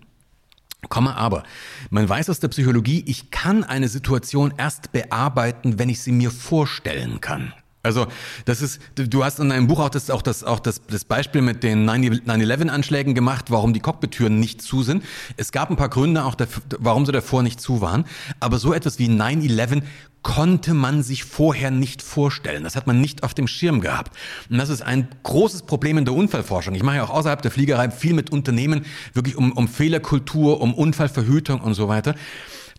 Komme 0.89 1.15
aber, 1.15 1.43
man 1.89 2.07
weiß 2.07 2.29
aus 2.29 2.39
der 2.39 2.49
Psychologie, 2.49 3.03
ich 3.07 3.31
kann 3.31 3.63
eine 3.63 3.87
Situation 3.87 4.53
erst 4.55 4.91
bearbeiten, 4.91 5.79
wenn 5.79 5.89
ich 5.89 6.01
sie 6.01 6.11
mir 6.11 6.29
vorstellen 6.29 7.21
kann. 7.21 7.53
Also 7.85 8.07
das 8.45 8.61
ist, 8.61 8.81
du 8.95 9.23
hast 9.23 9.39
in 9.39 9.49
deinem 9.49 9.67
Buch 9.67 9.79
auch 9.79 9.89
das, 9.89 10.09
auch 10.09 10.21
das, 10.21 10.43
auch 10.43 10.59
das, 10.59 10.81
das 10.87 11.05
Beispiel 11.05 11.41
mit 11.41 11.63
den 11.63 11.87
9-11-Anschlägen 11.89 13.13
gemacht, 13.13 13.45
warum 13.49 13.73
die 13.73 13.79
Cockpit-Türen 13.79 14.39
nicht 14.39 14.61
zu 14.61 14.81
sind. 14.83 15.03
Es 15.37 15.51
gab 15.51 15.69
ein 15.69 15.75
paar 15.75 15.89
Gründe 15.89 16.25
auch, 16.25 16.35
dafür, 16.35 16.63
warum 16.79 17.05
sie 17.05 17.11
davor 17.11 17.43
nicht 17.43 17.61
zu 17.61 17.81
waren. 17.81 18.05
Aber 18.39 18.57
so 18.57 18.73
etwas 18.73 18.97
wie 18.97 19.07
9-11 19.07 19.83
konnte 20.23 20.73
man 20.73 21.03
sich 21.03 21.23
vorher 21.23 21.69
nicht 21.69 22.01
vorstellen. 22.01 22.63
Das 22.63 22.75
hat 22.75 22.87
man 22.87 22.99
nicht 22.99 23.21
auf 23.21 23.35
dem 23.35 23.47
Schirm 23.47 23.79
gehabt. 23.79 24.17
Und 24.49 24.57
das 24.57 24.69
ist 24.69 24.81
ein 24.81 25.07
großes 25.21 25.61
Problem 25.61 25.99
in 25.99 26.05
der 26.05 26.15
Unfallforschung. 26.15 26.73
Ich 26.73 26.81
mache 26.81 26.95
ja 26.95 27.03
auch 27.03 27.11
außerhalb 27.11 27.43
der 27.43 27.51
Fliegerei 27.51 27.91
viel 27.91 28.15
mit 28.15 28.31
Unternehmen, 28.31 28.85
wirklich 29.13 29.35
um, 29.35 29.51
um 29.51 29.67
Fehlerkultur, 29.67 30.61
um 30.61 30.73
Unfallverhütung 30.73 31.61
und 31.61 31.75
so 31.75 31.87
weiter 31.87 32.15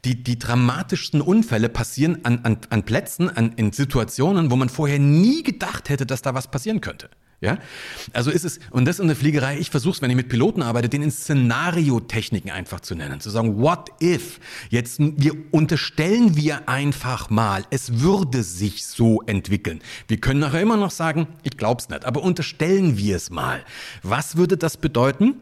die, 0.07 0.23
die 0.23 0.39
dramatischsten 0.39 1.21
Unfälle 1.21 1.69
passieren 1.69 2.25
an, 2.25 2.41
an, 2.45 2.59
an 2.71 2.85
Plätzen, 2.85 3.29
an, 3.29 3.53
in 3.57 3.73
Situationen, 3.73 4.51
wo 4.51 4.57
man 4.57 4.69
vorher 4.69 5.01
nie 5.01 5.43
gedacht 5.43 5.89
hätte, 5.89 6.07
dass 6.07 6.23
da 6.23 6.33
was 6.33 6.49
passieren 6.49 6.81
könnte. 6.81 7.11
Ja, 7.41 7.59
also 8.15 8.31
ist 8.31 8.45
es, 8.45 8.61
und 8.71 8.87
das 8.87 8.99
in 8.99 9.09
der 9.09 9.17
Fliegerei, 9.17 9.59
ich 9.59 9.69
versuche 9.69 9.97
es, 9.97 10.03
wenn 10.03 10.09
ich 10.09 10.17
mit 10.17 10.31
Piloten 10.31 10.63
arbeite, 10.63 10.89
den 10.89 11.03
in 11.03 11.11
Szenariotechniken 11.11 12.51
einfach 12.51 12.81
zu 12.81 12.95
nennen, 12.95 13.21
zu 13.21 13.29
sagen, 13.29 13.61
what 13.61 13.91
if? 14.01 14.41
Jetzt, 14.71 15.01
wir 15.01 15.35
unterstellen 15.51 16.35
wir 16.35 16.67
einfach 16.67 17.29
mal, 17.29 17.65
es 17.69 18.01
würde 18.01 18.43
sich 18.43 18.87
so 18.87 19.21
entwickeln. 19.27 19.81
Wir 20.09 20.19
können 20.19 20.41
nachher 20.41 20.63
immer 20.63 20.79
noch 20.79 20.91
sagen, 20.91 21.27
ich 21.43 21.59
glaub's 21.59 21.91
nicht, 21.91 22.07
aber 22.07 22.23
unterstellen 22.23 22.97
wir 22.97 23.17
es 23.17 23.29
mal. 23.29 23.63
Was 24.03 24.37
würde 24.37 24.57
das 24.57 24.79
bedeuten? 24.79 25.35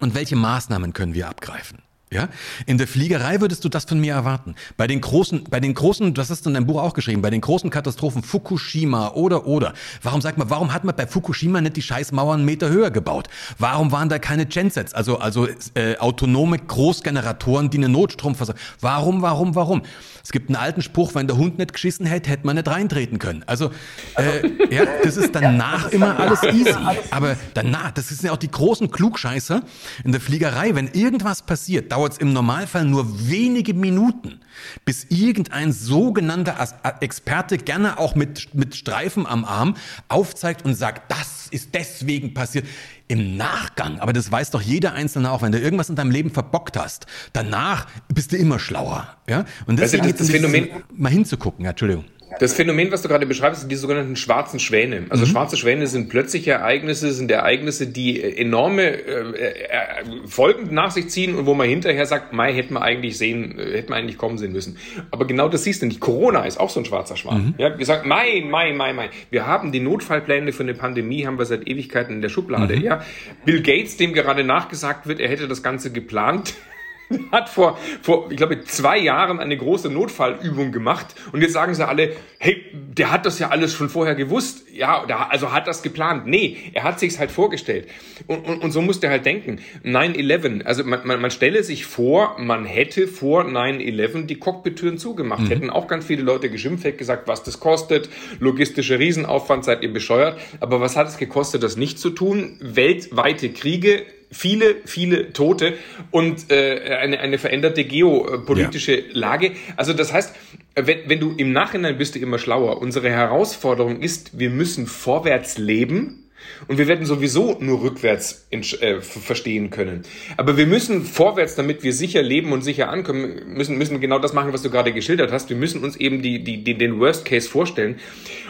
Und 0.00 0.14
welche 0.14 0.36
Maßnahmen 0.36 0.94
können 0.94 1.12
wir 1.12 1.28
abgreifen? 1.28 1.83
Ja? 2.14 2.28
In 2.66 2.78
der 2.78 2.86
Fliegerei 2.86 3.40
würdest 3.40 3.64
du 3.64 3.68
das 3.68 3.84
von 3.84 4.00
mir 4.00 4.14
erwarten. 4.14 4.54
Bei 4.76 4.86
den 4.86 5.00
großen, 5.00 5.44
bei 5.50 5.58
den 5.58 5.74
großen, 5.74 6.14
das 6.14 6.30
hast 6.30 6.46
du 6.46 6.50
in 6.50 6.54
deinem 6.54 6.66
Buch 6.66 6.80
auch 6.80 6.94
geschrieben, 6.94 7.22
bei 7.22 7.30
den 7.30 7.40
großen 7.40 7.70
Katastrophen 7.70 8.22
Fukushima 8.22 9.08
oder 9.08 9.46
oder. 9.46 9.74
Warum 10.02 10.20
sagt 10.20 10.38
man, 10.38 10.48
warum 10.48 10.72
hat 10.72 10.84
man 10.84 10.94
bei 10.94 11.06
Fukushima 11.06 11.60
nicht 11.60 11.76
die 11.76 11.82
Scheißmauern 11.82 12.36
einen 12.38 12.44
Meter 12.44 12.68
höher 12.68 12.90
gebaut? 12.90 13.28
Warum 13.58 13.90
waren 13.90 14.08
da 14.08 14.18
keine 14.18 14.46
Gensets, 14.46 14.94
also 14.94 15.18
also 15.18 15.48
äh, 15.74 15.96
autonome 15.98 16.58
Großgeneratoren, 16.58 17.70
die 17.70 17.78
eine 17.78 17.88
Notstrom 17.88 18.36
versorgen? 18.36 18.60
Warum, 18.80 19.20
warum, 19.20 19.54
warum? 19.56 19.82
Es 20.22 20.32
gibt 20.32 20.48
einen 20.48 20.56
alten 20.56 20.80
Spruch, 20.82 21.14
wenn 21.14 21.26
der 21.26 21.36
Hund 21.36 21.58
nicht 21.58 21.72
geschissen 21.72 22.06
hätte, 22.06 22.30
hätte 22.30 22.46
man 22.46 22.56
nicht 22.56 22.68
reintreten 22.68 23.18
können. 23.18 23.42
Also, 23.46 23.70
äh, 24.16 24.74
ja, 24.74 24.86
das 25.02 25.16
ist 25.16 25.34
danach 25.34 25.90
immer 25.90 26.18
alles 26.18 26.42
easy. 26.44 26.74
Aber 27.10 27.36
danach, 27.54 27.90
das 27.90 28.08
sind 28.08 28.22
ja 28.22 28.32
auch 28.32 28.38
die 28.38 28.50
großen 28.50 28.90
Klugscheißer 28.90 29.62
in 30.04 30.12
der 30.12 30.20
Fliegerei. 30.20 30.74
Wenn 30.74 30.88
irgendwas 30.88 31.42
passiert, 31.42 31.92
dauert 31.92 32.03
es 32.12 32.18
im 32.18 32.32
Normalfall 32.32 32.84
nur 32.84 33.28
wenige 33.28 33.74
Minuten, 33.74 34.40
bis 34.84 35.06
irgendein 35.08 35.72
sogenannter 35.72 36.56
Experte, 37.00 37.58
gerne 37.58 37.98
auch 37.98 38.14
mit, 38.14 38.54
mit 38.54 38.74
Streifen 38.74 39.26
am 39.26 39.44
Arm, 39.44 39.76
aufzeigt 40.08 40.64
und 40.64 40.74
sagt, 40.74 41.10
das 41.10 41.48
ist 41.50 41.74
deswegen 41.74 42.34
passiert 42.34 42.66
im 43.06 43.36
Nachgang, 43.36 44.00
aber 44.00 44.12
das 44.12 44.30
weiß 44.32 44.50
doch 44.50 44.62
jeder 44.62 44.94
Einzelne 44.94 45.30
auch, 45.30 45.42
wenn 45.42 45.52
du 45.52 45.58
irgendwas 45.58 45.90
in 45.90 45.96
deinem 45.96 46.10
Leben 46.10 46.30
verbockt 46.30 46.76
hast, 46.76 47.06
danach 47.32 47.86
bist 48.08 48.32
du 48.32 48.36
immer 48.36 48.58
schlauer. 48.58 49.08
Ja? 49.28 49.44
Und 49.66 49.78
deswegen 49.78 50.04
also 50.04 50.16
das, 50.16 50.26
das 50.26 50.30
Phänomen, 50.30 50.68
mal 50.94 51.10
hinzugucken, 51.10 51.64
ja, 51.64 51.70
Entschuldigung. 51.70 52.04
Das 52.40 52.54
Phänomen, 52.54 52.90
was 52.90 53.02
du 53.02 53.08
gerade 53.08 53.26
beschreibst, 53.26 53.60
sind 53.60 53.70
die 53.70 53.76
sogenannten 53.76 54.16
schwarzen 54.16 54.58
Schwäne. 54.58 55.04
Also 55.08 55.24
mhm. 55.24 55.30
schwarze 55.30 55.56
Schwäne 55.56 55.86
sind 55.86 56.08
plötzliche 56.08 56.52
Ereignisse, 56.52 57.12
sind 57.12 57.30
Ereignisse, 57.30 57.86
die 57.86 58.20
äh, 58.20 58.40
enorme 58.40 58.82
äh, 58.82 59.30
äh, 59.38 60.26
Folgen 60.26 60.74
nach 60.74 60.90
sich 60.90 61.08
ziehen 61.08 61.34
und 61.34 61.46
wo 61.46 61.54
man 61.54 61.68
hinterher 61.68 62.06
sagt, 62.06 62.32
Mai 62.32 62.52
hätte 62.52 62.72
man 62.72 62.82
eigentlich 62.82 63.18
sehen, 63.18 63.58
äh, 63.58 63.76
hätte 63.76 63.90
man 63.90 64.00
eigentlich 64.00 64.18
kommen 64.18 64.38
sehen 64.38 64.52
müssen. 64.52 64.76
Aber 65.10 65.26
genau 65.26 65.48
das 65.48 65.64
siehst 65.64 65.82
du 65.82 65.86
nicht. 65.86 66.00
Corona 66.00 66.44
ist 66.44 66.58
auch 66.58 66.70
so 66.70 66.80
ein 66.80 66.86
schwarzer 66.86 67.16
Schwan. 67.16 67.46
Mhm. 67.46 67.54
Ja, 67.58 67.78
wir 67.78 67.86
sagen, 67.86 68.08
Mai, 68.08 68.44
Mai, 68.46 68.72
Mai, 68.72 68.92
Mai. 68.92 69.10
Wir 69.30 69.46
haben 69.46 69.72
die 69.72 69.80
Notfallpläne 69.80 70.52
für 70.52 70.62
eine 70.62 70.74
Pandemie, 70.74 71.26
haben 71.26 71.38
wir 71.38 71.46
seit 71.46 71.66
Ewigkeiten 71.66 72.14
in 72.14 72.22
der 72.22 72.28
Schublade. 72.28 72.76
Mhm. 72.76 72.82
Ja, 72.82 73.04
Bill 73.44 73.62
Gates, 73.62 73.96
dem 73.96 74.12
gerade 74.12 74.44
nachgesagt 74.44 75.06
wird, 75.06 75.20
er 75.20 75.28
hätte 75.28 75.48
das 75.48 75.62
Ganze 75.62 75.92
geplant 75.92 76.54
hat 77.32 77.48
vor, 77.48 77.78
vor, 78.02 78.30
ich 78.30 78.36
glaube, 78.36 78.62
zwei 78.64 78.98
Jahren 78.98 79.40
eine 79.40 79.56
große 79.56 79.90
Notfallübung 79.90 80.72
gemacht 80.72 81.14
und 81.32 81.42
jetzt 81.42 81.52
sagen 81.52 81.74
sie 81.74 81.86
alle, 81.86 82.12
hey, 82.38 82.64
der 82.72 83.10
hat 83.10 83.26
das 83.26 83.38
ja 83.38 83.48
alles 83.48 83.74
schon 83.74 83.88
vorher 83.88 84.14
gewusst. 84.14 84.66
Ja, 84.72 85.04
also 85.30 85.52
hat 85.52 85.66
das 85.66 85.82
geplant. 85.82 86.26
Nee, 86.26 86.56
er 86.72 86.84
hat 86.84 87.00
sich's 87.00 87.18
halt 87.18 87.30
vorgestellt. 87.30 87.88
Und, 88.26 88.46
und, 88.46 88.62
und 88.62 88.70
so 88.72 88.82
muss 88.82 89.00
der 89.00 89.10
halt 89.10 89.24
denken. 89.24 89.60
9-11, 89.84 90.64
also 90.64 90.84
man, 90.84 91.06
man, 91.06 91.20
man 91.20 91.30
stelle 91.30 91.62
sich 91.62 91.86
vor, 91.86 92.36
man 92.38 92.64
hätte 92.64 93.06
vor 93.08 93.44
9-11 93.44 94.26
die 94.26 94.36
Cockpit-Türen 94.36 94.98
zugemacht. 94.98 95.42
Mhm. 95.42 95.48
Hätten 95.48 95.70
auch 95.70 95.88
ganz 95.88 96.04
viele 96.04 96.22
Leute 96.22 96.50
geschimpft, 96.50 96.84
hätten 96.84 96.98
gesagt, 96.98 97.28
was 97.28 97.42
das 97.42 97.60
kostet, 97.60 98.08
logistischer 98.40 98.98
Riesenaufwand, 98.98 99.64
seid 99.64 99.82
ihr 99.82 99.92
bescheuert. 99.92 100.38
Aber 100.60 100.80
was 100.80 100.96
hat 100.96 101.08
es 101.08 101.16
gekostet, 101.16 101.62
das 101.62 101.76
nicht 101.76 101.98
zu 101.98 102.10
tun? 102.10 102.58
Weltweite 102.60 103.50
Kriege, 103.50 104.02
viele, 104.30 104.76
viele 104.84 105.32
Tote 105.32 105.74
und 106.10 106.50
äh, 106.50 106.96
eine, 107.00 107.20
eine 107.20 107.38
veränderte 107.38 107.84
geopolitische 107.84 108.98
ja. 108.98 109.04
Lage. 109.12 109.52
Also 109.76 109.92
das 109.92 110.12
heißt, 110.12 110.34
wenn, 110.74 111.08
wenn 111.08 111.20
du 111.20 111.34
im 111.36 111.52
Nachhinein 111.52 111.98
bist 111.98 112.14
du 112.14 112.18
immer 112.18 112.38
schlauer. 112.38 112.80
Unsere 112.80 113.10
Herausforderung 113.10 114.00
ist, 114.00 114.38
wir 114.38 114.50
müssen 114.50 114.86
vorwärts 114.86 115.58
leben 115.58 116.23
und 116.68 116.78
wir 116.78 116.88
werden 116.88 117.04
sowieso 117.06 117.56
nur 117.60 117.82
rückwärts 117.82 118.46
äh, 118.50 119.00
verstehen 119.00 119.70
können. 119.70 120.02
Aber 120.36 120.56
wir 120.56 120.66
müssen 120.66 121.04
vorwärts, 121.04 121.54
damit 121.54 121.82
wir 121.82 121.92
sicher 121.92 122.22
leben 122.22 122.52
und 122.52 122.62
sicher 122.62 122.88
ankommen, 122.90 123.54
müssen, 123.54 123.78
müssen 123.78 124.00
genau 124.00 124.18
das 124.18 124.32
machen, 124.32 124.52
was 124.52 124.62
du 124.62 124.70
gerade 124.70 124.92
geschildert 124.92 125.32
hast. 125.32 125.50
Wir 125.50 125.56
müssen 125.56 125.82
uns 125.82 125.96
eben 125.96 126.22
die, 126.22 126.42
die, 126.42 126.64
die, 126.64 126.76
den 126.76 127.00
Worst 127.00 127.24
Case 127.24 127.48
vorstellen. 127.48 127.96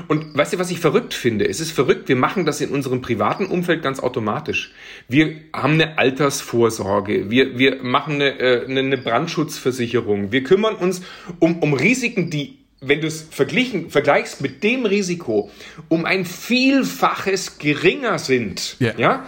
Und 0.08 0.36
weißt 0.36 0.54
du, 0.54 0.58
was 0.58 0.70
ich 0.70 0.80
verrückt 0.80 1.14
finde? 1.14 1.48
Es 1.48 1.60
ist 1.60 1.72
verrückt, 1.72 2.08
wir 2.08 2.16
machen 2.16 2.44
das 2.44 2.60
in 2.60 2.70
unserem 2.70 3.00
privaten 3.00 3.46
Umfeld 3.46 3.82
ganz 3.82 4.00
automatisch. 4.00 4.72
Wir 5.08 5.36
haben 5.52 5.74
eine 5.74 5.98
Altersvorsorge, 5.98 7.30
wir, 7.30 7.58
wir 7.58 7.82
machen 7.82 8.14
eine, 8.14 8.38
äh, 8.38 8.66
eine 8.66 8.98
Brandschutzversicherung, 8.98 10.32
wir 10.32 10.42
kümmern 10.42 10.74
uns 10.76 11.02
um, 11.38 11.58
um 11.58 11.74
Risiken, 11.74 12.30
die 12.30 12.63
wenn 12.86 13.00
du 13.00 13.06
es 13.06 13.26
verglichen, 13.30 13.90
vergleichst 13.90 14.40
mit 14.40 14.62
dem 14.62 14.86
Risiko, 14.86 15.50
um 15.88 16.04
ein 16.04 16.24
Vielfaches 16.24 17.58
geringer 17.58 18.18
sind. 18.18 18.76
Ja. 18.78 18.92
ja. 18.96 19.26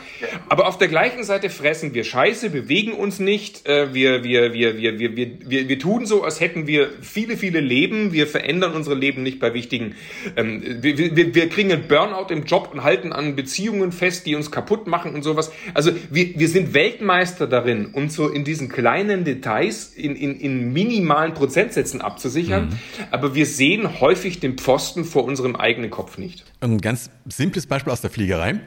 Aber 0.49 0.67
auf 0.67 0.79
der 0.79 0.89
gleichen 0.89 1.25
Seite 1.25 1.51
fressen 1.51 1.95
wir 1.95 2.05
Scheiße, 2.05 2.51
bewegen 2.51 2.93
uns 2.93 3.19
nicht, 3.19 3.67
äh, 3.67 3.95
wir, 3.95 4.25
wir, 4.25 4.53
wir, 4.53 4.79
wir, 4.79 4.99
wir, 4.99 5.17
wir, 5.17 5.29
wir, 5.41 5.69
wir 5.69 5.79
tun 5.79 6.07
so, 6.07 6.23
als 6.23 6.41
hätten 6.41 6.67
wir 6.67 6.91
viele, 7.01 7.37
viele 7.37 7.61
Leben, 7.61 8.13
wir 8.13 8.27
verändern 8.27 8.75
unsere 8.75 8.95
Leben 8.97 9.23
nicht 9.23 9.41
bei 9.41 9.55
wichtigen, 9.55 9.95
ähm, 10.37 10.63
wir, 10.81 10.99
wir, 10.99 11.35
wir 11.35 11.49
kriegen 11.49 11.73
einen 11.73 11.89
Burnout 11.89 12.33
im 12.33 12.45
Job 12.45 12.71
und 12.73 12.83
halten 12.83 13.13
an 13.13 13.37
Beziehungen 13.37 13.93
fest, 13.93 14.27
die 14.27 14.35
uns 14.35 14.51
kaputt 14.51 14.87
machen 14.87 15.15
und 15.15 15.23
sowas. 15.23 15.51
Also 15.75 15.93
wir, 16.11 16.39
wir 16.39 16.49
sind 16.49 16.75
Weltmeister 16.75 17.47
darin, 17.47 17.87
uns 17.87 18.15
so 18.15 18.29
in 18.29 18.45
diesen 18.45 18.69
kleinen 18.69 19.25
Details, 19.25 19.93
in, 19.95 20.17
in, 20.17 20.39
in 20.39 20.73
minimalen 20.73 21.35
Prozentsätzen 21.35 22.01
abzusichern. 22.01 22.67
Mhm. 22.67 22.79
Aber 23.11 23.35
wir 23.35 23.46
sehen 23.47 24.01
häufig 24.01 24.41
den 24.41 24.59
Pfosten 24.59 25.05
vor 25.05 25.25
unserem 25.25 25.57
eigenen 25.57 25.91
Kopf 25.91 26.19
nicht. 26.19 26.45
Ein 26.61 26.81
ganz 26.81 27.11
simples 27.27 27.67
Beispiel 27.67 27.93
aus 27.93 28.01
der 28.01 28.11
Fliegerei. 28.11 28.61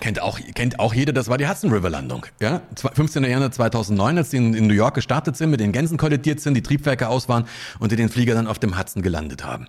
Kennt 0.00 0.22
auch, 0.22 0.40
kennt 0.54 0.80
auch 0.80 0.94
jeder, 0.94 1.12
das 1.12 1.28
war 1.28 1.36
die 1.36 1.46
Hudson 1.46 1.70
River 1.70 1.90
Landung. 1.90 2.24
Ja? 2.40 2.62
15. 2.94 3.24
Januar 3.24 3.52
2009, 3.52 4.18
als 4.18 4.30
die 4.30 4.38
in, 4.38 4.54
in, 4.54 4.66
New 4.66 4.74
York 4.74 4.94
gestartet 4.94 5.36
sind, 5.36 5.50
mit 5.50 5.60
den 5.60 5.70
Gänsen 5.70 5.98
kollidiert 5.98 6.40
sind, 6.40 6.54
die 6.54 6.62
Triebwerke 6.62 7.08
aus 7.08 7.28
waren 7.28 7.44
und 7.78 7.92
die 7.92 7.96
den 7.96 8.08
Flieger 8.08 8.34
dann 8.34 8.46
auf 8.46 8.58
dem 8.58 8.78
Hudson 8.78 9.02
gelandet 9.02 9.44
haben. 9.44 9.68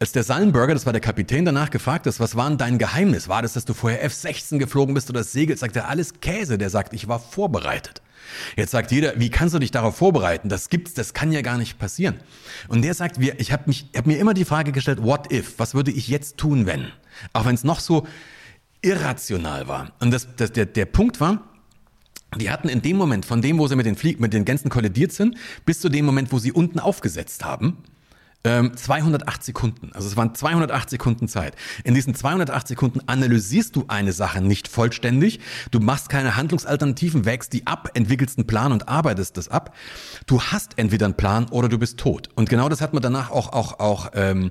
Als 0.00 0.10
der 0.10 0.24
Sallenberger, 0.24 0.74
das 0.74 0.86
war 0.86 0.92
der 0.92 1.00
Kapitän, 1.00 1.44
danach 1.44 1.70
gefragt 1.70 2.06
ist, 2.06 2.18
was 2.18 2.34
war 2.34 2.48
denn 2.48 2.58
dein 2.58 2.78
Geheimnis? 2.78 3.28
War 3.28 3.42
das, 3.42 3.52
dass 3.52 3.64
du 3.64 3.74
vorher 3.74 4.02
F-16 4.02 4.58
geflogen 4.58 4.92
bist 4.92 5.08
oder 5.08 5.20
das 5.20 5.32
Segel? 5.32 5.56
Sagt 5.56 5.76
er, 5.76 5.88
alles 5.88 6.20
Käse. 6.20 6.58
Der 6.58 6.68
sagt, 6.68 6.92
ich 6.92 7.06
war 7.06 7.20
vorbereitet. 7.20 8.02
Jetzt 8.56 8.70
sagt 8.70 8.90
jeder, 8.92 9.18
wie 9.18 9.30
kannst 9.30 9.54
du 9.54 9.58
dich 9.58 9.70
darauf 9.70 9.96
vorbereiten? 9.96 10.48
Das 10.48 10.68
gibt's, 10.68 10.94
das 10.94 11.14
kann 11.14 11.32
ja 11.32 11.42
gar 11.42 11.58
nicht 11.58 11.78
passieren. 11.78 12.16
Und 12.68 12.82
der 12.82 12.94
sagt, 12.94 13.18
ich 13.18 13.52
habe 13.52 13.72
hab 13.72 14.06
mir 14.06 14.18
immer 14.18 14.34
die 14.34 14.44
Frage 14.44 14.72
gestellt, 14.72 15.02
what 15.02 15.32
if? 15.32 15.54
Was 15.58 15.74
würde 15.74 15.90
ich 15.90 16.08
jetzt 16.08 16.36
tun, 16.36 16.66
wenn? 16.66 16.88
Auch 17.32 17.46
wenn 17.46 17.54
es 17.54 17.64
noch 17.64 17.80
so 17.80 18.06
irrational 18.82 19.68
war. 19.68 19.92
Und 20.00 20.10
das, 20.12 20.28
das, 20.36 20.52
der, 20.52 20.66
der 20.66 20.84
Punkt 20.86 21.20
war, 21.20 21.42
die 22.38 22.50
hatten 22.50 22.68
in 22.68 22.82
dem 22.82 22.96
Moment, 22.96 23.24
von 23.24 23.42
dem, 23.42 23.58
wo 23.58 23.66
sie 23.68 23.76
mit 23.76 23.86
den, 23.86 23.96
Flieg 23.96 24.20
mit 24.20 24.32
den 24.32 24.44
Gänsen 24.44 24.70
kollidiert 24.70 25.12
sind, 25.12 25.36
bis 25.64 25.80
zu 25.80 25.88
dem 25.88 26.04
Moment, 26.04 26.32
wo 26.32 26.38
sie 26.38 26.52
unten 26.52 26.80
aufgesetzt 26.80 27.44
haben, 27.44 27.78
208 28.44 29.36
ähm, 29.36 29.42
Sekunden. 29.42 29.90
Also 29.94 30.06
es 30.06 30.16
waren 30.18 30.34
208 30.34 30.90
Sekunden 30.90 31.28
Zeit. 31.28 31.56
In 31.82 31.94
diesen 31.94 32.14
208 32.14 32.68
Sekunden 32.68 33.00
analysierst 33.06 33.74
du 33.74 33.84
eine 33.88 34.12
Sache 34.12 34.42
nicht 34.42 34.68
vollständig. 34.68 35.40
Du 35.70 35.80
machst 35.80 36.10
keine 36.10 36.36
Handlungsalternativen, 36.36 37.24
wägst 37.24 37.54
die 37.54 37.66
ab, 37.66 37.90
entwickelst 37.94 38.36
einen 38.38 38.46
Plan 38.46 38.72
und 38.72 38.86
arbeitest 38.86 39.38
das 39.38 39.48
ab. 39.48 39.74
Du 40.26 40.42
hast 40.42 40.78
entweder 40.78 41.06
einen 41.06 41.14
Plan 41.14 41.46
oder 41.50 41.70
du 41.70 41.78
bist 41.78 41.98
tot. 41.98 42.28
Und 42.34 42.50
genau 42.50 42.68
das 42.68 42.82
hat 42.82 42.92
man 42.92 43.02
danach 43.02 43.30
auch, 43.30 43.50
auch, 43.54 43.80
auch 43.80 44.10
ähm, 44.14 44.50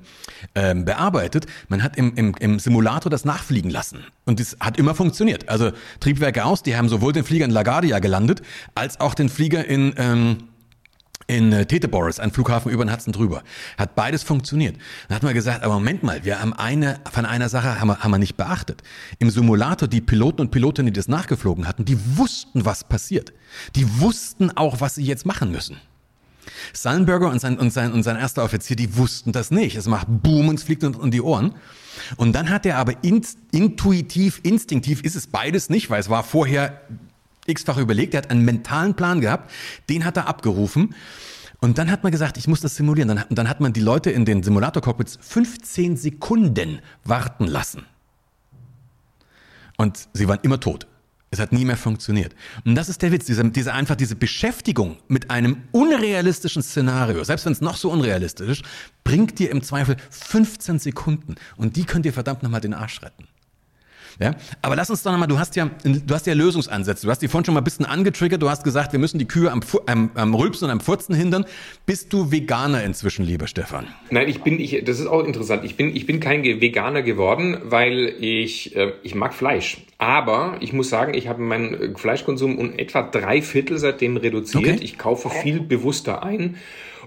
ähm, 0.56 0.84
bearbeitet. 0.84 1.46
Man 1.68 1.84
hat 1.84 1.96
im, 1.96 2.14
im, 2.16 2.34
im 2.40 2.58
Simulator 2.58 3.10
das 3.10 3.24
nachfliegen 3.24 3.70
lassen. 3.70 4.00
Und 4.24 4.40
das 4.40 4.56
hat 4.58 4.76
immer 4.76 4.96
funktioniert. 4.96 5.48
Also 5.48 5.70
Triebwerke 6.00 6.44
aus, 6.44 6.64
die 6.64 6.76
haben 6.76 6.88
sowohl 6.88 7.12
den 7.12 7.24
Flieger 7.24 7.44
in 7.44 7.52
LaGuardia 7.52 8.00
gelandet, 8.00 8.42
als 8.74 8.98
auch 8.98 9.14
den 9.14 9.28
Flieger 9.28 9.64
in... 9.64 9.94
Ähm, 9.96 10.38
in 11.26 11.52
äh, 11.52 11.66
Teteboris, 11.66 12.20
ein 12.20 12.30
Flughafen 12.30 12.70
über 12.70 12.84
den 12.84 12.92
Hudson 12.92 13.12
drüber. 13.12 13.42
Hat 13.78 13.94
beides 13.94 14.22
funktioniert. 14.22 14.76
Dann 15.08 15.16
hat 15.16 15.22
man 15.22 15.34
gesagt, 15.34 15.62
aber 15.62 15.74
Moment 15.74 16.02
mal, 16.02 16.24
wir 16.24 16.40
haben 16.40 16.52
eine, 16.52 17.00
von 17.10 17.24
einer 17.26 17.48
Sache 17.48 17.80
haben 17.80 17.88
wir, 17.88 17.98
haben 18.00 18.10
wir 18.10 18.18
nicht 18.18 18.36
beachtet. 18.36 18.82
Im 19.18 19.30
Simulator, 19.30 19.88
die 19.88 20.00
Piloten 20.00 20.42
und 20.42 20.50
Pilotinnen, 20.50 20.92
die 20.92 20.98
das 20.98 21.08
nachgeflogen 21.08 21.66
hatten, 21.66 21.84
die 21.84 21.98
wussten, 22.16 22.64
was 22.64 22.84
passiert. 22.84 23.32
Die 23.74 24.00
wussten 24.00 24.50
auch, 24.56 24.80
was 24.80 24.96
sie 24.96 25.04
jetzt 25.04 25.26
machen 25.26 25.50
müssen. 25.50 25.78
Sullenberger 26.72 27.30
und 27.30 27.40
sein, 27.40 27.58
und 27.58 27.72
sein, 27.72 27.92
und 27.92 28.02
sein 28.02 28.16
erster 28.16 28.44
Offizier, 28.44 28.76
die 28.76 28.96
wussten 28.96 29.32
das 29.32 29.50
nicht. 29.50 29.76
Es 29.76 29.86
macht 29.86 30.06
Boom 30.08 30.48
und 30.48 30.56
es 30.56 30.64
fliegt 30.64 30.84
um 30.84 31.10
die 31.10 31.22
Ohren. 31.22 31.54
Und 32.16 32.34
dann 32.34 32.50
hat 32.50 32.66
er 32.66 32.76
aber 32.76 33.02
in, 33.02 33.24
intuitiv, 33.52 34.40
instinktiv 34.42 35.02
ist 35.02 35.16
es 35.16 35.26
beides 35.26 35.70
nicht, 35.70 35.90
weil 35.90 36.00
es 36.00 36.10
war 36.10 36.22
vorher 36.22 36.80
x-fach 37.46 37.78
überlegt, 37.78 38.14
er 38.14 38.18
hat 38.18 38.30
einen 38.30 38.44
mentalen 38.44 38.94
Plan 38.94 39.20
gehabt, 39.20 39.50
den 39.88 40.04
hat 40.04 40.16
er 40.16 40.26
abgerufen. 40.28 40.94
Und 41.60 41.78
dann 41.78 41.90
hat 41.90 42.02
man 42.02 42.12
gesagt, 42.12 42.36
ich 42.36 42.46
muss 42.46 42.60
das 42.60 42.76
simulieren. 42.76 43.08
Dann, 43.08 43.24
dann 43.30 43.48
hat 43.48 43.60
man 43.60 43.72
die 43.72 43.80
Leute 43.80 44.10
in 44.10 44.24
den 44.24 44.42
Simulator-Cockpits 44.42 45.18
15 45.22 45.96
Sekunden 45.96 46.80
warten 47.04 47.46
lassen. 47.46 47.86
Und 49.76 50.08
sie 50.12 50.28
waren 50.28 50.40
immer 50.42 50.60
tot. 50.60 50.86
Es 51.30 51.40
hat 51.40 51.52
nie 51.52 51.64
mehr 51.64 51.76
funktioniert. 51.76 52.34
Und 52.64 52.76
das 52.76 52.88
ist 52.88 53.02
der 53.02 53.10
Witz, 53.10 53.24
diese, 53.26 53.44
diese 53.50 53.72
einfach 53.72 53.96
diese 53.96 54.14
Beschäftigung 54.14 54.98
mit 55.08 55.30
einem 55.30 55.62
unrealistischen 55.72 56.62
Szenario, 56.62 57.24
selbst 57.24 57.44
wenn 57.44 57.52
es 57.52 57.60
noch 57.60 57.76
so 57.76 57.90
unrealistisch 57.90 58.60
ist, 58.60 58.62
bringt 59.02 59.38
dir 59.38 59.50
im 59.50 59.62
Zweifel 59.62 59.96
15 60.10 60.78
Sekunden. 60.78 61.34
Und 61.56 61.76
die 61.76 61.86
könnt 61.86 62.06
ihr 62.06 62.12
verdammt 62.12 62.42
nochmal 62.42 62.60
den 62.60 62.74
Arsch 62.74 63.02
retten. 63.02 63.26
Ja? 64.20 64.34
Aber 64.62 64.76
lass 64.76 64.90
uns 64.90 65.02
doch 65.02 65.12
nochmal, 65.12 65.28
du 65.28 65.38
hast 65.38 65.56
ja, 65.56 65.70
du 65.84 66.14
hast 66.14 66.26
ja 66.26 66.34
Lösungsansätze. 66.34 67.06
Du 67.06 67.10
hast 67.10 67.20
die 67.20 67.28
vorhin 67.28 67.44
schon 67.44 67.54
mal 67.54 67.60
ein 67.60 67.64
bisschen 67.64 67.86
angetriggert. 67.86 68.42
Du 68.42 68.48
hast 68.48 68.64
gesagt, 68.64 68.92
wir 68.92 68.98
müssen 68.98 69.18
die 69.18 69.26
Kühe 69.26 69.50
am, 69.50 69.60
am, 69.86 70.10
am 70.14 70.34
Rülpsen 70.34 70.66
und 70.66 70.70
am 70.70 70.80
Furzen 70.80 71.14
hindern. 71.14 71.44
Bist 71.86 72.12
du 72.12 72.30
Veganer 72.30 72.84
inzwischen, 72.84 73.24
lieber 73.24 73.46
Stefan? 73.46 73.86
Nein, 74.10 74.28
ich 74.28 74.42
bin, 74.42 74.60
ich, 74.60 74.84
das 74.84 75.00
ist 75.00 75.06
auch 75.06 75.24
interessant. 75.24 75.64
Ich 75.64 75.76
bin, 75.76 75.94
ich 75.94 76.06
bin 76.06 76.20
kein 76.20 76.44
Veganer 76.44 77.02
geworden, 77.02 77.58
weil 77.64 78.14
ich, 78.20 78.76
äh, 78.76 78.92
ich 79.02 79.14
mag 79.14 79.34
Fleisch. 79.34 79.78
Aber 79.98 80.56
ich 80.60 80.72
muss 80.72 80.90
sagen, 80.90 81.14
ich 81.14 81.28
habe 81.28 81.42
meinen 81.42 81.96
Fleischkonsum 81.96 82.58
um 82.58 82.72
etwa 82.76 83.02
drei 83.02 83.42
Viertel 83.42 83.78
seitdem 83.78 84.16
reduziert. 84.16 84.64
Okay. 84.64 84.78
Ich 84.82 84.98
kaufe 84.98 85.30
viel 85.30 85.60
bewusster 85.60 86.22
ein. 86.22 86.56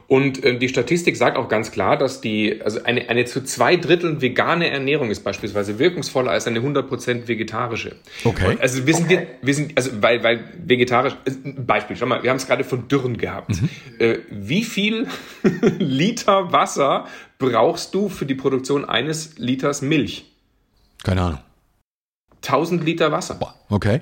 Und 0.08 0.44
äh, 0.44 0.58
die 0.58 0.70
Statistik 0.70 1.18
sagt 1.18 1.38
auch 1.38 1.50
ganz 1.50 1.72
klar, 1.72 1.98
dass 1.98 2.22
die, 2.22 2.62
also 2.64 2.82
eine, 2.84 3.10
eine 3.10 3.26
zu 3.26 3.44
zwei 3.44 3.76
Dritteln 3.76 4.22
vegane 4.22 4.70
Ernährung 4.70 5.10
ist 5.10 5.20
beispielsweise 5.22 5.80
wirkungsvoller 5.80 6.32
als 6.32 6.48
eine 6.48 6.60
100% 6.60 7.28
vegetarische. 7.28 7.98
Okay. 8.24 8.52
Und 8.52 8.62
also 8.62 8.88
wir 8.88 8.94
sind, 8.94 9.06
okay. 9.08 9.28
wir, 9.42 9.48
wir 9.48 9.54
sind, 9.54 9.78
also 9.78 9.92
weil, 10.02 10.24
weil 10.24 10.46
vegetarisch, 10.66 11.16
also 11.26 11.40
Beispiel, 11.58 11.98
schau 11.98 12.06
mal, 12.06 12.24
wir 12.24 12.30
haben 12.30 12.38
es 12.38 12.48
gerade 12.48 12.64
von 12.64 12.88
Dürren 12.88 13.18
gehabt. 13.18 13.62
Mhm. 13.62 13.70
Äh, 14.00 14.20
wie 14.32 14.64
viel 14.64 15.08
Liter 15.78 16.54
Wasser 16.54 17.06
brauchst 17.38 17.94
du 17.94 18.08
für 18.08 18.26
die 18.26 18.36
Produktion 18.36 18.86
eines 18.86 19.38
Liters 19.38 19.82
Milch? 19.82 20.26
Keine 21.04 21.22
Ahnung. 21.22 21.40
1000 22.44 22.84
Liter 22.86 23.12
Wasser. 23.12 23.36
Boah, 23.36 23.56
okay. 23.70 24.02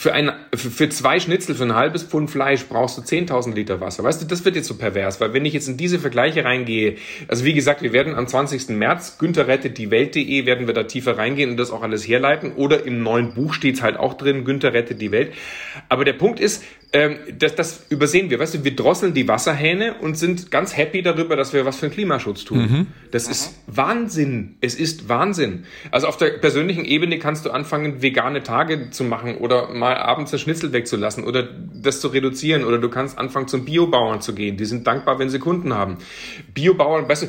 Für, 0.00 0.12
ein, 0.12 0.30
für 0.54 0.88
zwei 0.90 1.18
Schnitzel, 1.18 1.56
für 1.56 1.64
ein 1.64 1.74
halbes 1.74 2.04
Pfund 2.04 2.30
Fleisch 2.30 2.64
brauchst 2.66 2.96
du 2.96 3.02
10.000 3.02 3.52
Liter 3.52 3.80
Wasser. 3.80 4.04
Weißt 4.04 4.22
du, 4.22 4.26
das 4.26 4.44
wird 4.44 4.54
jetzt 4.54 4.68
so 4.68 4.76
pervers, 4.76 5.20
weil 5.20 5.32
wenn 5.32 5.44
ich 5.44 5.52
jetzt 5.52 5.66
in 5.66 5.76
diese 5.76 5.98
Vergleiche 5.98 6.44
reingehe, 6.44 6.98
also 7.26 7.44
wie 7.44 7.52
gesagt, 7.52 7.82
wir 7.82 7.92
werden 7.92 8.14
am 8.14 8.28
20. 8.28 8.68
März, 8.68 9.18
Günther 9.18 9.48
rettet 9.48 9.76
die 9.76 9.90
Welt.de, 9.90 10.46
werden 10.46 10.68
wir 10.68 10.74
da 10.74 10.84
tiefer 10.84 11.18
reingehen 11.18 11.50
und 11.50 11.56
das 11.56 11.72
auch 11.72 11.82
alles 11.82 12.06
herleiten. 12.06 12.52
Oder 12.52 12.84
im 12.86 13.02
neuen 13.02 13.34
Buch 13.34 13.52
steht's 13.52 13.82
halt 13.82 13.96
auch 13.96 14.14
drin, 14.14 14.44
Günther 14.44 14.72
rettet 14.72 15.00
die 15.02 15.10
Welt. 15.10 15.32
Aber 15.88 16.04
der 16.04 16.12
Punkt 16.12 16.38
ist, 16.38 16.62
ähm, 16.90 17.16
das, 17.38 17.54
das 17.54 17.86
übersehen 17.90 18.30
wir. 18.30 18.38
Weißt 18.38 18.54
du, 18.54 18.64
wir 18.64 18.74
drosseln 18.74 19.12
die 19.12 19.28
Wasserhähne 19.28 19.96
und 20.00 20.16
sind 20.16 20.50
ganz 20.50 20.74
happy 20.74 21.02
darüber, 21.02 21.36
dass 21.36 21.52
wir 21.52 21.66
was 21.66 21.76
für 21.76 21.88
den 21.88 21.92
Klimaschutz 21.92 22.44
tun. 22.44 22.58
Mhm. 22.58 22.86
Das 23.10 23.26
mhm. 23.26 23.32
ist 23.32 23.54
Wahnsinn. 23.66 24.56
Es 24.62 24.74
ist 24.74 25.08
Wahnsinn. 25.08 25.64
Also 25.90 26.06
auf 26.06 26.16
der 26.16 26.30
persönlichen 26.38 26.86
Ebene 26.86 27.18
kannst 27.18 27.44
du 27.44 27.50
anfangen, 27.50 28.00
vegane 28.00 28.42
Tage 28.42 28.88
zu 28.90 29.04
machen 29.04 29.36
oder 29.36 29.68
mal 29.68 29.96
abends 29.96 30.30
das 30.30 30.40
Schnitzel 30.40 30.72
wegzulassen 30.72 31.24
oder 31.24 31.42
das 31.42 32.00
zu 32.00 32.08
reduzieren 32.08 32.64
oder 32.64 32.78
du 32.78 32.88
kannst 32.88 33.18
anfangen, 33.18 33.48
zum 33.48 33.66
Biobauern 33.66 34.22
zu 34.22 34.34
gehen. 34.34 34.56
Die 34.56 34.64
sind 34.64 34.86
dankbar, 34.86 35.18
wenn 35.18 35.28
sie 35.28 35.38
Kunden 35.38 35.74
haben. 35.74 35.98
Biobauern, 36.54 37.06
weißt 37.06 37.24
du, 37.24 37.28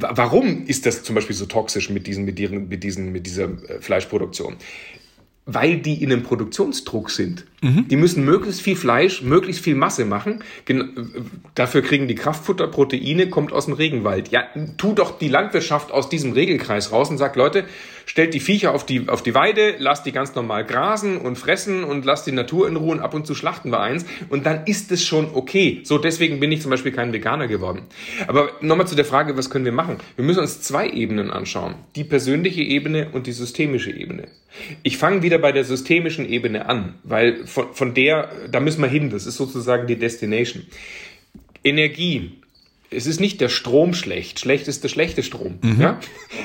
warum 0.00 0.64
ist 0.66 0.86
das 0.86 1.02
zum 1.02 1.14
Beispiel 1.14 1.36
so 1.36 1.44
toxisch 1.44 1.90
mit 1.90 2.06
diesen, 2.06 2.24
mit 2.24 2.38
diesen, 2.38 2.68
mit 2.68 2.82
diesen, 2.82 3.12
mit 3.12 3.26
dieser 3.26 3.44
äh, 3.44 3.80
Fleischproduktion? 3.80 4.56
Weil 5.44 5.78
die 5.78 6.02
in 6.02 6.12
einem 6.12 6.22
Produktionsdruck 6.22 7.10
sind. 7.10 7.44
Mhm. 7.62 7.88
Die 7.88 7.96
müssen 7.96 8.24
möglichst 8.24 8.62
viel 8.62 8.76
Fleisch, 8.76 9.22
möglichst 9.22 9.62
viel 9.62 9.74
Masse 9.74 10.04
machen. 10.04 10.44
Gen 10.66 11.10
dafür 11.54 11.82
kriegen 11.82 12.06
die 12.06 12.14
Kraftfutter 12.14 12.68
Proteine, 12.68 13.28
kommt 13.28 13.52
aus 13.52 13.64
dem 13.64 13.74
Regenwald. 13.74 14.28
Ja, 14.28 14.44
tu 14.76 14.92
doch 14.92 15.18
die 15.18 15.28
Landwirtschaft 15.28 15.90
aus 15.90 16.08
diesem 16.08 16.32
Regelkreis 16.32 16.92
raus 16.92 17.10
und 17.10 17.18
sagt, 17.18 17.34
Leute, 17.34 17.64
stellt 18.06 18.34
die 18.34 18.40
Viecher 18.40 18.74
auf 18.74 18.86
die, 18.86 19.08
auf 19.08 19.22
die 19.22 19.34
Weide, 19.34 19.76
lasst 19.78 20.06
die 20.06 20.12
ganz 20.12 20.34
normal 20.34 20.64
grasen 20.64 21.18
und 21.18 21.36
fressen 21.36 21.84
und 21.84 22.04
lasst 22.04 22.26
die 22.26 22.32
Natur 22.32 22.68
in 22.68 22.76
Ruhe 22.76 22.92
und 22.92 23.00
ab 23.00 23.14
und 23.14 23.26
zu 23.26 23.34
schlachten 23.34 23.70
wir 23.70 23.80
eins 23.80 24.04
und 24.28 24.46
dann 24.46 24.66
ist 24.66 24.92
es 24.92 25.04
schon 25.04 25.30
okay. 25.34 25.80
So, 25.84 25.98
deswegen 25.98 26.40
bin 26.40 26.52
ich 26.52 26.62
zum 26.62 26.70
Beispiel 26.70 26.92
kein 26.92 27.12
Veganer 27.12 27.48
geworden. 27.48 27.82
Aber 28.26 28.50
nochmal 28.60 28.86
zu 28.86 28.94
der 28.94 29.04
Frage, 29.04 29.36
was 29.36 29.50
können 29.50 29.64
wir 29.64 29.72
machen? 29.72 29.96
Wir 30.16 30.24
müssen 30.24 30.40
uns 30.40 30.60
zwei 30.60 30.88
Ebenen 30.88 31.30
anschauen. 31.30 31.74
Die 31.96 32.04
persönliche 32.04 32.62
Ebene 32.62 33.08
und 33.12 33.26
die 33.26 33.32
systemische 33.32 33.90
Ebene. 33.90 34.28
Ich 34.82 34.98
fange 34.98 35.22
wieder 35.22 35.38
bei 35.38 35.52
der 35.52 35.64
systemischen 35.64 36.28
Ebene 36.28 36.66
an, 36.66 36.94
weil 37.04 37.46
von, 37.46 37.72
von 37.72 37.94
der, 37.94 38.30
da 38.50 38.60
müssen 38.60 38.82
wir 38.82 38.88
hin, 38.88 39.10
das 39.10 39.26
ist 39.26 39.36
sozusagen 39.36 39.86
die 39.86 39.96
Destination. 39.96 40.64
Energie 41.64 42.41
es 42.92 43.06
ist 43.06 43.20
nicht 43.20 43.40
der 43.40 43.48
Strom 43.48 43.94
schlecht. 43.94 44.40
Schlecht 44.40 44.68
ist 44.68 44.84
der 44.84 44.88
schlechte 44.88 45.22
Strom. 45.22 45.58
Mhm. 45.62 45.80
Ja? 45.80 46.00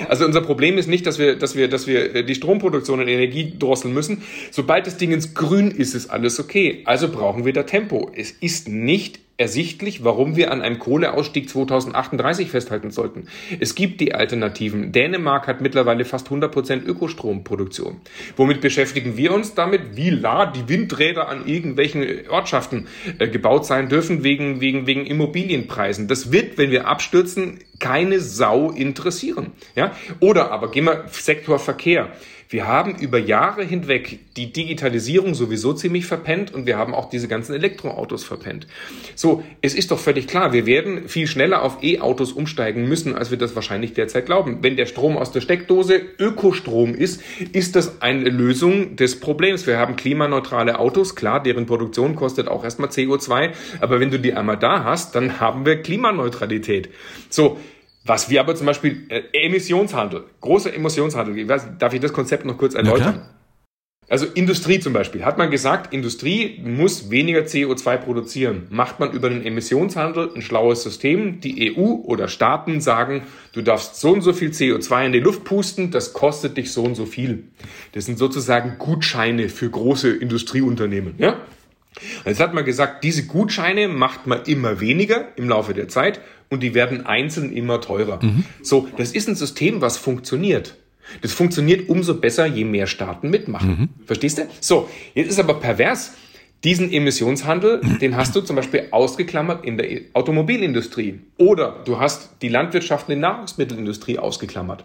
Also 0.09 0.25
unser 0.25 0.41
Problem 0.41 0.77
ist 0.77 0.87
nicht, 0.87 1.05
dass 1.05 1.19
wir, 1.19 1.35
dass 1.35 1.55
wir, 1.55 1.67
dass 1.67 1.87
wir 1.87 2.23
die 2.23 2.35
Stromproduktion 2.35 2.99
und 2.99 3.07
Energie 3.07 3.53
drosseln 3.57 3.93
müssen. 3.93 4.23
Sobald 4.51 4.87
das 4.87 4.97
Ding 4.97 5.11
ins 5.11 5.33
Grün 5.33 5.71
ist, 5.71 5.93
ist 5.93 6.09
alles 6.09 6.39
okay. 6.39 6.81
Also 6.85 7.09
brauchen 7.09 7.45
wir 7.45 7.53
da 7.53 7.63
Tempo. 7.63 8.11
Es 8.15 8.31
ist 8.31 8.67
nicht 8.67 9.19
ersichtlich, 9.37 10.03
warum 10.03 10.35
wir 10.35 10.51
an 10.51 10.61
einem 10.61 10.79
Kohleausstieg 10.79 11.47
2038 11.47 12.49
festhalten 12.49 12.89
sollten. 12.89 13.27
Es 13.59 13.75
gibt 13.75 14.01
die 14.01 14.15
Alternativen. 14.15 14.91
Dänemark 14.91 15.47
hat 15.47 15.61
mittlerweile 15.61 16.05
fast 16.05 16.29
100% 16.29 16.83
Ökostromproduktion. 16.83 18.01
Womit 18.35 18.61
beschäftigen 18.61 19.15
wir 19.15 19.33
uns 19.33 19.53
damit? 19.53 19.95
Wie 19.95 20.09
la 20.09 20.47
die 20.47 20.67
Windräder 20.67 21.29
an 21.29 21.45
irgendwelchen 21.45 22.27
Ortschaften 22.29 22.87
äh, 23.19 23.27
gebaut 23.27 23.65
sein 23.67 23.89
dürfen 23.89 24.23
wegen, 24.23 24.59
wegen, 24.59 24.87
wegen 24.87 25.05
Immobilienpreisen. 25.05 26.07
Das 26.07 26.31
wird, 26.31 26.57
wenn 26.57 26.71
wir 26.71 26.87
abstürzen, 26.87 27.59
keine 27.79 28.19
Sau 28.19 28.71
interessieren. 28.71 29.51
Ja? 29.75 29.95
Oder 30.19 30.51
aber 30.51 30.71
gehen 30.71 30.85
wir 30.85 31.05
Sektor 31.11 31.59
Verkehr. 31.59 32.11
Wir 32.49 32.65
haben 32.65 32.95
über 32.95 33.17
Jahre 33.17 33.63
hinweg 33.63 34.19
die 34.37 34.53
Digitalisierung 34.53 35.35
sowieso 35.35 35.73
ziemlich 35.73 36.05
verpennt 36.05 36.53
und 36.53 36.65
wir 36.65 36.77
haben 36.77 36.95
auch 36.95 37.09
diese 37.09 37.27
ganzen 37.27 37.53
Elektroautos 37.53 38.23
verpennt. 38.23 38.67
So, 39.15 39.43
es 39.61 39.73
ist 39.73 39.91
doch 39.91 39.99
völlig 39.99 40.27
klar, 40.27 40.53
wir 40.53 40.65
werden 40.65 41.09
viel 41.09 41.27
schneller 41.27 41.61
auf 41.61 41.83
E-Autos 41.83 42.31
umsteigen 42.31 42.87
müssen, 42.87 43.15
als 43.15 43.31
wir 43.31 43.37
das 43.37 43.55
wahrscheinlich 43.55 43.93
derzeit 43.93 44.27
glauben. 44.27 44.59
Wenn 44.61 44.77
der 44.77 44.85
Strom 44.85 45.17
aus 45.17 45.33
der 45.33 45.41
Steckdose 45.41 46.01
Ökostrom 46.19 46.95
ist, 46.95 47.21
ist 47.51 47.75
das 47.75 48.01
eine 48.01 48.29
Lösung 48.29 48.95
des 48.95 49.19
Problems. 49.19 49.67
Wir 49.67 49.77
haben 49.77 49.97
klimaneutrale 49.97 50.79
Autos, 50.79 51.15
klar, 51.15 51.43
deren 51.43 51.65
Produktion 51.65 52.15
kostet 52.15 52.47
auch 52.47 52.63
erstmal 52.63 52.89
CO2, 52.89 53.51
aber 53.81 53.99
wenn 53.99 54.09
du 54.09 54.19
die 54.19 54.33
einmal 54.33 54.57
da 54.57 54.85
hast, 54.85 55.15
dann 55.15 55.41
haben 55.41 55.65
wir 55.65 55.81
Klimaneutralität. 55.81 56.89
So, 57.29 57.59
was 58.07 58.29
wir 58.29 58.39
aber 58.39 58.55
zum 58.55 58.65
Beispiel, 58.65 59.05
äh, 59.09 59.23
Emissionshandel, 59.33 60.23
großer 60.41 60.73
Emissionshandel, 60.73 61.47
weiß, 61.47 61.77
darf 61.77 61.93
ich 61.93 61.99
das 61.99 62.13
Konzept 62.13 62.45
noch 62.45 62.57
kurz 62.57 62.73
erläutern? 62.73 63.27
Also 64.09 64.25
Industrie 64.25 64.79
zum 64.79 64.93
Beispiel. 64.93 65.25
Hat 65.25 65.37
man 65.37 65.51
gesagt, 65.51 65.93
Industrie 65.93 66.61
muss 66.63 67.11
weniger 67.11 67.41
CO2 67.41 67.97
produzieren. 67.97 68.67
Macht 68.69 69.01
man 69.01 69.11
über 69.11 69.29
den 69.29 69.45
Emissionshandel 69.45 70.31
ein 70.33 70.41
schlaues 70.41 70.83
System. 70.83 71.41
Die 71.41 71.75
EU 71.75 71.81
oder 72.05 72.29
Staaten 72.29 72.79
sagen, 72.79 73.23
du 73.51 73.61
darfst 73.61 73.99
so 73.99 74.13
und 74.13 74.21
so 74.21 74.31
viel 74.31 74.51
CO2 74.51 75.07
in 75.07 75.11
die 75.11 75.19
Luft 75.19 75.43
pusten, 75.43 75.91
das 75.91 76.13
kostet 76.13 76.55
dich 76.55 76.71
so 76.71 76.83
und 76.83 76.95
so 76.95 77.05
viel. 77.05 77.49
Das 77.91 78.05
sind 78.05 78.17
sozusagen 78.17 78.77
Gutscheine 78.77 79.49
für 79.49 79.69
große 79.69 80.15
Industrieunternehmen. 80.15 81.15
Ja? 81.17 81.41
Jetzt 82.25 82.39
hat 82.39 82.53
man 82.53 82.65
gesagt, 82.65 83.03
diese 83.03 83.25
Gutscheine 83.25 83.87
macht 83.87 84.27
man 84.27 84.43
immer 84.43 84.79
weniger 84.79 85.27
im 85.35 85.49
Laufe 85.49 85.73
der 85.73 85.87
Zeit 85.87 86.21
und 86.49 86.63
die 86.63 86.73
werden 86.73 87.05
einzeln 87.05 87.51
immer 87.51 87.81
teurer. 87.81 88.19
Mhm. 88.23 88.45
So, 88.61 88.87
das 88.97 89.11
ist 89.11 89.27
ein 89.27 89.35
System, 89.35 89.81
was 89.81 89.97
funktioniert. 89.97 90.75
Das 91.21 91.31
funktioniert 91.31 91.89
umso 91.89 92.15
besser, 92.15 92.45
je 92.45 92.65
mehr 92.65 92.87
Staaten 92.87 93.29
mitmachen. 93.29 93.69
Mhm. 93.69 94.05
Verstehst 94.05 94.37
du? 94.37 94.47
So, 94.59 94.89
jetzt 95.13 95.29
ist 95.29 95.39
aber 95.39 95.55
pervers. 95.55 96.13
Diesen 96.63 96.91
Emissionshandel, 96.91 97.81
den 98.01 98.17
hast 98.17 98.35
du 98.35 98.41
zum 98.41 98.55
Beispiel 98.55 98.87
ausgeklammert 98.89 99.63
in 99.63 99.77
der 99.77 100.01
Automobilindustrie. 100.13 101.19
Oder 101.37 101.83
du 101.85 101.99
hast 101.99 102.31
die 102.41 102.49
Landwirtschaft 102.49 103.07
und 103.07 103.15
die 103.15 103.21
Nahrungsmittelindustrie 103.21 104.17
ausgeklammert. 104.17 104.83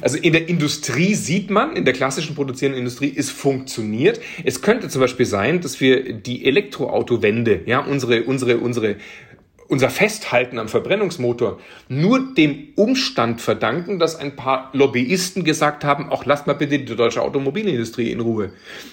Also 0.00 0.18
in 0.18 0.32
der 0.32 0.48
Industrie 0.48 1.14
sieht 1.14 1.50
man, 1.50 1.76
in 1.76 1.84
der 1.84 1.94
klassischen 1.94 2.34
produzierenden 2.34 2.78
Industrie, 2.78 3.12
es 3.16 3.30
funktioniert. 3.30 4.20
Es 4.44 4.62
könnte 4.62 4.88
zum 4.88 5.00
Beispiel 5.00 5.26
sein, 5.26 5.60
dass 5.60 5.80
wir 5.80 6.12
die 6.12 6.44
Elektroautowende, 6.44 7.62
ja, 7.66 7.80
unsere, 7.80 8.24
unsere, 8.24 8.58
unsere 8.58 8.96
unser 9.70 9.88
Festhalten 9.88 10.58
am 10.58 10.68
Verbrennungsmotor 10.68 11.60
nur 11.88 12.34
dem 12.34 12.68
Umstand 12.74 13.40
verdanken, 13.40 14.00
dass 14.00 14.16
ein 14.16 14.34
paar 14.34 14.68
Lobbyisten 14.72 15.44
gesagt 15.44 15.84
haben, 15.84 16.10
auch 16.10 16.24
lasst 16.24 16.48
mal 16.48 16.54
bitte 16.54 16.80
die 16.80 16.96
deutsche 16.96 17.22
Automobilindustrie 17.22 18.10
in 18.10 18.18
Ruhe. 18.18 18.50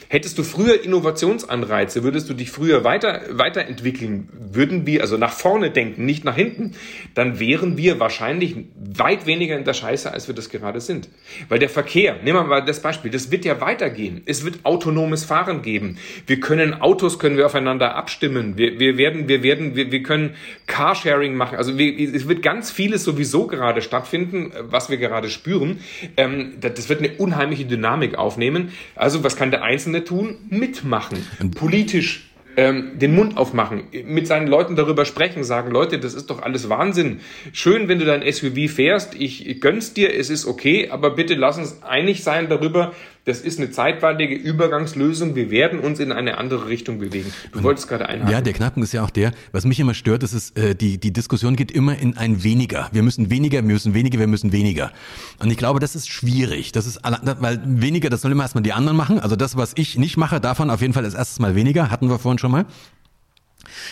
Hättest 0.07 0.37
du 0.37 0.43
früher 0.43 0.83
Innovationsanreize, 0.83 2.03
würdest 2.03 2.29
du 2.29 2.35
dich 2.35 2.51
früher 2.51 2.83
weiter, 2.83 3.21
weiterentwickeln, 3.31 4.29
würden 4.31 4.85
wir 4.85 5.01
also 5.01 5.17
nach 5.17 5.33
vorne 5.33 5.71
denken, 5.71 6.05
nicht 6.05 6.23
nach 6.23 6.35
hinten, 6.35 6.73
dann 7.15 7.39
wären 7.39 7.75
wir 7.75 7.99
wahrscheinlich 7.99 8.55
weit 8.75 9.25
weniger 9.25 9.57
in 9.57 9.65
der 9.65 9.73
Scheiße, 9.73 10.11
als 10.11 10.27
wir 10.27 10.35
das 10.35 10.49
gerade 10.49 10.79
sind. 10.79 11.09
Weil 11.49 11.57
der 11.57 11.69
Verkehr, 11.69 12.17
nehmen 12.23 12.37
wir 12.37 12.43
mal 12.43 12.61
das 12.61 12.81
Beispiel, 12.83 13.09
das 13.09 13.31
wird 13.31 13.45
ja 13.45 13.59
weitergehen. 13.61 14.21
Es 14.27 14.45
wird 14.45 14.59
autonomes 14.63 15.25
Fahren 15.25 15.63
geben. 15.63 15.97
Wir 16.27 16.39
können 16.39 16.75
Autos 16.75 17.17
können 17.17 17.35
wir 17.35 17.47
aufeinander 17.47 17.95
abstimmen. 17.95 18.57
Wir, 18.57 18.79
wir 18.79 18.97
werden, 18.97 19.27
wir 19.27 19.41
werden, 19.41 19.75
wir, 19.75 19.91
wir 19.91 20.03
können 20.03 20.35
Carsharing 20.67 21.35
machen. 21.35 21.57
Also 21.57 21.77
wir, 21.77 21.97
es 22.13 22.27
wird 22.27 22.41
ganz 22.43 22.69
vieles 22.69 23.03
sowieso 23.03 23.47
gerade 23.47 23.81
stattfinden, 23.81 24.51
was 24.61 24.89
wir 24.89 24.97
gerade 24.97 25.29
spüren. 25.29 25.79
Ähm, 26.17 26.53
das 26.59 26.89
wird 26.89 26.99
eine 26.99 27.13
unheimliche 27.13 27.65
Dynamik 27.65 28.15
aufnehmen. 28.15 28.71
Also 28.95 29.23
was 29.23 29.35
kann 29.35 29.49
der 29.49 29.63
Einzelne 29.63 30.03
tun? 30.03 30.35
Mitmachen. 30.49 31.25
Politisch 31.55 32.27
ähm, 32.57 32.97
den 32.97 33.13
Mund 33.13 33.37
aufmachen, 33.37 33.83
mit 34.05 34.25
seinen 34.25 34.47
Leuten 34.47 34.75
darüber 34.75 35.05
sprechen, 35.05 35.43
sagen, 35.43 35.71
Leute, 35.71 35.99
das 35.99 36.15
ist 36.15 36.31
doch 36.31 36.41
alles 36.41 36.69
Wahnsinn. 36.69 37.19
Schön, 37.53 37.87
wenn 37.87 37.99
du 37.99 38.05
dein 38.05 38.29
SUV 38.29 38.69
fährst, 38.69 39.13
ich 39.13 39.61
gönn's 39.61 39.93
dir, 39.93 40.13
es 40.13 40.31
ist 40.31 40.47
okay, 40.47 40.89
aber 40.89 41.11
bitte 41.11 41.35
lass 41.35 41.59
uns 41.59 41.83
einig 41.83 42.23
sein 42.23 42.49
darüber, 42.49 42.93
das 43.27 43.41
ist 43.41 43.59
eine 43.59 43.69
zeitweilige 43.71 44.35
Übergangslösung. 44.35 45.35
Wir 45.35 45.51
werden 45.51 45.79
uns 45.79 45.99
in 45.99 46.13
eine 46.13 46.37
andere 46.37 46.69
Richtung 46.69 46.97
bewegen. 46.97 47.33
Du 47.51 47.61
wolltest 47.61 47.89
gerade 47.89 48.07
einhaken. 48.07 48.31
Ja, 48.31 48.39
der 48.39 48.53
Knackpunkt 48.53 48.85
ist 48.87 48.93
ja 48.93 49.03
auch 49.03 49.09
der, 49.09 49.33
was 49.51 49.65
mich 49.65 49.81
immer 49.81 49.93
stört, 49.93 50.23
ist, 50.23 50.31
ist 50.31 50.57
äh, 50.57 50.75
die, 50.75 50.97
die 50.97 51.11
Diskussion 51.11 51.57
geht 51.57 51.69
immer 51.69 51.97
in 51.97 52.15
ein 52.15 52.45
weniger. 52.45 52.87
Wir 52.93 53.03
müssen 53.03 53.29
weniger, 53.29 53.57
wir 53.57 53.73
müssen 53.73 53.93
weniger, 53.93 54.17
wir 54.17 54.27
müssen 54.27 54.53
weniger. 54.53 54.93
Und 55.39 55.51
ich 55.51 55.57
glaube, 55.57 55.81
das 55.81 55.93
ist 55.93 56.07
schwierig. 56.07 56.71
Das 56.71 56.87
ist, 56.87 57.01
weil 57.03 57.59
weniger, 57.65 58.09
das 58.09 58.21
soll 58.21 58.31
immer 58.31 58.43
erstmal 58.43 58.63
die 58.63 58.71
anderen 58.71 58.95
machen. 58.95 59.19
Also 59.19 59.35
das, 59.35 59.57
was 59.57 59.73
ich 59.75 59.97
nicht 59.97 60.15
mache, 60.15 60.39
davon 60.39 60.69
auf 60.69 60.79
jeden 60.79 60.93
Fall 60.93 61.03
ist 61.03 61.13
erstes 61.13 61.39
Mal 61.39 61.53
weniger. 61.53 61.91
Hatten 61.91 62.09
wir 62.09 62.19
vorhin 62.19 62.39
schon 62.39 62.51
mal. 62.51 62.65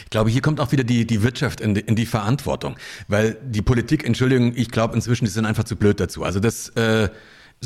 Ich 0.05 0.11
glaube, 0.11 0.29
hier 0.29 0.41
kommt 0.41 0.61
auch 0.61 0.71
wieder 0.71 0.85
die, 0.85 1.05
die 1.05 1.23
Wirtschaft 1.23 1.59
in 1.59 1.73
die, 1.73 1.81
in 1.81 1.97
die 1.97 2.05
Verantwortung. 2.05 2.77
Weil 3.09 3.35
die 3.43 3.61
Politik, 3.61 4.05
Entschuldigung, 4.05 4.53
ich 4.55 4.71
glaube 4.71 4.95
inzwischen, 4.95 5.25
die 5.25 5.31
sind 5.31 5.45
einfach 5.45 5.65
zu 5.65 5.75
blöd 5.75 5.99
dazu. 5.99 6.23
Also 6.23 6.39
das, 6.39 6.69
äh, 6.69 7.09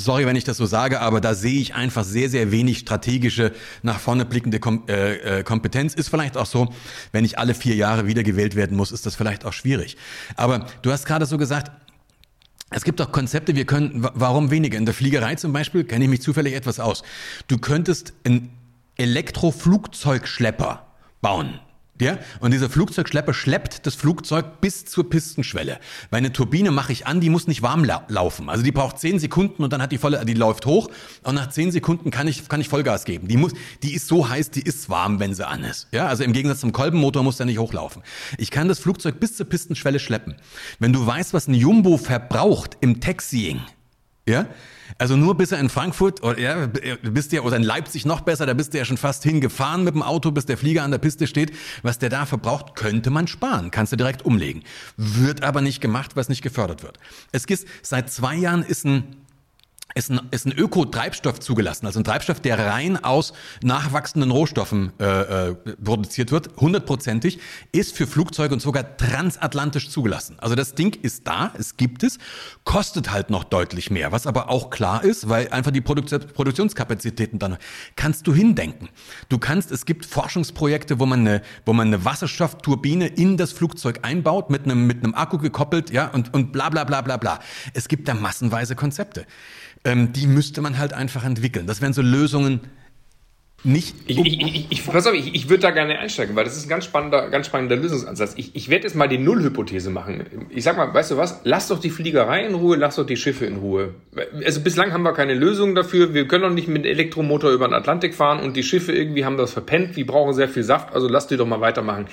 Sorry, 0.04 0.26
wenn 0.26 0.36
ich 0.36 0.44
das 0.44 0.58
so 0.58 0.66
sage, 0.66 1.02
aber 1.02 1.22
da 1.22 1.34
sehe 1.34 1.60
ich 1.60 1.76
einfach 1.76 2.04
sehr, 2.04 2.30
sehr 2.30 2.52
wenig 2.52 2.80
strategische, 2.80 3.52
nach 3.84 4.00
vorne 4.00 4.26
blickende 4.26 4.60
Kom 4.60 4.84
äh, 4.88 5.40
äh, 5.40 5.44
Kompetenz. 5.44 5.94
Ist 5.94 6.10
vielleicht 6.10 6.38
auch 6.38 6.46
so, 6.46 6.74
wenn 7.12 7.26
ich 7.26 7.38
alle 7.38 7.54
vier 7.54 7.76
Jahre 7.76 8.08
wiedergewählt 8.08 8.56
werden 8.56 8.78
muss, 8.78 8.92
ist 8.92 9.06
das 9.06 9.16
vielleicht 9.16 9.46
auch 9.46 9.54
schwierig. 9.54 9.98
Aber 10.36 10.66
du 10.82 10.92
hast 10.92 11.06
gerade 11.06 11.26
so 11.26 11.38
gesagt, 11.38 11.72
es 12.72 12.84
gibt 12.84 13.02
auch 13.02 13.12
Konzepte, 13.12 13.56
wir 13.56 13.66
können, 13.66 14.08
warum 14.14 14.52
weniger? 14.52 14.78
In 14.78 14.86
der 14.86 14.94
Fliegerei 14.94 15.36
zum 15.36 15.54
Beispiel 15.54 15.84
kenne 15.84 16.06
ich 16.06 16.10
mich 16.10 16.22
zufällig 16.22 16.54
etwas 16.54 16.80
aus. 16.80 17.04
Du 17.48 17.58
könntest 17.58 18.14
einen 18.24 18.52
Elektroflugzeugschlepper 18.98 20.86
bauen. 21.22 21.60
Ja? 22.02 22.18
Und 22.40 22.52
dieser 22.54 22.70
Flugzeugschlepper 22.70 23.34
schleppt 23.34 23.86
das 23.86 23.96
Flugzeug 23.96 24.62
bis 24.62 24.86
zur 24.86 25.10
Pistenschwelle. 25.10 25.80
Weil 26.10 26.20
eine 26.20 26.32
Turbine 26.32 26.72
mache 26.72 26.92
ich 26.92 27.08
an, 27.08 27.20
die 27.20 27.30
muss 27.30 27.48
nicht 27.48 27.62
warm 27.62 27.84
la 27.84 28.06
laufen. 28.08 28.50
Also 28.50 28.64
die 28.64 28.72
braucht 28.72 29.00
zehn 29.00 29.20
Sekunden 29.20 29.64
und 29.64 29.74
dann 29.74 29.82
hat 29.82 29.92
die 29.92 29.98
volle, 29.98 30.24
die 30.26 30.34
läuft 30.34 30.66
hoch 30.66 30.90
und 31.24 31.36
nach 31.36 31.50
zehn 31.50 31.72
Sekunden 31.72 32.12
kann 32.12 32.28
ich, 32.28 32.48
kann 32.48 32.62
ich 32.62 32.70
Vollgas 32.70 33.06
geben. 33.06 33.28
Die 33.28 33.38
muss, 33.38 33.54
die 33.84 33.94
ist 33.94 34.08
so 34.08 34.30
heiß, 34.30 34.52
die 34.52 34.62
ist 34.62 34.90
warm, 34.90 35.20
wenn 35.20 35.34
sie 35.34 35.46
an 35.46 35.64
ist. 35.64 35.88
Ja? 35.92 36.08
Also 36.08 36.24
im 36.24 36.34
Gegensatz 36.34 36.62
zum 36.62 36.72
Kolbenmotor 36.72 37.24
muss 37.24 37.38
der 37.38 37.46
nicht 37.46 37.60
hochlaufen. 37.60 38.02
Ich 38.38 38.52
kann 38.52 38.68
das 38.68 38.80
Flugzeug 38.80 39.20
bis 39.20 39.36
zur 39.36 39.48
Pistenschwelle 39.48 40.00
schleppen. 40.00 40.36
Wenn 40.80 40.94
du 40.94 41.06
weißt, 41.06 41.34
was 41.34 41.48
ein 41.48 41.54
Jumbo 41.54 41.98
verbraucht 41.98 42.78
im 42.82 43.02
Taxiing, 43.02 43.62
ja, 44.30 44.48
also 44.98 45.16
nur 45.16 45.36
bis 45.36 45.52
er 45.52 45.60
in 45.60 45.70
Frankfurt 45.70 46.24
oder 46.24 46.40
ja, 46.40 46.68
bist 46.68 47.32
ja 47.32 47.42
oder 47.42 47.58
in 47.58 47.64
Leipzig 47.64 48.06
noch 48.06 48.22
besser, 48.22 48.46
da 48.46 48.54
bist 48.54 48.74
du 48.74 48.78
ja 48.78 48.86
schon 48.86 48.98
fast 48.98 49.24
hingefahren 49.24 49.84
mit 49.84 49.94
dem 49.94 50.02
Auto, 50.02 50.32
bis 50.32 50.46
der 50.46 50.58
Flieger 50.58 50.84
an 50.84 50.92
der 50.92 50.98
Piste 50.98 51.28
steht. 51.28 51.54
Was 51.84 52.00
der 52.00 52.10
da 52.10 52.26
verbraucht, 52.26 52.76
könnte 52.76 53.10
man 53.10 53.28
sparen, 53.28 53.72
kannst 53.72 53.92
du 53.92 53.98
direkt 53.98 54.26
umlegen. 54.26 54.64
Wird 54.98 55.44
aber 55.44 55.62
nicht 55.62 55.82
gemacht, 55.82 56.16
was 56.16 56.30
nicht 56.30 56.42
gefördert 56.42 56.84
wird. 56.84 57.00
Es 57.32 57.46
gibt 57.46 57.66
seit 57.82 58.12
zwei 58.12 58.36
Jahren 58.36 58.64
ist 58.64 58.86
ein 58.86 59.16
ist 59.96 60.12
ein, 60.12 60.22
ist 60.32 60.46
ein 60.46 60.52
Öko-Treibstoff 60.52 61.40
zugelassen, 61.40 61.88
also 61.88 62.00
ein 62.00 62.04
Treibstoff, 62.04 62.40
der 62.40 62.60
rein 62.60 63.04
aus 63.04 63.34
nachwachsenden 63.64 64.30
Rohstoffen 64.30 64.94
äh, 65.00 65.50
äh, 65.50 65.56
produziert 65.84 66.32
wird, 66.32 66.50
hundertprozentig, 66.58 67.40
ist 67.72 67.96
für 67.96 68.06
Flugzeuge 68.06 68.54
und 68.54 68.60
sogar 68.60 68.98
transatlantisch 68.98 69.90
zugelassen. 69.90 70.38
Also 70.40 70.56
das 70.56 70.76
Ding 70.76 70.96
ist 71.02 71.28
da, 71.28 71.54
es 71.58 71.76
gibt 71.76 72.04
es, 72.04 72.20
kostet 72.64 73.12
halt 73.12 73.32
noch 73.32 73.44
deutlich 73.44 73.90
mehr, 73.90 74.12
was 74.12 74.28
aber 74.28 74.50
auch 74.50 74.70
klar 74.70 75.04
ist, 75.04 75.28
weil 75.28 75.50
einfach 75.50 75.72
die 75.72 75.82
Produk 75.82 76.00
Produktionskapazitäten 76.34 77.40
dann 77.40 77.58
kannst 77.96 78.28
du 78.28 78.34
hindenken. 78.34 78.90
Du 79.28 79.38
kannst, 79.38 79.72
es 79.72 79.86
gibt 79.86 80.06
Forschungsprojekte, 80.06 81.00
wo 81.00 81.06
man 81.06 81.22
eine, 81.22 81.42
wo 81.66 81.74
man 81.74 81.88
eine 81.88 82.06
Wasserstoffturbine 82.06 83.08
in 83.08 83.38
das 83.38 83.52
Flugzeug 83.52 84.00
einbaut, 84.04 84.50
mit 84.50 84.64
einem, 84.64 84.88
mit 84.88 85.04
einem 85.04 85.16
Akku 85.16 85.40
gekoppelt, 85.40 85.90
ja, 85.90 86.08
und, 86.08 86.34
und 86.34 86.52
bla 86.52 86.70
bla 86.70 86.84
bla 86.84 87.02
bla 87.02 87.18
bla. 87.18 87.40
Es 87.74 87.88
gibt 87.88 88.08
da 88.08 88.14
massenweise 88.14 88.76
Konzepte 88.76 89.26
ähm, 89.84 90.14
die 90.14 90.28
müsste 90.28 90.62
man 90.62 90.78
halt 90.78 90.94
einfach 90.94 91.24
entwickeln. 91.24 91.68
Das 91.68 91.82
wären 91.82 91.94
so 91.94 92.02
Lösungen, 92.02 92.62
nicht. 93.64 93.96
Ich, 94.08 94.18
ich, 94.18 94.42
ich, 94.42 94.68
ich, 94.70 94.86
pass 94.86 95.06
auf, 95.06 95.14
ich, 95.14 95.36
ich 95.36 95.50
würde 95.50 95.62
da 95.62 95.72
gerne 95.72 96.00
einsteigen, 96.00 96.36
weil 96.36 96.46
das 96.46 96.56
ist 96.56 96.66
ein 96.66 96.70
ganz 96.70 96.86
spannender, 96.86 97.30
ganz 97.30 97.48
spannender 97.48 97.76
Lösungsansatz. 97.76 98.34
Ich, 98.38 98.56
ich 98.56 98.70
werde 98.70 98.84
jetzt 98.84 98.96
mal 98.96 99.08
die 99.08 99.18
Nullhypothese 99.18 99.90
machen. 99.90 100.24
Ich 100.50 100.64
sag 100.64 100.78
mal, 100.78 100.94
weißt 100.94 101.12
du 101.12 101.18
was? 101.18 101.42
Lass 101.44 101.68
doch 101.68 101.80
die 101.80 101.90
Fliegerei 101.90 102.46
in 102.46 102.56
Ruhe, 102.56 102.78
lass 102.78 102.96
doch 102.96 103.06
die 103.06 103.18
Schiffe 103.18 103.46
in 103.46 103.58
Ruhe. 103.58 103.96
Also 104.46 104.62
bislang 104.62 104.94
haben 104.94 105.04
wir 105.04 105.14
keine 105.14 105.34
Lösung 105.34 105.76
dafür. 105.76 106.14
Wir 106.14 106.28
können 106.28 106.44
doch 106.44 106.52
nicht 106.52 106.70
mit 106.70 106.86
Elektromotor 106.86 107.52
über 107.52 107.68
den 107.68 107.74
Atlantik 107.74 108.16
fahren 108.16 108.40
und 108.40 108.56
die 108.56 108.64
Schiffe 108.64 108.94
irgendwie 108.94 109.26
haben 109.26 109.38
das 109.38 109.52
verpennt. 109.52 109.98
Die 109.98 110.06
brauchen 110.06 110.34
sehr 110.34 110.48
viel 110.48 110.64
Saft, 110.64 110.94
also 110.94 111.10
lass 111.10 111.28
die 111.28 111.36
doch 111.36 111.48
mal 111.48 111.60
weitermachen. 111.60 112.08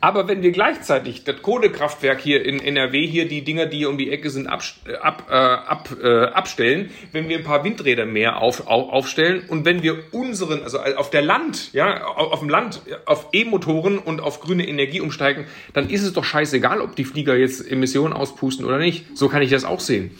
Aber 0.00 0.28
wenn 0.28 0.42
wir 0.42 0.52
gleichzeitig 0.52 1.24
das 1.24 1.42
Kohlekraftwerk 1.42 2.20
hier 2.20 2.44
in 2.44 2.60
NRW, 2.60 3.06
hier 3.06 3.26
die 3.26 3.42
Dinger, 3.42 3.66
die 3.66 3.78
hier 3.78 3.88
um 3.88 3.98
die 3.98 4.10
Ecke 4.10 4.30
sind, 4.30 4.46
ab, 4.46 4.62
ab, 5.00 5.26
äh, 5.28 5.34
ab, 5.34 5.88
äh, 6.00 6.24
abstellen, 6.26 6.90
wenn 7.12 7.28
wir 7.28 7.38
ein 7.38 7.44
paar 7.44 7.64
Windräder 7.64 8.06
mehr 8.06 8.40
auf, 8.40 8.66
auf, 8.68 8.92
aufstellen 8.92 9.42
und 9.48 9.64
wenn 9.64 9.82
wir 9.82 9.98
unseren, 10.12 10.62
also 10.62 10.78
auf 10.78 11.10
der 11.10 11.22
Land, 11.22 11.72
ja, 11.72 12.04
auf, 12.04 12.32
auf 12.32 12.40
dem 12.40 12.48
Land, 12.48 12.82
auf 13.06 13.28
E-Motoren 13.32 13.98
und 13.98 14.20
auf 14.20 14.40
grüne 14.40 14.68
Energie 14.68 15.00
umsteigen, 15.00 15.46
dann 15.72 15.90
ist 15.90 16.02
es 16.02 16.12
doch 16.12 16.24
scheißegal, 16.24 16.80
ob 16.80 16.94
die 16.94 17.04
Flieger 17.04 17.36
jetzt 17.36 17.68
Emissionen 17.68 18.12
auspusten 18.12 18.64
oder 18.64 18.78
nicht. 18.78 19.16
So 19.16 19.28
kann 19.28 19.42
ich 19.42 19.50
das 19.50 19.64
auch 19.64 19.80
sehen. 19.80 20.12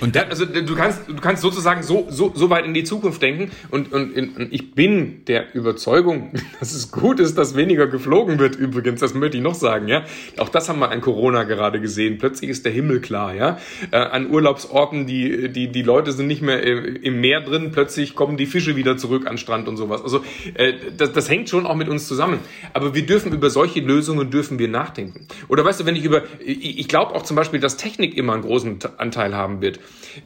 Und 0.00 0.14
ja, 0.14 0.24
also 0.28 0.44
du 0.46 0.74
kannst, 0.76 1.08
du 1.08 1.16
kannst 1.16 1.42
sozusagen 1.42 1.82
so, 1.82 2.06
so, 2.08 2.32
so 2.34 2.50
weit 2.50 2.64
in 2.64 2.74
die 2.74 2.84
Zukunft 2.84 3.20
denken 3.20 3.50
und, 3.70 3.92
und, 3.92 4.16
und 4.16 4.52
ich 4.52 4.74
bin 4.74 5.24
der 5.26 5.54
Überzeugung, 5.54 6.30
dass 6.60 6.72
es 6.72 6.92
gut 6.92 7.18
ist, 7.18 7.36
dass 7.36 7.56
weniger 7.56 7.88
geflogen 7.88 8.38
wird 8.38 8.54
übrigens. 8.56 9.00
Das 9.00 9.14
möchte 9.24 9.38
ich 9.38 9.42
noch 9.42 9.54
sagen, 9.54 9.88
ja. 9.88 10.04
Auch 10.38 10.48
das 10.48 10.68
haben 10.68 10.78
wir 10.78 10.90
an 10.90 11.00
Corona 11.00 11.44
gerade 11.44 11.80
gesehen. 11.80 12.18
Plötzlich 12.18 12.50
ist 12.50 12.64
der 12.64 12.72
Himmel 12.72 13.00
klar, 13.00 13.34
ja. 13.34 13.58
Äh, 13.90 13.96
an 13.96 14.30
Urlaubsorten, 14.30 15.06
die, 15.06 15.48
die, 15.48 15.68
die 15.68 15.82
Leute 15.82 16.12
sind 16.12 16.26
nicht 16.26 16.42
mehr 16.42 16.62
im 16.62 17.20
Meer 17.20 17.40
drin, 17.40 17.70
plötzlich 17.72 18.14
kommen 18.14 18.36
die 18.36 18.46
Fische 18.46 18.76
wieder 18.76 18.96
zurück 18.96 19.26
an 19.26 19.38
Strand 19.38 19.66
und 19.68 19.76
sowas. 19.76 20.02
Also 20.02 20.22
äh, 20.54 20.74
das, 20.96 21.12
das 21.12 21.28
hängt 21.28 21.48
schon 21.48 21.66
auch 21.66 21.74
mit 21.74 21.88
uns 21.88 22.06
zusammen. 22.06 22.38
Aber 22.72 22.94
wir 22.94 23.06
dürfen 23.06 23.32
über 23.32 23.50
solche 23.50 23.80
Lösungen 23.80 24.30
dürfen 24.30 24.58
wir 24.58 24.68
nachdenken. 24.68 25.26
Oder 25.48 25.64
weißt 25.64 25.80
du, 25.80 25.86
wenn 25.86 25.96
ich 25.96 26.04
über, 26.04 26.22
ich, 26.44 26.78
ich 26.78 26.88
glaube 26.88 27.14
auch 27.14 27.22
zum 27.22 27.36
Beispiel, 27.36 27.60
dass 27.60 27.76
Technik 27.76 28.16
immer 28.16 28.34
einen 28.34 28.42
großen 28.42 28.78
Anteil 28.98 29.34
haben 29.34 29.60
wird. 29.60 29.80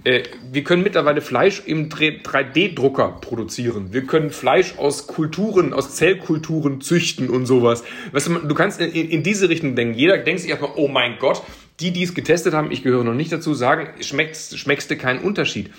Äh, 0.04 0.24
wir 0.50 0.64
können 0.64 0.82
mittlerweile 0.82 1.20
Fleisch 1.20 1.62
im 1.64 1.88
3D-Drucker 1.88 3.18
produzieren. 3.20 3.92
Wir 3.92 4.02
können 4.02 4.30
Fleisch 4.30 4.76
aus 4.78 5.06
Kulturen, 5.06 5.72
aus 5.72 5.94
Zellkulturen 5.94 6.80
züchten 6.80 7.30
und 7.30 7.46
sowas. 7.46 7.84
Weißt 8.12 8.28
du, 8.28 8.34
du 8.34 8.54
kannst 8.54 8.80
in, 8.88 9.10
in 9.10 9.22
diese 9.22 9.48
Richtung 9.48 9.74
denken. 9.76 9.98
Jeder 9.98 10.18
denkt 10.18 10.40
sich 10.40 10.50
erstmal, 10.50 10.72
oh 10.76 10.88
mein 10.88 11.18
Gott, 11.18 11.42
die, 11.80 11.92
die 11.92 12.02
es 12.02 12.14
getestet 12.14 12.54
haben, 12.54 12.72
ich 12.72 12.82
gehöre 12.82 13.04
noch 13.04 13.14
nicht 13.14 13.30
dazu, 13.30 13.54
sagen, 13.54 13.88
schmeckst, 14.02 14.90
du 14.90 14.96
keinen 14.96 15.20
Unterschied. 15.20 15.70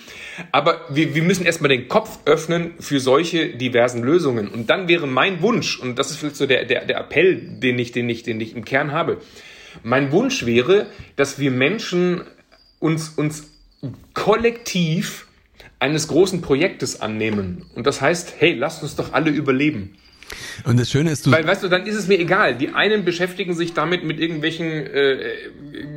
Aber 0.51 0.85
wir, 0.89 1.13
wir 1.13 1.23
müssen 1.23 1.45
erstmal 1.45 1.69
den 1.69 1.89
Kopf 1.89 2.19
öffnen 2.25 2.71
für 2.79 2.99
solche 2.99 3.49
diversen 3.49 4.03
Lösungen. 4.03 4.47
Und 4.47 4.69
dann 4.69 4.87
wäre 4.87 5.07
mein 5.07 5.41
Wunsch, 5.41 5.77
und 5.79 5.99
das 5.99 6.09
ist 6.09 6.17
vielleicht 6.17 6.37
so 6.37 6.45
der, 6.45 6.65
der, 6.65 6.85
der 6.85 6.99
Appell, 6.99 7.35
den 7.35 7.77
ich, 7.79 7.91
den, 7.91 8.07
ich, 8.07 8.23
den 8.23 8.39
ich 8.39 8.55
im 8.55 8.63
Kern 8.63 8.93
habe, 8.93 9.17
mein 9.83 10.11
Wunsch 10.11 10.45
wäre, 10.45 10.87
dass 11.17 11.37
wir 11.37 11.51
Menschen 11.51 12.21
uns, 12.79 13.09
uns 13.09 13.51
kollektiv 14.13 15.27
eines 15.79 16.07
großen 16.07 16.41
Projektes 16.41 17.01
annehmen. 17.01 17.65
Und 17.75 17.87
das 17.87 18.01
heißt, 18.01 18.35
hey, 18.39 18.53
lasst 18.53 18.83
uns 18.83 18.95
doch 18.95 19.13
alle 19.13 19.31
überleben. 19.31 19.95
Und 20.65 20.79
das 20.79 20.91
Schöne 20.91 21.11
ist, 21.11 21.25
du. 21.25 21.31
Weil, 21.31 21.45
weißt 21.45 21.63
du, 21.63 21.67
dann 21.67 21.85
ist 21.85 21.95
es 21.95 22.07
mir 22.07 22.19
egal. 22.19 22.55
Die 22.55 22.69
einen 22.69 23.05
beschäftigen 23.05 23.55
sich 23.55 23.73
damit 23.73 24.03
mit 24.03 24.19
irgendwelchen 24.19 24.67
äh, 24.67 25.17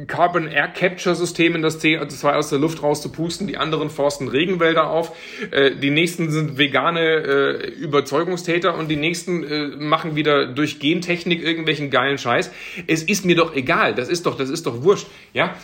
Carbon 0.07 0.49
Air 0.49 0.69
Capture 0.69 1.15
Systemen, 1.15 1.63
das 1.63 1.83
CO2 1.83 2.33
aus 2.35 2.51
der 2.51 2.59
Luft 2.59 2.83
rauszupusten. 2.83 3.47
Die 3.47 3.57
anderen 3.57 3.91
forsten 3.91 4.29
Regenwälder 4.29 4.91
auf. 4.91 5.17
Äh, 5.51 5.77
die 5.77 5.91
nächsten 5.91 6.31
sind 6.31 6.59
vegane 6.59 7.01
äh, 7.01 7.69
Überzeugungstäter 7.71 8.77
und 8.77 8.89
die 8.89 8.97
nächsten 8.97 9.45
äh, 9.45 9.67
machen 9.77 10.17
wieder 10.17 10.47
durch 10.47 10.79
Gentechnik 10.79 11.43
irgendwelchen 11.43 11.91
geilen 11.91 12.19
Scheiß. 12.19 12.51
Es 12.87 13.03
ist 13.03 13.25
mir 13.25 13.37
doch 13.37 13.55
egal. 13.55 13.95
Das 13.95 14.09
ist 14.09 14.27
doch, 14.27 14.37
das 14.37 14.51
ist 14.51 14.67
doch 14.67 14.83
wurscht. 14.83 15.07
Ja, 15.33 15.57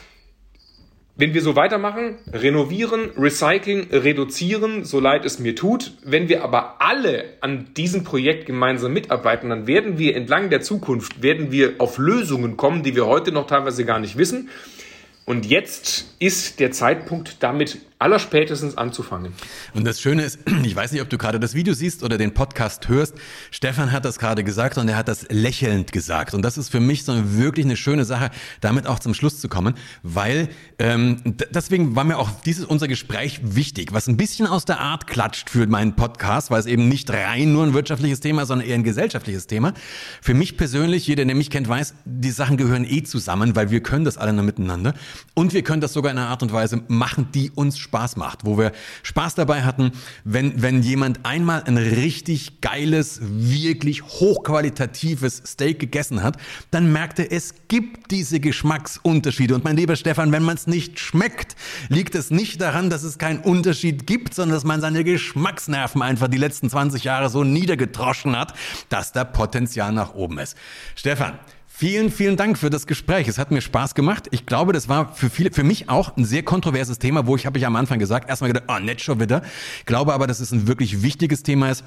wenn 1.18 1.34
wir 1.34 1.42
so 1.42 1.56
weitermachen, 1.56 2.14
renovieren, 2.32 3.10
recyceln, 3.18 3.88
reduzieren, 3.90 4.84
so 4.84 5.00
leid 5.00 5.24
es 5.24 5.40
mir 5.40 5.56
tut, 5.56 5.92
wenn 6.04 6.28
wir 6.28 6.44
aber 6.44 6.80
alle 6.80 7.24
an 7.40 7.66
diesem 7.76 8.04
Projekt 8.04 8.46
gemeinsam 8.46 8.92
mitarbeiten, 8.92 9.50
dann 9.50 9.66
werden 9.66 9.98
wir 9.98 10.14
entlang 10.14 10.48
der 10.48 10.60
Zukunft, 10.60 11.20
werden 11.20 11.50
wir 11.50 11.74
auf 11.78 11.98
Lösungen 11.98 12.56
kommen, 12.56 12.84
die 12.84 12.94
wir 12.94 13.06
heute 13.06 13.32
noch 13.32 13.48
teilweise 13.48 13.84
gar 13.84 13.98
nicht 13.98 14.16
wissen. 14.16 14.48
Und 15.24 15.44
jetzt 15.44 16.14
ist 16.20 16.60
der 16.60 16.70
Zeitpunkt, 16.70 17.42
damit 17.42 17.78
allerspätestens 17.98 18.76
anzufangen. 18.76 19.32
Und 19.74 19.84
das 19.84 20.00
Schöne 20.00 20.22
ist, 20.22 20.38
ich 20.64 20.74
weiß 20.74 20.92
nicht, 20.92 21.02
ob 21.02 21.10
du 21.10 21.18
gerade 21.18 21.40
das 21.40 21.54
Video 21.54 21.74
siehst 21.74 22.04
oder 22.04 22.16
den 22.16 22.32
Podcast 22.32 22.88
hörst. 22.88 23.14
Stefan 23.50 23.90
hat 23.90 24.04
das 24.04 24.18
gerade 24.18 24.44
gesagt 24.44 24.78
und 24.78 24.88
er 24.88 24.96
hat 24.96 25.08
das 25.08 25.26
lächelnd 25.30 25.90
gesagt. 25.90 26.34
Und 26.34 26.42
das 26.42 26.58
ist 26.58 26.68
für 26.68 26.80
mich 26.80 27.04
so 27.04 27.36
wirklich 27.36 27.66
eine 27.66 27.76
schöne 27.76 28.04
Sache, 28.04 28.30
damit 28.60 28.86
auch 28.86 29.00
zum 29.00 29.14
Schluss 29.14 29.40
zu 29.40 29.48
kommen, 29.48 29.74
weil 30.02 30.48
ähm, 30.78 31.22
deswegen 31.50 31.96
war 31.96 32.04
mir 32.04 32.18
auch 32.18 32.30
dieses 32.44 32.64
unser 32.64 32.86
Gespräch 32.86 33.40
wichtig, 33.42 33.92
was 33.92 34.06
ein 34.06 34.16
bisschen 34.16 34.46
aus 34.46 34.64
der 34.64 34.78
Art 34.78 35.08
klatscht 35.08 35.50
für 35.50 35.66
meinen 35.66 35.96
Podcast, 35.96 36.50
weil 36.50 36.60
es 36.60 36.66
eben 36.66 36.88
nicht 36.88 37.10
rein 37.10 37.52
nur 37.52 37.64
ein 37.64 37.74
wirtschaftliches 37.74 38.20
Thema, 38.20 38.46
sondern 38.46 38.68
eher 38.68 38.76
ein 38.76 38.84
gesellschaftliches 38.84 39.48
Thema. 39.48 39.74
Für 40.22 40.34
mich 40.34 40.56
persönlich, 40.56 41.06
jeder, 41.06 41.24
der 41.24 41.34
mich 41.34 41.50
kennt, 41.50 41.68
weiß, 41.68 41.94
die 42.04 42.30
Sachen 42.30 42.56
gehören 42.56 42.84
eh 42.84 43.02
zusammen, 43.02 43.56
weil 43.56 43.70
wir 43.70 43.82
können 43.82 44.04
das 44.04 44.18
alle 44.18 44.32
nur 44.32 44.44
miteinander 44.44 44.94
und 45.34 45.52
wir 45.52 45.62
können 45.62 45.80
das 45.80 45.92
sogar 45.92 46.12
in 46.12 46.18
einer 46.18 46.28
Art 46.28 46.42
und 46.42 46.52
Weise 46.52 46.82
machen, 46.86 47.28
die 47.34 47.50
uns 47.50 47.78
Spaß 47.88 48.16
macht, 48.16 48.44
wo 48.44 48.58
wir 48.58 48.72
Spaß 49.02 49.34
dabei 49.34 49.62
hatten, 49.62 49.92
wenn, 50.24 50.60
wenn 50.60 50.82
jemand 50.82 51.24
einmal 51.24 51.62
ein 51.64 51.78
richtig 51.78 52.60
geiles, 52.60 53.18
wirklich 53.22 54.02
hochqualitatives 54.02 55.42
Steak 55.46 55.78
gegessen 55.78 56.22
hat, 56.22 56.36
dann 56.70 56.92
merkte, 56.92 57.30
es 57.30 57.54
gibt 57.68 58.10
diese 58.10 58.40
Geschmacksunterschiede. 58.40 59.54
Und 59.54 59.64
mein 59.64 59.76
lieber 59.76 59.96
Stefan, 59.96 60.32
wenn 60.32 60.42
man 60.42 60.56
es 60.56 60.66
nicht 60.66 61.00
schmeckt, 61.00 61.56
liegt 61.88 62.14
es 62.14 62.30
nicht 62.30 62.60
daran, 62.60 62.90
dass 62.90 63.04
es 63.04 63.16
keinen 63.16 63.40
Unterschied 63.40 64.06
gibt, 64.06 64.34
sondern 64.34 64.56
dass 64.56 64.64
man 64.64 64.82
seine 64.82 65.02
Geschmacksnerven 65.02 66.02
einfach 66.02 66.28
die 66.28 66.36
letzten 66.36 66.68
20 66.68 67.04
Jahre 67.04 67.30
so 67.30 67.42
niedergedroschen 67.42 68.36
hat, 68.36 68.52
dass 68.90 69.12
da 69.12 69.24
Potenzial 69.24 69.92
nach 69.92 70.14
oben 70.14 70.38
ist. 70.38 70.58
Stefan, 70.94 71.38
Vielen, 71.80 72.10
vielen 72.10 72.36
Dank 72.36 72.58
für 72.58 72.70
das 72.70 72.88
Gespräch. 72.88 73.28
Es 73.28 73.38
hat 73.38 73.52
mir 73.52 73.60
Spaß 73.60 73.94
gemacht. 73.94 74.26
Ich 74.32 74.46
glaube, 74.46 74.72
das 74.72 74.88
war 74.88 75.14
für 75.14 75.30
viele, 75.30 75.52
für 75.52 75.62
mich 75.62 75.88
auch 75.88 76.16
ein 76.16 76.24
sehr 76.24 76.42
kontroverses 76.42 76.98
Thema, 76.98 77.28
wo 77.28 77.36
ich, 77.36 77.46
habe 77.46 77.56
ich 77.56 77.66
am 77.66 77.76
Anfang 77.76 78.00
gesagt, 78.00 78.28
erstmal 78.28 78.52
gedacht, 78.52 78.64
oh, 78.66 78.80
nett 78.84 79.00
schon 79.00 79.20
wieder. 79.20 79.42
Ich 79.78 79.86
glaube 79.86 80.12
aber, 80.12 80.26
dass 80.26 80.40
es 80.40 80.50
ein 80.50 80.66
wirklich 80.66 81.04
wichtiges 81.04 81.44
Thema 81.44 81.70
ist. 81.70 81.84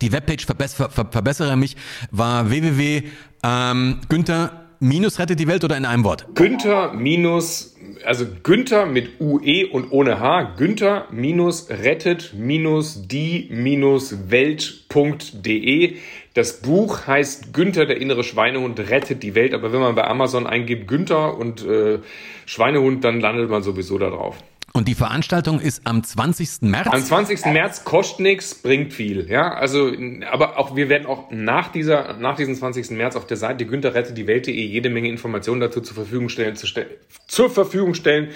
Die 0.00 0.12
Webpage 0.12 0.46
verbessere, 0.46 0.90
ver, 0.90 1.08
verbessere 1.10 1.56
mich 1.56 1.76
war 2.12 2.50
www 2.50 3.02
ähm, 3.42 3.98
Günther 4.08 4.64
minus 4.78 5.18
rettet 5.18 5.40
die 5.40 5.48
Welt 5.48 5.64
oder 5.64 5.76
in 5.76 5.84
einem 5.84 6.04
Wort? 6.04 6.26
Günther 6.34 6.92
minus, 6.92 7.76
also 8.04 8.26
Günther 8.42 8.86
mit 8.86 9.20
UE 9.20 9.66
und 9.70 9.90
ohne 9.90 10.20
H, 10.20 10.54
Günther 10.56 11.06
minus 11.10 11.68
rettet 11.68 12.32
minus 12.36 13.08
die 13.08 13.48
minus 13.50 14.30
Welt.de. 14.30 15.96
Das 16.34 16.60
Buch 16.60 17.06
heißt 17.06 17.54
Günther, 17.54 17.86
der 17.86 18.00
innere 18.00 18.24
Schweinehund 18.24 18.78
rettet 18.80 19.22
die 19.22 19.36
Welt. 19.36 19.54
Aber 19.54 19.72
wenn 19.72 19.80
man 19.80 19.94
bei 19.94 20.04
Amazon 20.04 20.46
eingibt 20.46 20.88
Günther 20.88 21.38
und 21.38 21.64
äh, 21.64 22.00
Schweinehund, 22.44 23.04
dann 23.04 23.20
landet 23.20 23.48
man 23.48 23.62
sowieso 23.62 23.98
da 23.98 24.10
drauf. 24.10 24.36
Und 24.76 24.88
die 24.88 24.96
Veranstaltung 24.96 25.60
ist 25.60 25.82
am 25.86 26.02
20. 26.02 26.62
März? 26.62 26.88
Am 26.90 27.00
20. 27.00 27.46
März 27.46 27.84
kostet 27.84 28.18
nichts, 28.18 28.56
bringt 28.56 28.92
viel. 28.92 29.30
Ja, 29.30 29.54
also, 29.54 29.92
aber 30.28 30.58
auch 30.58 30.74
wir 30.74 30.88
werden 30.88 31.06
auch 31.06 31.30
nach 31.30 31.70
dieser, 31.70 32.14
nach 32.14 32.34
diesem 32.34 32.56
20. 32.56 32.90
März 32.90 33.14
auf 33.14 33.28
der 33.28 33.36
Seite 33.36 33.66
Günther 33.66 33.94
rettet 33.94 34.18
die 34.18 34.26
Welt.de 34.26 34.52
jede 34.52 34.90
Menge 34.90 35.08
Informationen 35.08 35.60
dazu 35.60 35.80
zur 35.80 35.94
Verfügung 35.94 36.28
stellen, 36.28 36.56
zu 36.56 36.66
stellen, 36.66 36.88
zur 37.28 37.50
Verfügung 37.50 37.94
stellen. 37.94 38.30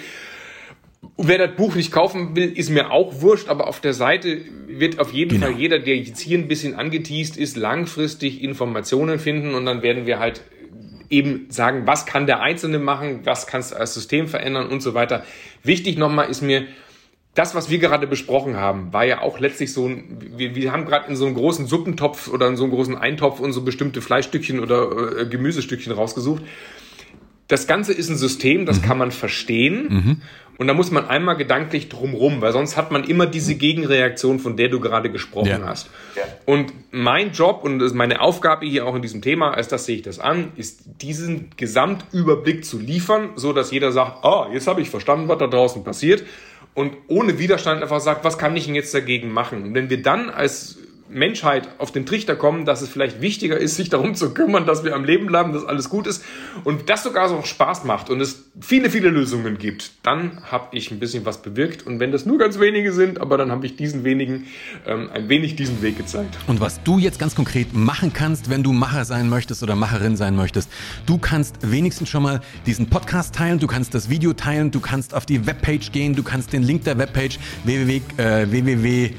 Wer 1.17 1.37
das 1.37 1.55
Buch 1.55 1.75
nicht 1.75 1.91
kaufen 1.91 2.35
will, 2.35 2.51
ist 2.51 2.69
mir 2.69 2.91
auch 2.91 3.21
wurscht, 3.21 3.49
aber 3.49 3.67
auf 3.67 3.79
der 3.79 3.93
Seite 3.93 4.41
wird 4.67 4.99
auf 4.99 5.13
jeden 5.13 5.31
genau. 5.31 5.47
Fall 5.47 5.55
jeder, 5.55 5.79
der 5.79 5.97
jetzt 5.97 6.19
hier 6.19 6.37
ein 6.37 6.47
bisschen 6.47 6.75
angeteased 6.75 7.37
ist, 7.37 7.57
langfristig 7.57 8.43
Informationen 8.43 9.19
finden 9.19 9.53
und 9.53 9.65
dann 9.65 9.81
werden 9.81 10.05
wir 10.05 10.19
halt 10.19 10.41
eben 11.09 11.47
sagen, 11.49 11.83
was 11.85 12.05
kann 12.05 12.27
der 12.27 12.41
Einzelne 12.41 12.79
machen, 12.79 13.21
was 13.23 13.47
kannst 13.47 13.71
du 13.71 13.77
als 13.77 13.93
System 13.93 14.27
verändern 14.27 14.67
und 14.67 14.81
so 14.81 14.93
weiter. 14.93 15.23
Wichtig 15.63 15.97
nochmal 15.97 16.29
ist 16.29 16.41
mir, 16.41 16.65
das, 17.35 17.55
was 17.55 17.69
wir 17.69 17.79
gerade 17.79 18.07
besprochen 18.07 18.57
haben, 18.57 18.91
war 18.91 19.05
ja 19.05 19.21
auch 19.21 19.39
letztlich 19.39 19.71
so 19.71 19.87
ein, 19.87 20.17
wir, 20.35 20.55
wir 20.55 20.71
haben 20.71 20.85
gerade 20.85 21.09
in 21.09 21.15
so 21.15 21.25
einem 21.25 21.35
großen 21.35 21.67
Suppentopf 21.67 22.27
oder 22.27 22.47
in 22.47 22.57
so 22.57 22.63
einem 22.63 22.73
großen 22.73 22.97
Eintopf 22.97 23.39
und 23.39 23.53
so 23.53 23.61
bestimmte 23.61 24.01
Fleischstückchen 24.01 24.59
oder 24.59 25.19
äh, 25.21 25.25
Gemüsestückchen 25.25 25.93
rausgesucht. 25.93 26.43
Das 27.49 27.67
Ganze 27.67 27.93
ist 27.93 28.09
ein 28.09 28.15
System, 28.15 28.65
das 28.65 28.81
mhm. 28.81 28.85
kann 28.85 28.97
man 28.97 29.11
verstehen. 29.11 29.87
Mhm. 29.89 30.21
Und 30.57 30.67
da 30.67 30.73
muss 30.73 30.91
man 30.91 31.07
einmal 31.07 31.37
gedanklich 31.37 31.87
drumrum, 31.87 32.41
weil 32.41 32.51
sonst 32.51 32.75
hat 32.75 32.91
man 32.91 33.05
immer 33.05 33.25
diese 33.25 33.55
Gegenreaktion, 33.55 34.39
von 34.39 34.57
der 34.57 34.67
du 34.67 34.81
gerade 34.81 35.09
gesprochen 35.09 35.47
ja. 35.47 35.65
hast. 35.65 35.89
Ja. 36.17 36.23
Und 36.45 36.73
mein 36.91 37.31
Job 37.31 37.63
und 37.63 37.79
meine 37.95 38.19
Aufgabe 38.19 38.65
hier 38.65 38.85
auch 38.85 38.93
in 38.93 39.01
diesem 39.01 39.21
Thema, 39.21 39.53
als 39.53 39.69
das 39.69 39.85
sehe 39.85 39.95
ich 39.95 40.01
das 40.01 40.19
an, 40.19 40.51
ist 40.57 40.81
diesen 41.01 41.51
Gesamtüberblick 41.55 42.65
zu 42.65 42.77
liefern, 42.77 43.29
so 43.35 43.53
dass 43.53 43.71
jeder 43.71 43.93
sagt, 43.93 44.23
ah, 44.23 44.47
oh, 44.47 44.53
jetzt 44.53 44.67
habe 44.67 44.81
ich 44.81 44.89
verstanden, 44.89 45.29
was 45.29 45.37
da 45.37 45.47
draußen 45.47 45.83
passiert 45.85 46.23
und 46.73 46.93
ohne 47.07 47.39
Widerstand 47.39 47.81
einfach 47.81 47.99
sagt, 47.99 48.23
was 48.23 48.37
kann 48.37 48.55
ich 48.55 48.65
denn 48.65 48.75
jetzt 48.75 48.93
dagegen 48.93 49.31
machen? 49.31 49.63
Und 49.63 49.73
wenn 49.73 49.89
wir 49.89 50.01
dann 50.01 50.29
als 50.29 50.77
Menschheit 51.09 51.69
auf 51.77 51.91
den 51.91 52.05
Trichter 52.05 52.35
kommen, 52.35 52.65
dass 52.65 52.81
es 52.81 52.89
vielleicht 52.89 53.21
wichtiger 53.21 53.57
ist, 53.57 53.75
sich 53.75 53.89
darum 53.89 54.15
zu 54.15 54.33
kümmern, 54.33 54.65
dass 54.65 54.83
wir 54.83 54.95
am 54.95 55.03
Leben 55.03 55.25
bleiben, 55.25 55.53
dass 55.53 55.65
alles 55.65 55.89
gut 55.89 56.07
ist 56.07 56.23
und 56.63 56.89
das 56.89 57.03
sogar 57.03 57.29
so 57.29 57.41
Spaß 57.41 57.83
macht 57.83 58.09
und 58.09 58.21
es 58.21 58.45
viele, 58.61 58.89
viele 58.89 59.09
Lösungen 59.09 59.57
gibt, 59.57 59.91
dann 60.03 60.43
habe 60.51 60.75
ich 60.77 60.91
ein 60.91 60.99
bisschen 60.99 61.25
was 61.25 61.41
bewirkt. 61.41 61.85
Und 61.85 61.99
wenn 61.99 62.11
das 62.11 62.25
nur 62.25 62.37
ganz 62.37 62.59
wenige 62.59 62.93
sind, 62.93 63.19
aber 63.19 63.37
dann 63.37 63.51
habe 63.51 63.65
ich 63.65 63.75
diesen 63.75 64.03
wenigen 64.03 64.45
ähm, 64.85 65.09
ein 65.13 65.29
wenig 65.29 65.55
diesen 65.55 65.81
Weg 65.81 65.97
gezeigt. 65.97 66.37
Und 66.47 66.59
was 66.59 66.81
du 66.83 66.99
jetzt 66.99 67.19
ganz 67.19 67.35
konkret 67.35 67.73
machen 67.73 68.13
kannst, 68.13 68.49
wenn 68.49 68.63
du 68.63 68.71
Macher 68.71 69.05
sein 69.05 69.29
möchtest 69.29 69.63
oder 69.63 69.75
Macherin 69.75 70.15
sein 70.15 70.35
möchtest, 70.35 70.69
du 71.05 71.17
kannst 71.17 71.57
wenigstens 71.71 72.09
schon 72.09 72.23
mal 72.23 72.41
diesen 72.65 72.89
Podcast 72.89 73.35
teilen, 73.35 73.59
du 73.59 73.67
kannst 73.67 73.93
das 73.93 74.09
Video 74.09 74.33
teilen, 74.33 74.71
du 74.71 74.79
kannst 74.79 75.13
auf 75.13 75.25
die 75.25 75.45
Webpage 75.45 75.91
gehen, 75.91 76.15
du 76.15 76.23
kannst 76.23 76.53
den 76.53 76.63
Link 76.63 76.83
der 76.83 76.97
Webpage 76.97 77.39
www, 77.65 78.01
äh, 78.17 78.51
www 78.51 79.11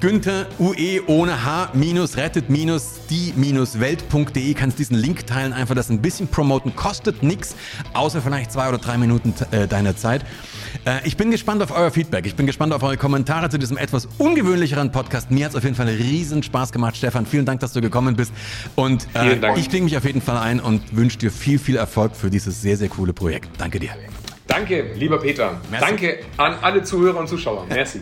Günther 0.00 0.46
UE 0.58 1.02
ohne 1.08 1.44
H 1.44 1.72
minus 1.74 2.16
rettet 2.16 2.48
minus 2.48 3.00
die 3.10 3.34
minus 3.36 3.80
Welt.de 3.80 4.54
kannst 4.54 4.78
diesen 4.78 4.96
Link 4.96 5.26
teilen, 5.26 5.52
einfach 5.52 5.74
das 5.74 5.90
ein 5.90 6.00
bisschen 6.00 6.26
promoten, 6.26 6.74
kostet 6.74 7.22
nichts, 7.22 7.54
außer 7.92 8.22
vielleicht 8.22 8.50
zwei 8.50 8.70
oder 8.70 8.78
drei 8.78 8.96
Minuten 8.96 9.34
äh, 9.50 9.68
deiner 9.68 9.94
Zeit. 9.96 10.24
Äh, 10.86 11.06
ich 11.06 11.18
bin 11.18 11.30
gespannt 11.30 11.62
auf 11.62 11.70
euer 11.70 11.90
Feedback, 11.90 12.24
ich 12.24 12.34
bin 12.34 12.46
gespannt 12.46 12.72
auf 12.72 12.82
eure 12.82 12.96
Kommentare 12.96 13.50
zu 13.50 13.58
diesem 13.58 13.76
etwas 13.76 14.08
ungewöhnlicheren 14.16 14.90
Podcast. 14.90 15.30
Mir 15.30 15.44
hat 15.44 15.52
es 15.52 15.56
auf 15.58 15.64
jeden 15.64 15.76
Fall 15.76 15.88
riesen 15.88 16.42
Spaß 16.42 16.72
gemacht, 16.72 16.96
Stefan. 16.96 17.26
Vielen 17.26 17.44
Dank, 17.44 17.60
dass 17.60 17.74
du 17.74 17.82
gekommen 17.82 18.16
bist 18.16 18.32
und 18.76 19.06
äh, 19.14 19.58
ich 19.58 19.68
klinge 19.68 19.84
mich 19.84 19.98
auf 19.98 20.06
jeden 20.06 20.22
Fall 20.22 20.38
ein 20.38 20.60
und 20.60 20.96
wünsche 20.96 21.18
dir 21.18 21.30
viel, 21.30 21.58
viel 21.58 21.76
Erfolg 21.76 22.16
für 22.16 22.30
dieses 22.30 22.62
sehr, 22.62 22.78
sehr 22.78 22.88
coole 22.88 23.12
Projekt. 23.12 23.50
Danke 23.58 23.78
dir. 23.78 23.90
Danke, 24.46 24.92
lieber 24.96 25.18
Peter. 25.18 25.60
Merci. 25.70 25.86
Danke 25.86 26.18
an 26.38 26.54
alle 26.62 26.82
Zuhörer 26.82 27.20
und 27.20 27.28
Zuschauer. 27.28 27.66
Merci. 27.68 28.00